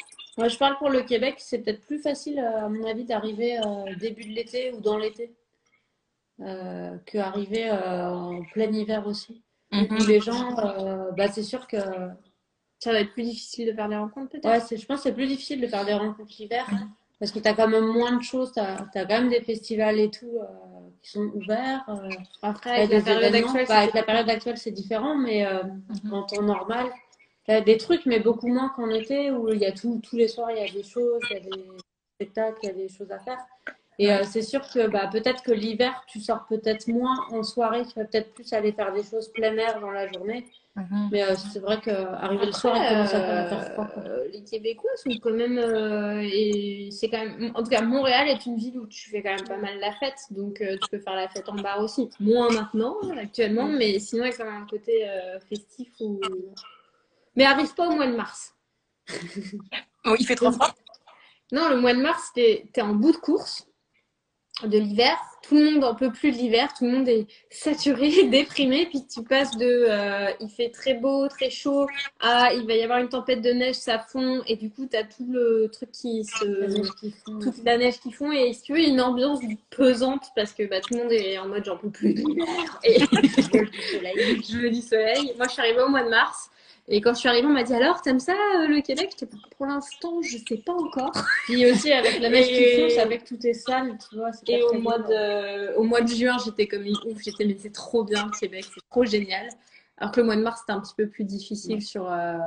Moi, 0.41 0.47
je 0.47 0.57
parle 0.57 0.75
pour 0.79 0.89
le 0.89 1.03
Québec, 1.03 1.35
c'est 1.37 1.59
peut-être 1.59 1.85
plus 1.85 1.99
facile, 1.99 2.39
euh, 2.39 2.65
à 2.65 2.67
mon 2.67 2.83
avis, 2.87 3.05
d'arriver 3.05 3.59
euh, 3.59 3.95
début 3.99 4.23
de 4.23 4.33
l'été 4.33 4.73
ou 4.73 4.81
dans 4.81 4.97
l'été 4.97 5.31
euh, 6.39 6.97
qu'arriver 7.05 7.69
euh, 7.69 8.09
en 8.09 8.41
plein 8.45 8.71
hiver 8.71 9.05
aussi. 9.05 9.43
Mhm. 9.71 9.99
les 10.07 10.19
gens, 10.19 10.55
bah, 11.15 11.27
c'est 11.27 11.43
sûr 11.43 11.67
que. 11.67 11.77
Ça 12.79 12.91
va 12.91 13.01
être 13.01 13.13
plus 13.13 13.25
difficile 13.25 13.67
de 13.67 13.73
faire 13.73 13.87
des 13.87 13.95
rencontres, 13.95 14.31
peut-être 14.31 14.45
Ouais, 14.49 14.59
je 14.75 14.83
pense 14.87 14.97
que 14.97 15.03
c'est 15.03 15.13
plus 15.13 15.27
difficile 15.27 15.61
de 15.61 15.67
faire 15.67 15.85
des 15.85 15.93
rencontres 15.93 16.33
l'hiver 16.39 16.65
parce 17.19 17.31
que 17.31 17.37
tu 17.37 17.47
as 17.47 17.53
quand 17.53 17.67
même 17.67 17.85
moins 17.85 18.17
de 18.17 18.23
choses. 18.23 18.51
Tu 18.53 18.59
as, 18.59 18.87
quand 18.91 19.07
même 19.07 19.29
des 19.29 19.41
festivals 19.41 19.99
et 19.99 20.09
tout 20.09 20.39
qui 21.03 21.11
sont 21.11 21.29
ouverts. 21.35 21.85
Après, 22.41 22.71
avec 22.71 22.89
la, 22.89 23.01
période 23.01 23.35
actuelle, 23.35 23.65
bah, 23.67 23.77
avec 23.77 23.93
la 23.93 24.01
période 24.01 24.29
actuelle, 24.31 24.57
c'est 24.57 24.71
différent, 24.71 25.15
mais 25.15 25.45
mhm. 26.03 26.11
en 26.11 26.23
temps 26.23 26.41
normal, 26.41 26.87
des 27.59 27.77
trucs, 27.77 28.05
mais 28.05 28.19
beaucoup 28.19 28.47
moins 28.47 28.69
qu'en 28.69 28.89
été, 28.89 29.31
où 29.31 29.51
il 29.51 29.59
y 29.59 29.65
a 29.65 29.73
tout, 29.73 29.99
tous 30.07 30.15
les 30.15 30.29
soirs, 30.29 30.51
il 30.51 30.57
y 30.57 30.69
a 30.69 30.71
des 30.71 30.83
choses, 30.83 31.21
il 31.29 31.33
y 31.33 31.37
a 31.37 31.39
des 31.41 31.63
spectacles, 32.15 32.59
il 32.63 32.67
y 32.67 32.69
a 32.69 32.73
des 32.73 32.87
choses 32.87 33.11
à 33.11 33.19
faire. 33.19 33.39
Et 33.99 34.11
euh, 34.11 34.23
c'est 34.23 34.41
sûr 34.41 34.61
que 34.61 34.87
bah, 34.87 35.07
peut-être 35.11 35.43
que 35.43 35.51
l'hiver, 35.51 36.03
tu 36.07 36.19
sors 36.19 36.45
peut-être 36.47 36.87
moins 36.87 37.27
en 37.31 37.43
soirée, 37.43 37.83
tu 37.85 37.99
vas 37.99 38.05
peut-être 38.05 38.33
plus 38.33 38.51
aller 38.53 38.71
faire 38.71 38.91
des 38.93 39.03
choses 39.03 39.27
plein 39.27 39.55
air 39.57 39.79
dans 39.79 39.91
la 39.91 40.11
journée. 40.11 40.45
Mhm. 40.75 41.09
Mais 41.11 41.21
euh, 41.21 41.35
c'est 41.35 41.59
vrai 41.59 41.79
qu'arriver 41.81 42.47
le 42.47 42.51
soir, 42.51 42.77
il 42.77 42.89
commence 42.89 43.13
à 43.13 43.45
faire 43.45 43.73
froid. 43.73 43.87
Euh, 43.97 44.27
les 44.33 44.41
Québécois 44.41 44.89
sont 44.95 45.11
quand 45.21 45.33
même. 45.33 45.59
et 46.23 46.89
c'est 46.91 47.09
quand 47.09 47.19
même. 47.19 47.51
En 47.53 47.61
tout 47.61 47.69
cas, 47.69 47.81
Montréal 47.81 48.29
est 48.29 48.45
une 48.47 48.55
ville 48.55 48.79
où 48.79 48.87
tu 48.87 49.09
fais 49.09 49.21
quand 49.21 49.35
même 49.35 49.47
pas 49.47 49.57
mal 49.57 49.77
la 49.79 49.91
fête. 49.91 50.17
Donc 50.31 50.55
tu 50.59 50.89
peux 50.89 50.99
faire 50.99 51.15
la 51.15 51.27
fête 51.27 51.47
en 51.49 51.55
bar 51.55 51.79
aussi. 51.83 52.09
Moins 52.19 52.49
maintenant, 52.49 52.95
actuellement, 53.15 53.67
mais 53.67 53.99
sinon, 53.99 54.23
il 54.23 54.31
y 54.31 54.33
a 54.33 54.35
quand 54.35 54.45
même 54.45 54.63
un 54.63 54.67
côté 54.67 55.05
festif 55.47 55.89
où 55.99 56.19
mais 57.35 57.45
arrive 57.45 57.73
pas 57.73 57.87
au 57.87 57.95
mois 57.95 58.07
de 58.07 58.15
mars. 58.15 58.55
Oh, 60.05 60.15
il 60.19 60.25
fait 60.25 60.35
trop 60.35 60.51
froid 60.51 60.73
Non, 61.51 61.69
le 61.69 61.79
mois 61.79 61.93
de 61.93 62.01
mars, 62.01 62.31
tu 62.33 62.41
es, 62.41 62.81
en 62.81 62.95
bout 62.95 63.11
de 63.11 63.17
course 63.17 63.67
de 64.63 64.77
l'hiver. 64.77 65.17
Tout 65.41 65.55
le 65.55 65.71
monde 65.71 65.83
en 65.83 65.95
peut 65.95 66.11
plus 66.11 66.31
de 66.31 66.37
l'hiver. 66.37 66.71
Tout 66.77 66.85
le 66.85 66.91
monde 66.91 67.09
est 67.09 67.25
saturé, 67.49 68.23
déprimé. 68.29 68.85
Puis 68.85 69.05
tu 69.07 69.23
passes 69.23 69.57
de 69.57 69.65
euh, 69.65 70.31
il 70.39 70.49
fait 70.49 70.69
très 70.69 70.93
beau, 70.93 71.27
très 71.27 71.49
chaud 71.49 71.87
à 72.19 72.53
il 72.53 72.67
va 72.67 72.75
y 72.75 72.83
avoir 72.83 72.99
une 72.99 73.09
tempête 73.09 73.41
de 73.41 73.51
neige, 73.51 73.75
ça 73.75 73.99
fond. 73.99 74.43
Et 74.45 74.55
du 74.55 74.69
coup, 74.69 74.87
tu 74.89 74.95
as 74.95 75.03
tout 75.03 75.25
le 75.27 75.69
truc 75.71 75.91
qui 75.91 76.25
se. 76.25 76.81
toute 77.41 77.63
la 77.63 77.77
neige 77.77 77.99
qui 77.99 78.11
fond. 78.11 78.31
Et 78.31 78.53
si 78.53 78.61
tu 78.61 78.73
veux, 78.73 78.79
une 78.79 79.01
ambiance 79.01 79.39
pesante 79.71 80.25
parce 80.35 80.53
que 80.53 80.63
bah, 80.63 80.79
tout 80.79 80.93
le 80.93 81.03
monde 81.03 81.11
est 81.11 81.37
en 81.37 81.47
mode 81.47 81.65
j'en 81.65 81.77
peux 81.77 81.89
plus 81.89 82.13
de 82.13 82.19
l'hiver. 82.19 82.79
Et 82.83 82.99
je 84.47 84.57
veux 84.57 84.69
du 84.69 84.81
soleil. 84.81 85.33
Moi, 85.37 85.47
je 85.47 85.53
suis 85.53 85.61
arrivée 85.61 85.81
au 85.81 85.89
mois 85.89 86.03
de 86.03 86.09
mars. 86.09 86.49
Et 86.93 86.99
quand 86.99 87.13
je 87.13 87.19
suis 87.19 87.29
arrivée, 87.29 87.47
on 87.47 87.51
m'a 87.51 87.63
dit 87.63 87.73
alors, 87.73 88.01
t'aimes 88.01 88.19
ça 88.19 88.33
euh, 88.33 88.67
le 88.67 88.81
Québec? 88.81 89.15
Pour 89.55 89.65
l'instant, 89.65 90.21
je 90.21 90.37
sais 90.37 90.57
pas 90.57 90.73
encore. 90.73 91.13
Puis 91.45 91.65
aussi 91.71 91.89
avec 91.93 92.19
la 92.19 92.29
neige 92.29 92.47
qui 92.47 92.81
fonce, 92.81 92.97
avec 92.97 93.23
tout 93.23 93.39
est 93.47 93.53
sale, 93.53 93.97
tu 94.09 94.17
vois. 94.17 94.31
Et 94.45 94.61
au 94.61 94.73
mois, 94.73 94.99
de, 94.99 95.73
au 95.77 95.83
mois 95.83 96.01
de 96.01 96.09
juin, 96.09 96.35
j'étais 96.43 96.67
comme 96.67 96.83
une 96.83 96.97
ouf. 97.05 97.21
J'étais, 97.23 97.45
mais 97.45 97.55
c'est 97.57 97.71
trop 97.71 98.03
bien 98.03 98.25
le 98.25 98.37
Québec, 98.37 98.65
c'est 98.65 98.89
trop 98.89 99.05
génial. 99.05 99.47
Alors 99.97 100.11
que 100.11 100.19
le 100.19 100.25
mois 100.25 100.35
de 100.35 100.41
mars, 100.41 100.59
c'était 100.59 100.73
un 100.73 100.81
petit 100.81 100.93
peu 100.95 101.07
plus 101.07 101.23
difficile 101.23 101.81
sur. 101.81 102.11
Euh, 102.11 102.37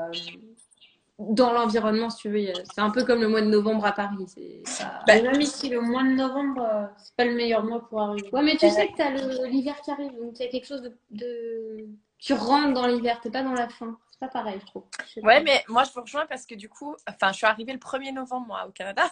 dans 1.18 1.52
l'environnement, 1.52 2.11
si 2.11 2.22
tu 2.22 2.28
veux. 2.28 2.52
C'est 2.74 2.83
un 2.83 2.90
peu 2.90 3.04
comme 3.04 3.22
le 3.22 3.28
mois 3.28 3.40
de 3.40 3.46
novembre 3.46 3.87
à 3.87 3.92
Paris. 3.92 4.26
Ça... 4.64 5.00
Bah, 5.07 5.22
même 5.22 5.40
ici, 5.40 5.70
le 5.70 5.80
mois 5.80 6.02
de 6.02 6.09
novembre, 6.09 6.68
euh, 6.70 6.85
c'est 6.98 7.14
pas 7.16 7.24
le 7.24 7.35
meilleur 7.35 7.64
mois 7.64 7.88
pour 7.88 8.02
arriver. 8.02 8.28
Ouais, 8.30 8.42
mais 8.42 8.57
tu 8.57 8.68
sais 8.68 8.88
que 8.88 8.96
t'as 8.96 9.11
l'hiver 9.46 9.80
qui 9.83 9.90
arrive, 9.90 10.12
donc 10.20 10.38
il 10.38 10.42
y 10.42 10.48
a 10.48 10.50
quelque 10.50 10.66
chose 10.66 10.83
de... 10.83 10.92
de... 11.12 11.87
Tu 12.18 12.35
rentres 12.35 12.74
dans 12.74 12.87
l'hiver, 12.87 13.20
t'es 13.22 13.30
pas 13.30 13.42
dans 13.42 13.52
la 13.52 13.68
fin 13.68 13.96
pas 14.18 14.29
pareil, 14.29 14.59
je 14.61 14.66
trouve. 14.66 14.85
ouais, 15.22 15.42
mais 15.42 15.64
moi, 15.68 15.85
je 15.85 15.92
vous 15.92 16.00
rejoins 16.00 16.27
parce 16.27 16.46
que 16.46 16.55
du 16.55 16.68
coup, 16.68 16.94
enfin, 17.09 17.33
je 17.33 17.38
suis 17.38 17.46
arrivée 17.46 17.72
le 17.72 17.79
1er 17.79 18.12
novembre, 18.12 18.46
moi, 18.46 18.66
au 18.66 18.72
Canada. 18.72 19.11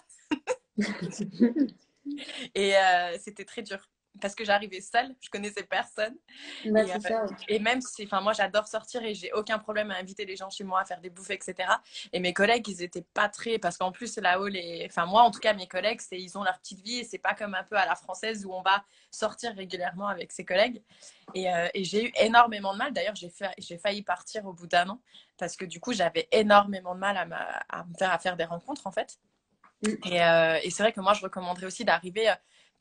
et 2.54 2.76
euh, 2.76 3.18
c'était 3.18 3.44
très 3.44 3.62
dur. 3.62 3.88
Parce 4.20 4.34
que 4.34 4.44
j'arrivais 4.44 4.80
seule, 4.80 5.14
je 5.20 5.30
connaissais 5.30 5.62
personne. 5.62 6.14
Bah, 6.66 6.82
et, 6.82 6.92
euh, 6.92 7.00
ça. 7.00 7.24
et 7.48 7.58
même 7.58 7.80
si, 7.80 8.04
enfin, 8.04 8.20
moi, 8.20 8.32
j'adore 8.32 8.68
sortir 8.68 9.02
et 9.02 9.14
j'ai 9.14 9.32
aucun 9.32 9.58
problème 9.58 9.90
à 9.90 9.96
inviter 9.96 10.24
les 10.24 10.36
gens 10.36 10.50
chez 10.50 10.64
moi 10.64 10.80
à 10.80 10.84
faire 10.84 11.00
des 11.00 11.10
bouffes, 11.10 11.30
etc. 11.30 11.68
Et 12.12 12.20
mes 12.20 12.32
collègues, 12.32 12.68
ils 12.68 12.82
étaient 12.82 13.06
pas 13.14 13.28
très, 13.28 13.58
parce 13.58 13.78
qu'en 13.78 13.90
plus 13.90 14.16
là-haut, 14.18 14.48
les, 14.48 14.86
enfin, 14.88 15.06
moi, 15.06 15.22
en 15.22 15.30
tout 15.30 15.40
cas, 15.40 15.54
mes 15.54 15.66
collègues, 15.66 16.00
c'est, 16.00 16.20
ils 16.20 16.36
ont 16.36 16.44
leur 16.44 16.58
petite 16.58 16.80
vie 16.82 16.98
et 17.00 17.04
c'est 17.04 17.18
pas 17.18 17.34
comme 17.34 17.54
un 17.54 17.64
peu 17.64 17.76
à 17.76 17.86
la 17.86 17.94
française 17.96 18.44
où 18.44 18.52
on 18.52 18.62
va 18.62 18.84
sortir 19.10 19.54
régulièrement 19.54 20.08
avec 20.08 20.32
ses 20.32 20.44
collègues. 20.44 20.82
Et, 21.34 21.52
euh, 21.52 21.68
et 21.74 21.84
j'ai 21.84 22.08
eu 22.08 22.12
énormément 22.20 22.74
de 22.74 22.78
mal. 22.78 22.92
D'ailleurs, 22.92 23.14
j'ai 23.16 23.78
failli 23.78 24.02
partir 24.02 24.44
au 24.46 24.52
bout 24.52 24.66
d'un 24.66 24.88
an 24.90 25.00
parce 25.38 25.56
que 25.56 25.64
du 25.64 25.80
coup, 25.80 25.92
j'avais 25.92 26.28
énormément 26.30 26.94
de 26.94 27.00
mal 27.00 27.16
à, 27.16 27.24
ma- 27.24 27.62
à 27.68 27.84
me 27.84 27.94
faire 27.94 28.12
à 28.12 28.18
faire 28.18 28.36
des 28.36 28.44
rencontres 28.44 28.86
en 28.86 28.92
fait. 28.92 29.18
Mm. 29.82 29.88
Et, 30.04 30.22
euh, 30.22 30.58
et 30.62 30.70
c'est 30.70 30.82
vrai 30.82 30.92
que 30.92 31.00
moi, 31.00 31.14
je 31.14 31.22
recommanderais 31.22 31.66
aussi 31.66 31.84
d'arriver 31.84 32.32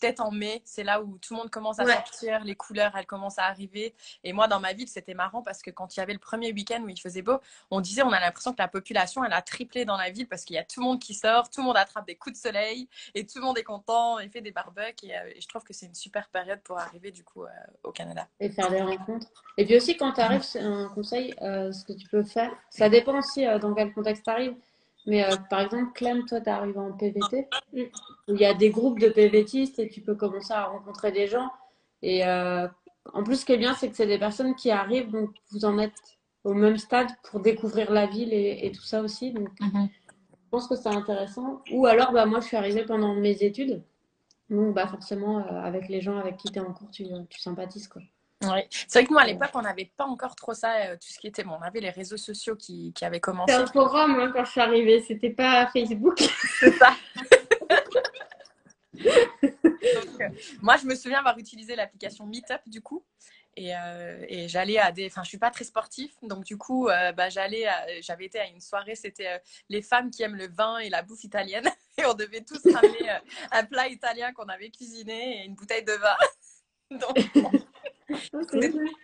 peut-être 0.01 0.19
en 0.19 0.31
mai. 0.31 0.61
C'est 0.65 0.83
là 0.83 1.01
où 1.01 1.17
tout 1.19 1.33
le 1.35 1.39
monde 1.39 1.49
commence 1.49 1.79
à 1.79 1.83
Ouais. 1.85 1.93
sortir, 1.93 2.43
les 2.43 2.55
couleurs, 2.55 2.91
elles 2.97 3.05
commencent 3.05 3.37
à 3.39 3.45
arriver. 3.45 3.93
Et 4.23 4.33
moi, 4.33 4.47
dans 4.47 4.59
ma 4.59 4.73
ville, 4.73 4.87
c'était 4.87 5.13
marrant 5.13 5.41
parce 5.43 5.61
que 5.61 5.69
quand 5.69 5.95
il 5.95 5.99
y 5.99 6.03
avait 6.03 6.13
le 6.13 6.19
premier 6.19 6.51
week-end 6.51 6.81
où 6.83 6.89
il 6.89 6.99
faisait 6.99 7.21
beau, 7.21 7.39
on 7.69 7.79
disait, 7.81 8.01
on 8.01 8.11
a 8.11 8.19
l'impression 8.19 8.51
que 8.51 8.61
la 8.61 8.67
population, 8.67 9.23
elle 9.23 9.33
a 9.33 9.41
triplé 9.41 9.85
dans 9.85 9.97
la 9.97 10.09
ville 10.09 10.27
parce 10.27 10.43
qu'il 10.43 10.55
y 10.55 10.59
a 10.59 10.63
tout 10.63 10.79
le 10.81 10.85
monde 10.87 10.99
qui 10.99 11.13
sort, 11.13 11.49
tout 11.49 11.61
le 11.61 11.67
monde 11.67 11.77
attrape 11.77 12.05
des 12.07 12.15
coups 12.15 12.35
de 12.35 12.41
soleil 12.41 12.89
et 13.13 13.25
tout 13.25 13.39
le 13.39 13.45
monde 13.45 13.57
est 13.57 13.63
content 13.63 14.19
et 14.19 14.27
fait 14.29 14.41
des 14.41 14.51
barbecues. 14.51 15.05
Et, 15.07 15.17
euh, 15.17 15.31
et 15.35 15.39
je 15.41 15.47
trouve 15.47 15.63
que 15.63 15.73
c'est 15.73 15.85
une 15.85 15.95
super 15.95 16.27
période 16.29 16.61
pour 16.61 16.79
arriver 16.79 17.11
du 17.11 17.23
coup 17.23 17.43
euh, 17.43 17.49
au 17.83 17.91
Canada. 17.91 18.27
Et 18.39 18.49
faire 18.49 18.69
des 18.69 18.81
rencontres. 18.81 19.27
Et 19.57 19.65
puis 19.65 19.75
aussi, 19.77 19.95
quand 19.97 20.13
tu 20.13 20.21
arrives, 20.21 20.41
c'est 20.43 20.59
un 20.61 20.89
conseil, 20.89 21.33
euh, 21.41 21.71
ce 21.71 21.85
que 21.85 21.93
tu 21.93 22.07
peux 22.07 22.23
faire. 22.23 22.51
Ça 22.69 22.89
dépend 22.89 23.17
aussi 23.17 23.45
dans 23.59 23.73
quel 23.73 23.93
contexte 23.93 24.23
tu 24.23 24.29
arrives. 24.31 24.55
Mais 25.07 25.23
euh, 25.23 25.35
par 25.49 25.61
exemple, 25.61 25.91
Clem, 25.93 26.25
toi, 26.25 26.41
tu 26.41 26.49
arrives 26.49 26.77
en 26.77 26.91
PVT, 26.91 27.47
où 27.73 28.35
il 28.35 28.39
y 28.39 28.45
a 28.45 28.53
des 28.53 28.69
groupes 28.69 28.99
de 28.99 29.09
PVTistes 29.09 29.79
et 29.79 29.89
tu 29.89 30.01
peux 30.01 30.15
commencer 30.15 30.53
à 30.53 30.65
rencontrer 30.65 31.11
des 31.11 31.27
gens. 31.27 31.49
Et 32.03 32.25
euh, 32.25 32.67
en 33.13 33.23
plus, 33.23 33.37
ce 33.41 33.45
qui 33.45 33.53
est 33.53 33.57
bien, 33.57 33.73
c'est 33.73 33.89
que 33.89 33.95
c'est 33.95 34.07
des 34.07 34.19
personnes 34.19 34.55
qui 34.55 34.69
arrivent, 34.71 35.09
donc 35.09 35.31
vous 35.51 35.65
en 35.65 35.77
êtes 35.79 36.17
au 36.43 36.53
même 36.53 36.77
stade 36.77 37.09
pour 37.23 37.39
découvrir 37.39 37.91
la 37.91 38.05
ville 38.07 38.33
et, 38.33 38.59
et 38.65 38.71
tout 38.71 38.81
ça 38.83 39.01
aussi. 39.01 39.31
Donc, 39.31 39.49
je 39.59 40.49
pense 40.51 40.67
que 40.67 40.75
c'est 40.75 40.89
intéressant. 40.89 41.61
Ou 41.71 41.85
alors, 41.87 42.11
bah, 42.11 42.25
moi, 42.25 42.39
je 42.41 42.47
suis 42.47 42.57
arrivée 42.57 42.83
pendant 42.85 43.15
mes 43.15 43.43
études. 43.43 43.83
Donc, 44.49 44.75
bah, 44.75 44.87
forcément, 44.87 45.39
euh, 45.39 45.61
avec 45.61 45.87
les 45.89 46.01
gens 46.01 46.17
avec 46.17 46.37
qui 46.37 46.51
tu 46.51 46.59
es 46.59 46.61
en 46.61 46.73
cours, 46.73 46.91
tu, 46.91 47.05
tu 47.29 47.39
sympathises, 47.39 47.87
quoi. 47.87 48.01
Oui. 48.43 48.61
C'est 48.87 48.99
vrai 48.99 49.05
que 49.05 49.11
nous, 49.11 49.19
à 49.19 49.25
l'époque, 49.25 49.51
on 49.53 49.61
n'avait 49.61 49.91
pas 49.95 50.05
encore 50.05 50.35
trop 50.35 50.53
ça, 50.53 50.75
euh, 50.77 50.95
tout 50.95 51.13
ce 51.13 51.19
qui 51.19 51.27
était. 51.27 51.43
Bon, 51.43 51.57
on 51.59 51.61
avait 51.61 51.79
les 51.79 51.91
réseaux 51.91 52.17
sociaux 52.17 52.55
qui, 52.55 52.91
qui 52.93 53.05
avaient 53.05 53.19
commencé. 53.19 53.53
C'était 53.53 53.63
un 53.63 53.71
forum 53.71 54.19
hein, 54.19 54.31
quand 54.33 54.43
je 54.45 54.51
suis 54.51 54.61
arrivée, 54.61 55.01
c'était 55.01 55.29
pas 55.29 55.67
Facebook. 55.67 56.17
C'est 56.59 56.71
ça. 56.73 56.95
Donc, 58.93 60.21
euh, 60.21 60.29
moi, 60.61 60.77
je 60.77 60.85
me 60.85 60.95
souviens 60.95 61.19
avoir 61.19 61.37
utilisé 61.37 61.75
l'application 61.75 62.25
Meetup 62.25 62.61
du 62.65 62.81
coup. 62.81 63.03
Et, 63.57 63.75
euh, 63.75 64.23
et 64.29 64.47
j'allais 64.47 64.77
à 64.77 64.91
des. 64.93 65.07
Enfin, 65.07 65.23
je 65.23 65.29
suis 65.29 65.37
pas 65.37 65.51
très 65.51 65.65
sportif. 65.65 66.11
Donc, 66.21 66.45
du 66.45 66.57
coup, 66.57 66.87
euh, 66.87 67.11
bah, 67.11 67.29
j'allais 67.29 67.67
à- 67.67 68.01
j'avais 68.01 68.25
été 68.25 68.39
à 68.39 68.47
une 68.47 68.61
soirée. 68.61 68.95
C'était 68.95 69.41
les 69.69 69.81
femmes 69.81 70.09
qui 70.09 70.23
aiment 70.23 70.37
le 70.37 70.47
vin 70.47 70.77
et 70.77 70.89
la 70.89 71.01
bouffe 71.03 71.23
italienne. 71.23 71.69
Et 71.97 72.05
on 72.05 72.13
devait 72.13 72.41
tous 72.41 72.61
ramener 72.73 73.09
un 73.51 73.65
plat 73.65 73.89
italien 73.89 74.31
qu'on 74.31 74.47
avait 74.47 74.69
cuisiné 74.69 75.41
et 75.41 75.45
une 75.45 75.55
bouteille 75.55 75.83
de 75.83 75.91
vin. 75.91 76.15
Donc, 76.97 77.17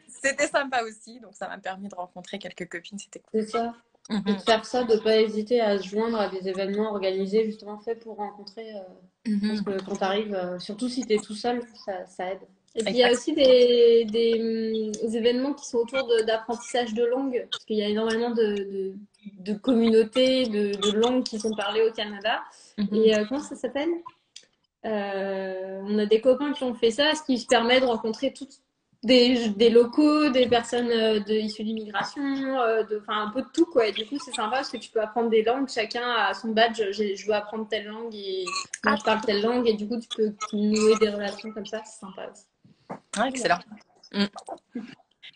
c'était 0.08 0.48
sympa 0.48 0.84
aussi. 0.84 1.20
Donc, 1.20 1.34
ça 1.36 1.48
m'a 1.48 1.58
permis 1.58 1.88
de 1.90 1.96
rencontrer 1.96 2.40
quelques 2.40 2.68
copines. 2.70 3.00
C'était 3.00 3.20
cool. 3.20 3.42
C'est 3.42 3.48
ça. 3.52 3.74
Et 4.10 4.14
Mhm. 4.14 4.24
de 4.36 4.40
faire 4.40 4.64
ça, 4.66 4.84
de 4.86 4.94
ne 4.94 5.00
pas 5.00 5.18
hésiter 5.20 5.60
à 5.60 5.78
se 5.78 5.88
joindre 5.88 6.18
à 6.20 6.30
des 6.30 6.48
événements 6.48 6.92
organisés 6.92 7.44
justement 7.46 7.78
faits 7.80 8.00
pour 8.00 8.16
rencontrer. 8.18 8.74
euh, 8.74 8.80
parce 9.50 9.62
que 9.62 9.84
quand 9.86 9.96
tu 9.98 10.04
arrives, 10.04 10.56
surtout 10.60 10.88
si 10.88 11.06
tu 11.06 11.14
es 11.14 11.18
tout 11.18 11.36
seul, 11.36 11.62
ça, 11.86 12.06
ça 12.06 12.32
aide. 12.32 12.40
Et 12.76 12.84
puis 12.84 12.94
il 12.94 12.98
y 13.00 13.04
a 13.04 13.12
aussi 13.12 13.34
des, 13.34 14.06
des, 14.06 14.94
hum, 15.04 15.14
événements 15.16 15.54
qui 15.54 15.66
sont 15.68 15.80
autour 15.80 16.08
de- 16.08 16.22
d'apprentissage 16.24 16.94
de, 16.94 17.04
langue, 17.04 17.46
parce 17.52 17.66
qu'il 17.66 17.76
y 17.78 17.84
a 17.84 17.90
énormément 17.90 18.30
de, 18.30 18.44
de, 18.56 18.94
de 19.40 19.54
communautés, 19.58 20.46
de, 20.46 20.72
de 20.80 20.92
langues 20.92 21.24
qui 21.24 21.40
sont 21.40 21.54
parlées 21.56 21.82
au 21.82 21.92
Canada. 21.92 22.42
Mhm. 22.78 22.88
Et 22.94 23.18
euh, 23.18 23.26
comment 23.28 23.42
ça 23.42 23.56
s'appelle? 23.58 23.90
Euh, 24.86 25.82
On 25.86 25.98
a 26.00 26.06
des 26.06 26.22
copains 26.22 26.54
qui 26.54 26.64
ont 26.64 26.74
fait 26.76 26.92
ça, 26.92 27.14
ce 27.16 27.24
qui 27.24 27.46
permet 27.46 27.80
de 27.82 27.86
rencontrer 27.86 28.32
toutes 28.32 28.62
des, 29.04 29.50
des 29.50 29.70
locaux, 29.70 30.30
des 30.30 30.48
personnes 30.48 30.90
euh, 30.90 31.20
de, 31.20 31.34
issues 31.34 31.64
d'immigration, 31.64 32.22
euh, 32.24 32.84
enfin 33.02 33.24
un 33.28 33.30
peu 33.30 33.42
de 33.42 33.48
tout 33.54 33.66
quoi. 33.66 33.88
Et 33.88 33.92
du 33.92 34.06
coup, 34.06 34.18
c'est 34.20 34.34
sympa 34.34 34.58
parce 34.58 34.70
que 34.70 34.78
tu 34.78 34.90
peux 34.90 35.02
apprendre 35.02 35.30
des 35.30 35.44
langues, 35.44 35.70
chacun 35.70 36.04
a 36.10 36.34
son 36.34 36.50
badge. 36.50 36.82
Je 36.92 37.26
veux 37.28 37.34
apprendre 37.34 37.68
telle 37.70 37.86
langue 37.88 38.14
et 38.16 38.46
moi 38.84 38.96
je 38.96 39.04
parle 39.04 39.22
telle 39.22 39.42
langue, 39.42 39.68
et 39.68 39.74
du 39.74 39.88
coup, 39.88 40.00
tu 40.00 40.08
peux 40.16 40.34
nouer 40.54 40.96
des 41.00 41.10
relations 41.10 41.52
comme 41.52 41.66
ça, 41.66 41.82
c'est 41.86 42.00
sympa 42.00 42.30
aussi. 42.32 42.46
Ouais, 43.20 43.30
excellent. 43.30 43.60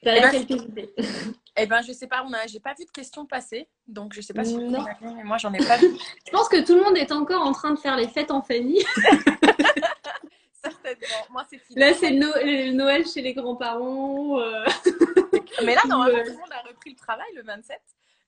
T'as 0.04 0.16
Eh 0.16 0.22
ben, 0.22 0.32
quelques 0.32 0.64
idées. 0.64 0.94
Eh 1.58 1.66
ben, 1.68 1.82
je 1.82 1.92
sais 1.92 2.08
pas, 2.08 2.24
on 2.26 2.32
a, 2.32 2.48
j'ai 2.48 2.62
pas 2.62 2.74
vu 2.80 2.86
de 2.86 2.92
questions 2.92 3.26
passer, 3.26 3.68
donc 3.86 4.14
je 4.14 4.22
sais 4.22 4.34
pas 4.34 4.46
si 4.46 4.54
vous 4.56 4.62
Non. 4.62 4.80
avez, 4.86 4.94
mais 5.18 5.24
moi 5.26 5.38
j'en 5.38 5.52
ai 5.54 5.58
pas 5.58 5.76
vu. 5.76 5.88
Je 6.26 6.32
pense 6.32 6.48
que 6.48 6.66
tout 6.66 6.74
le 6.76 6.82
monde 6.82 6.96
est 6.96 7.12
encore 7.12 7.42
en 7.46 7.52
train 7.52 7.72
de 7.74 7.78
faire 7.78 7.98
les 7.98 8.08
fêtes 8.08 8.32
en 8.32 8.42
famille. 8.42 8.82
Certainement. 10.64 11.26
Moi 11.32 11.46
c'est 11.50 11.58
fini. 11.60 11.80
Là, 11.80 11.94
c'est 11.94 12.12
le 12.12 12.20
No- 12.20 12.34
le 12.44 12.72
Noël 12.72 13.06
chez 13.08 13.22
les 13.22 13.34
grands-parents. 13.34 14.40
euh. 14.40 14.66
Mais 15.66 15.76
là, 15.76 15.82
normalement, 15.88 16.18
Ouais. 16.18 16.24
tout 16.26 16.32
le 16.32 16.38
monde 16.38 16.52
a 16.54 16.68
repris 16.68 16.92
le 16.92 16.96
travail 16.96 17.28
le 17.36 17.44
27. 17.44 17.80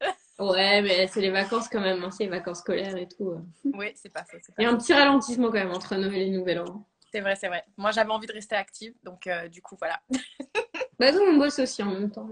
Ouais, 0.40 0.82
mais 0.82 1.06
c'est 1.08 1.22
les 1.22 1.30
vacances 1.30 1.70
quand 1.70 1.80
même, 1.80 2.04
hein, 2.04 2.10
c'est 2.12 2.24
les 2.24 2.30
vacances 2.30 2.60
scolaires 2.60 2.98
et 2.98 3.08
tout. 3.08 3.30
euh. 3.30 3.40
Oui, 3.66 3.92
c'est 3.96 4.12
pas 4.12 4.24
faux. 4.24 4.38
Il 4.58 4.64
y 4.64 4.66
a 4.66 4.72
un 4.72 4.76
petit 4.78 4.92
ralentissement 4.94 5.48
quand 5.48 5.54
même 5.54 5.72
entre 5.72 5.96
Noël 5.96 6.24
et 6.24 6.30
Nouvel 6.32 6.60
An. 6.62 6.86
c'est 7.12 7.22
vrai, 7.22 7.36
c'est 7.36 7.48
vrai. 7.48 7.64
Moi 7.78 7.92
j'avais 7.92 8.10
envie 8.12 8.26
de 8.28 8.34
rester 8.34 8.56
active, 8.56 8.96
donc 9.04 9.28
euh, 9.28 9.48
du 9.48 9.62
coup 9.62 9.76
voilà. 9.78 10.00
Bah 11.00 11.12
nous, 11.12 11.22
on 11.22 11.38
bosse 11.38 11.60
aussi 11.60 11.82
en 11.84 11.92
même 11.92 12.12
temps. 12.12 12.28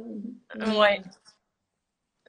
Ouais. 0.77 1.01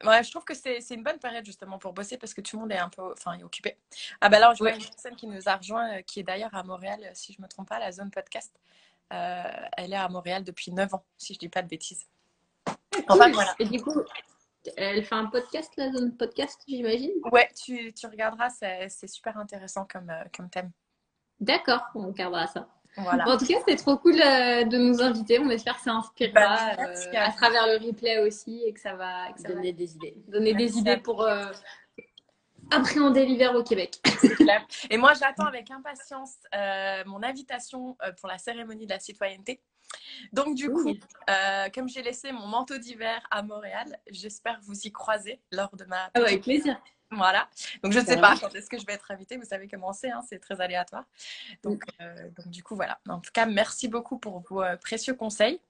Ouais, 0.04 0.22
je 0.22 0.30
trouve 0.30 0.44
que 0.44 0.54
c'est, 0.54 0.78
une 0.90 1.02
bonne 1.02 1.18
période 1.18 1.44
justement 1.44 1.78
pour 1.78 1.92
bosser 1.92 2.18
parce 2.18 2.34
que 2.34 2.40
tout 2.40 2.56
le 2.56 2.62
monde 2.62 2.72
est 2.72 2.78
un 2.78 2.88
peu, 2.88 3.12
enfin, 3.12 3.34
est 3.38 3.42
occupé. 3.42 3.76
Ah 4.20 4.28
bah 4.28 4.38
là, 4.38 4.52
je 4.54 4.58
vois 4.58 4.72
Ouais. 4.72 4.76
une 4.76 4.84
personne 4.84 5.16
qui 5.16 5.26
nous 5.26 5.48
a 5.48 5.56
rejoint, 5.56 5.98
euh, 5.98 6.02
qui 6.02 6.20
est 6.20 6.22
d'ailleurs 6.22 6.54
à 6.54 6.62
Montréal, 6.62 7.00
euh, 7.04 7.10
si 7.14 7.32
je 7.32 7.40
me 7.40 7.48
trompe 7.48 7.68
pas, 7.68 7.78
la 7.78 7.92
zone 7.92 8.10
podcast. 8.10 8.58
Euh, 9.12 9.42
elle 9.76 9.92
est 9.92 9.96
à 9.96 10.08
Montréal 10.08 10.42
depuis 10.44 10.72
9 10.72 10.94
ans, 10.94 11.04
si 11.18 11.34
je 11.34 11.38
dis 11.38 11.48
pas 11.48 11.62
de 11.62 11.68
bêtises. 11.68 12.06
Enfin 13.08 13.30
voilà. 13.30 13.54
Et 13.58 13.64
du 13.64 13.82
coup, 13.82 14.02
elle 14.76 15.04
fait 15.04 15.14
un 15.14 15.26
podcast, 15.26 15.72
la 15.76 15.92
zone 15.92 16.16
podcast, 16.16 16.62
j'imagine? 16.66 17.12
Ouais, 17.30 17.48
tu, 17.54 17.92
tu 17.92 18.06
regarderas, 18.06 18.50
c'est, 18.50 19.06
super 19.06 19.36
intéressant 19.36 19.86
comme, 19.90 20.12
comme 20.34 20.48
thème. 20.48 20.70
D'accord, 21.40 21.82
on 21.94 22.06
regardera 22.06 22.46
ça. 22.46 22.68
Voilà. 22.96 23.26
En 23.28 23.36
tout 23.38 23.46
cas, 23.46 23.54
c'était 23.60 23.76
trop 23.76 23.96
cool 23.96 24.20
euh, 24.20 24.64
de 24.64 24.76
nous 24.76 25.00
inviter. 25.02 25.38
On 25.38 25.48
espère 25.50 25.76
que 25.78 25.82
ça 25.84 25.92
inspirera 25.92 26.34
Bah, 26.34 26.76
merci 26.78 27.08
euh, 27.08 27.20
à 27.24 27.32
travers 27.32 27.66
le 27.66 27.86
replay 27.86 28.18
aussi 28.18 28.62
et 28.66 28.72
que 28.72 28.80
ça 28.80 28.94
va, 28.94 29.30
et 29.30 29.32
que 29.32 29.40
ça 29.40 29.48
va 29.48 29.54
Donner 29.54 29.72
des 29.72 29.94
idées. 29.94 30.14
donner 30.28 30.52
des 30.54 30.64
Merci 30.64 30.78
à 30.78 30.80
idées 30.80 30.96
pour 30.98 31.22
euh, 31.22 31.46
appréhender 32.70 33.24
l'hiver 33.26 33.54
au 33.54 33.62
Québec. 33.62 33.98
C'est 34.20 34.34
clair. 34.34 34.66
Et 34.90 34.96
moi, 34.96 35.12
j'attends 35.14 35.46
avec 35.46 35.70
impatience 35.70 36.34
euh, 36.54 37.02
mon 37.06 37.22
invitation 37.22 37.96
euh, 38.02 38.12
pour 38.20 38.28
la 38.28 38.38
cérémonie 38.38 38.86
de 38.86 38.92
la 38.92 39.00
citoyenneté. 39.00 39.60
Donc, 40.32 40.54
du 40.54 40.70
coup, 40.70 40.84
Oui. 40.84 41.00
euh, 41.28 41.68
comme 41.74 41.88
j'ai 41.88 42.02
laissé 42.02 42.32
mon 42.32 42.46
manteau 42.46 42.78
d'hiver 42.78 43.20
à 43.30 43.42
Montréal, 43.42 43.98
j'espère 44.10 44.58
vous 44.62 44.78
y 44.86 44.92
croiser 44.92 45.40
lors 45.50 45.74
de 45.76 45.84
ma. 45.84 46.10
Ah 46.14 46.20
ouais, 46.20 46.26
avec 46.28 46.42
plaisir. 46.42 46.80
Voilà. 47.16 47.48
Donc, 47.82 47.92
je 47.92 48.00
ne 48.00 48.04
sais 48.04 48.16
pas 48.16 48.36
quand 48.40 48.54
est-ce 48.54 48.68
que 48.68 48.78
je 48.78 48.86
vais 48.86 48.94
être 48.94 49.10
invitée. 49.10 49.36
Vous 49.36 49.44
savez 49.44 49.68
comment 49.68 49.92
c'est, 49.92 50.10
hein, 50.10 50.22
c'est 50.28 50.38
très 50.38 50.60
aléatoire. 50.60 51.04
Donc, 51.62 51.84
euh, 52.00 52.30
donc, 52.36 52.48
du 52.48 52.62
coup, 52.62 52.74
voilà. 52.74 52.98
En 53.08 53.20
tout 53.20 53.30
cas, 53.32 53.46
merci 53.46 53.88
beaucoup 53.88 54.18
pour 54.18 54.40
vos 54.40 54.62
euh, 54.62 54.76
précieux 54.76 55.14
conseils. 55.14 55.60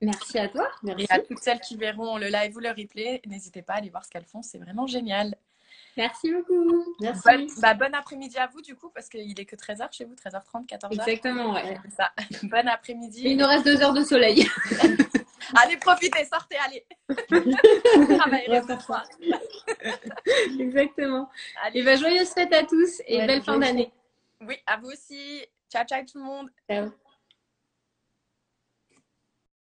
Merci 0.00 0.38
à 0.38 0.48
toi. 0.48 0.68
Et 0.82 0.86
Merci. 0.86 1.06
à 1.10 1.20
toutes 1.20 1.38
celles 1.38 1.60
qui 1.60 1.76
verront 1.76 2.18
le 2.18 2.28
live 2.28 2.56
ou 2.56 2.60
le 2.60 2.68
replay, 2.68 3.22
n'hésitez 3.26 3.62
pas 3.62 3.74
à 3.74 3.76
aller 3.76 3.88
voir 3.88 4.04
ce 4.04 4.10
qu'elles 4.10 4.26
font. 4.26 4.42
C'est 4.42 4.58
vraiment 4.58 4.86
génial. 4.86 5.34
Merci 5.96 6.32
beaucoup. 6.32 6.84
Merci. 7.00 7.22
Bonne, 7.24 7.46
bah, 7.58 7.74
bon 7.74 7.94
après-midi 7.94 8.36
à 8.38 8.46
vous, 8.46 8.60
du 8.60 8.74
coup, 8.74 8.90
parce 8.90 9.08
qu'il 9.08 9.38
est 9.38 9.44
que 9.44 9.56
13h 9.56 9.92
chez 9.92 10.04
vous, 10.04 10.14
13h30, 10.14 10.66
14h. 10.66 10.92
Exactement, 10.92 11.54
ouais. 11.54 11.78
C'est 11.84 11.96
ça. 11.96 12.12
Bon 12.42 12.68
après-midi. 12.68 13.22
Il 13.24 13.38
nous 13.38 13.46
reste 13.46 13.64
deux 13.64 13.80
heures 13.82 13.94
de 13.94 14.04
soleil. 14.04 14.46
Allez, 15.54 15.76
profitez, 15.76 16.24
sortez, 16.24 16.56
allez. 16.56 16.84
Exactement. 20.58 21.30
Allez. 21.62 21.80
Et 21.80 21.84
bah, 21.84 21.96
joyeuses 21.96 22.30
fêtes 22.30 22.52
à 22.52 22.64
tous 22.64 23.00
et 23.06 23.18
Ouais, 23.18 23.26
belle 23.26 23.42
fin 23.42 23.58
d'année. 23.58 23.92
Oui, 24.40 24.56
à 24.66 24.76
vous 24.76 24.88
aussi. 24.88 25.46
Ciao, 25.70 25.84
ciao 25.84 26.02
tout 26.04 26.18
le 26.18 26.24
monde. 26.24 26.50
Ciao. 26.68 26.90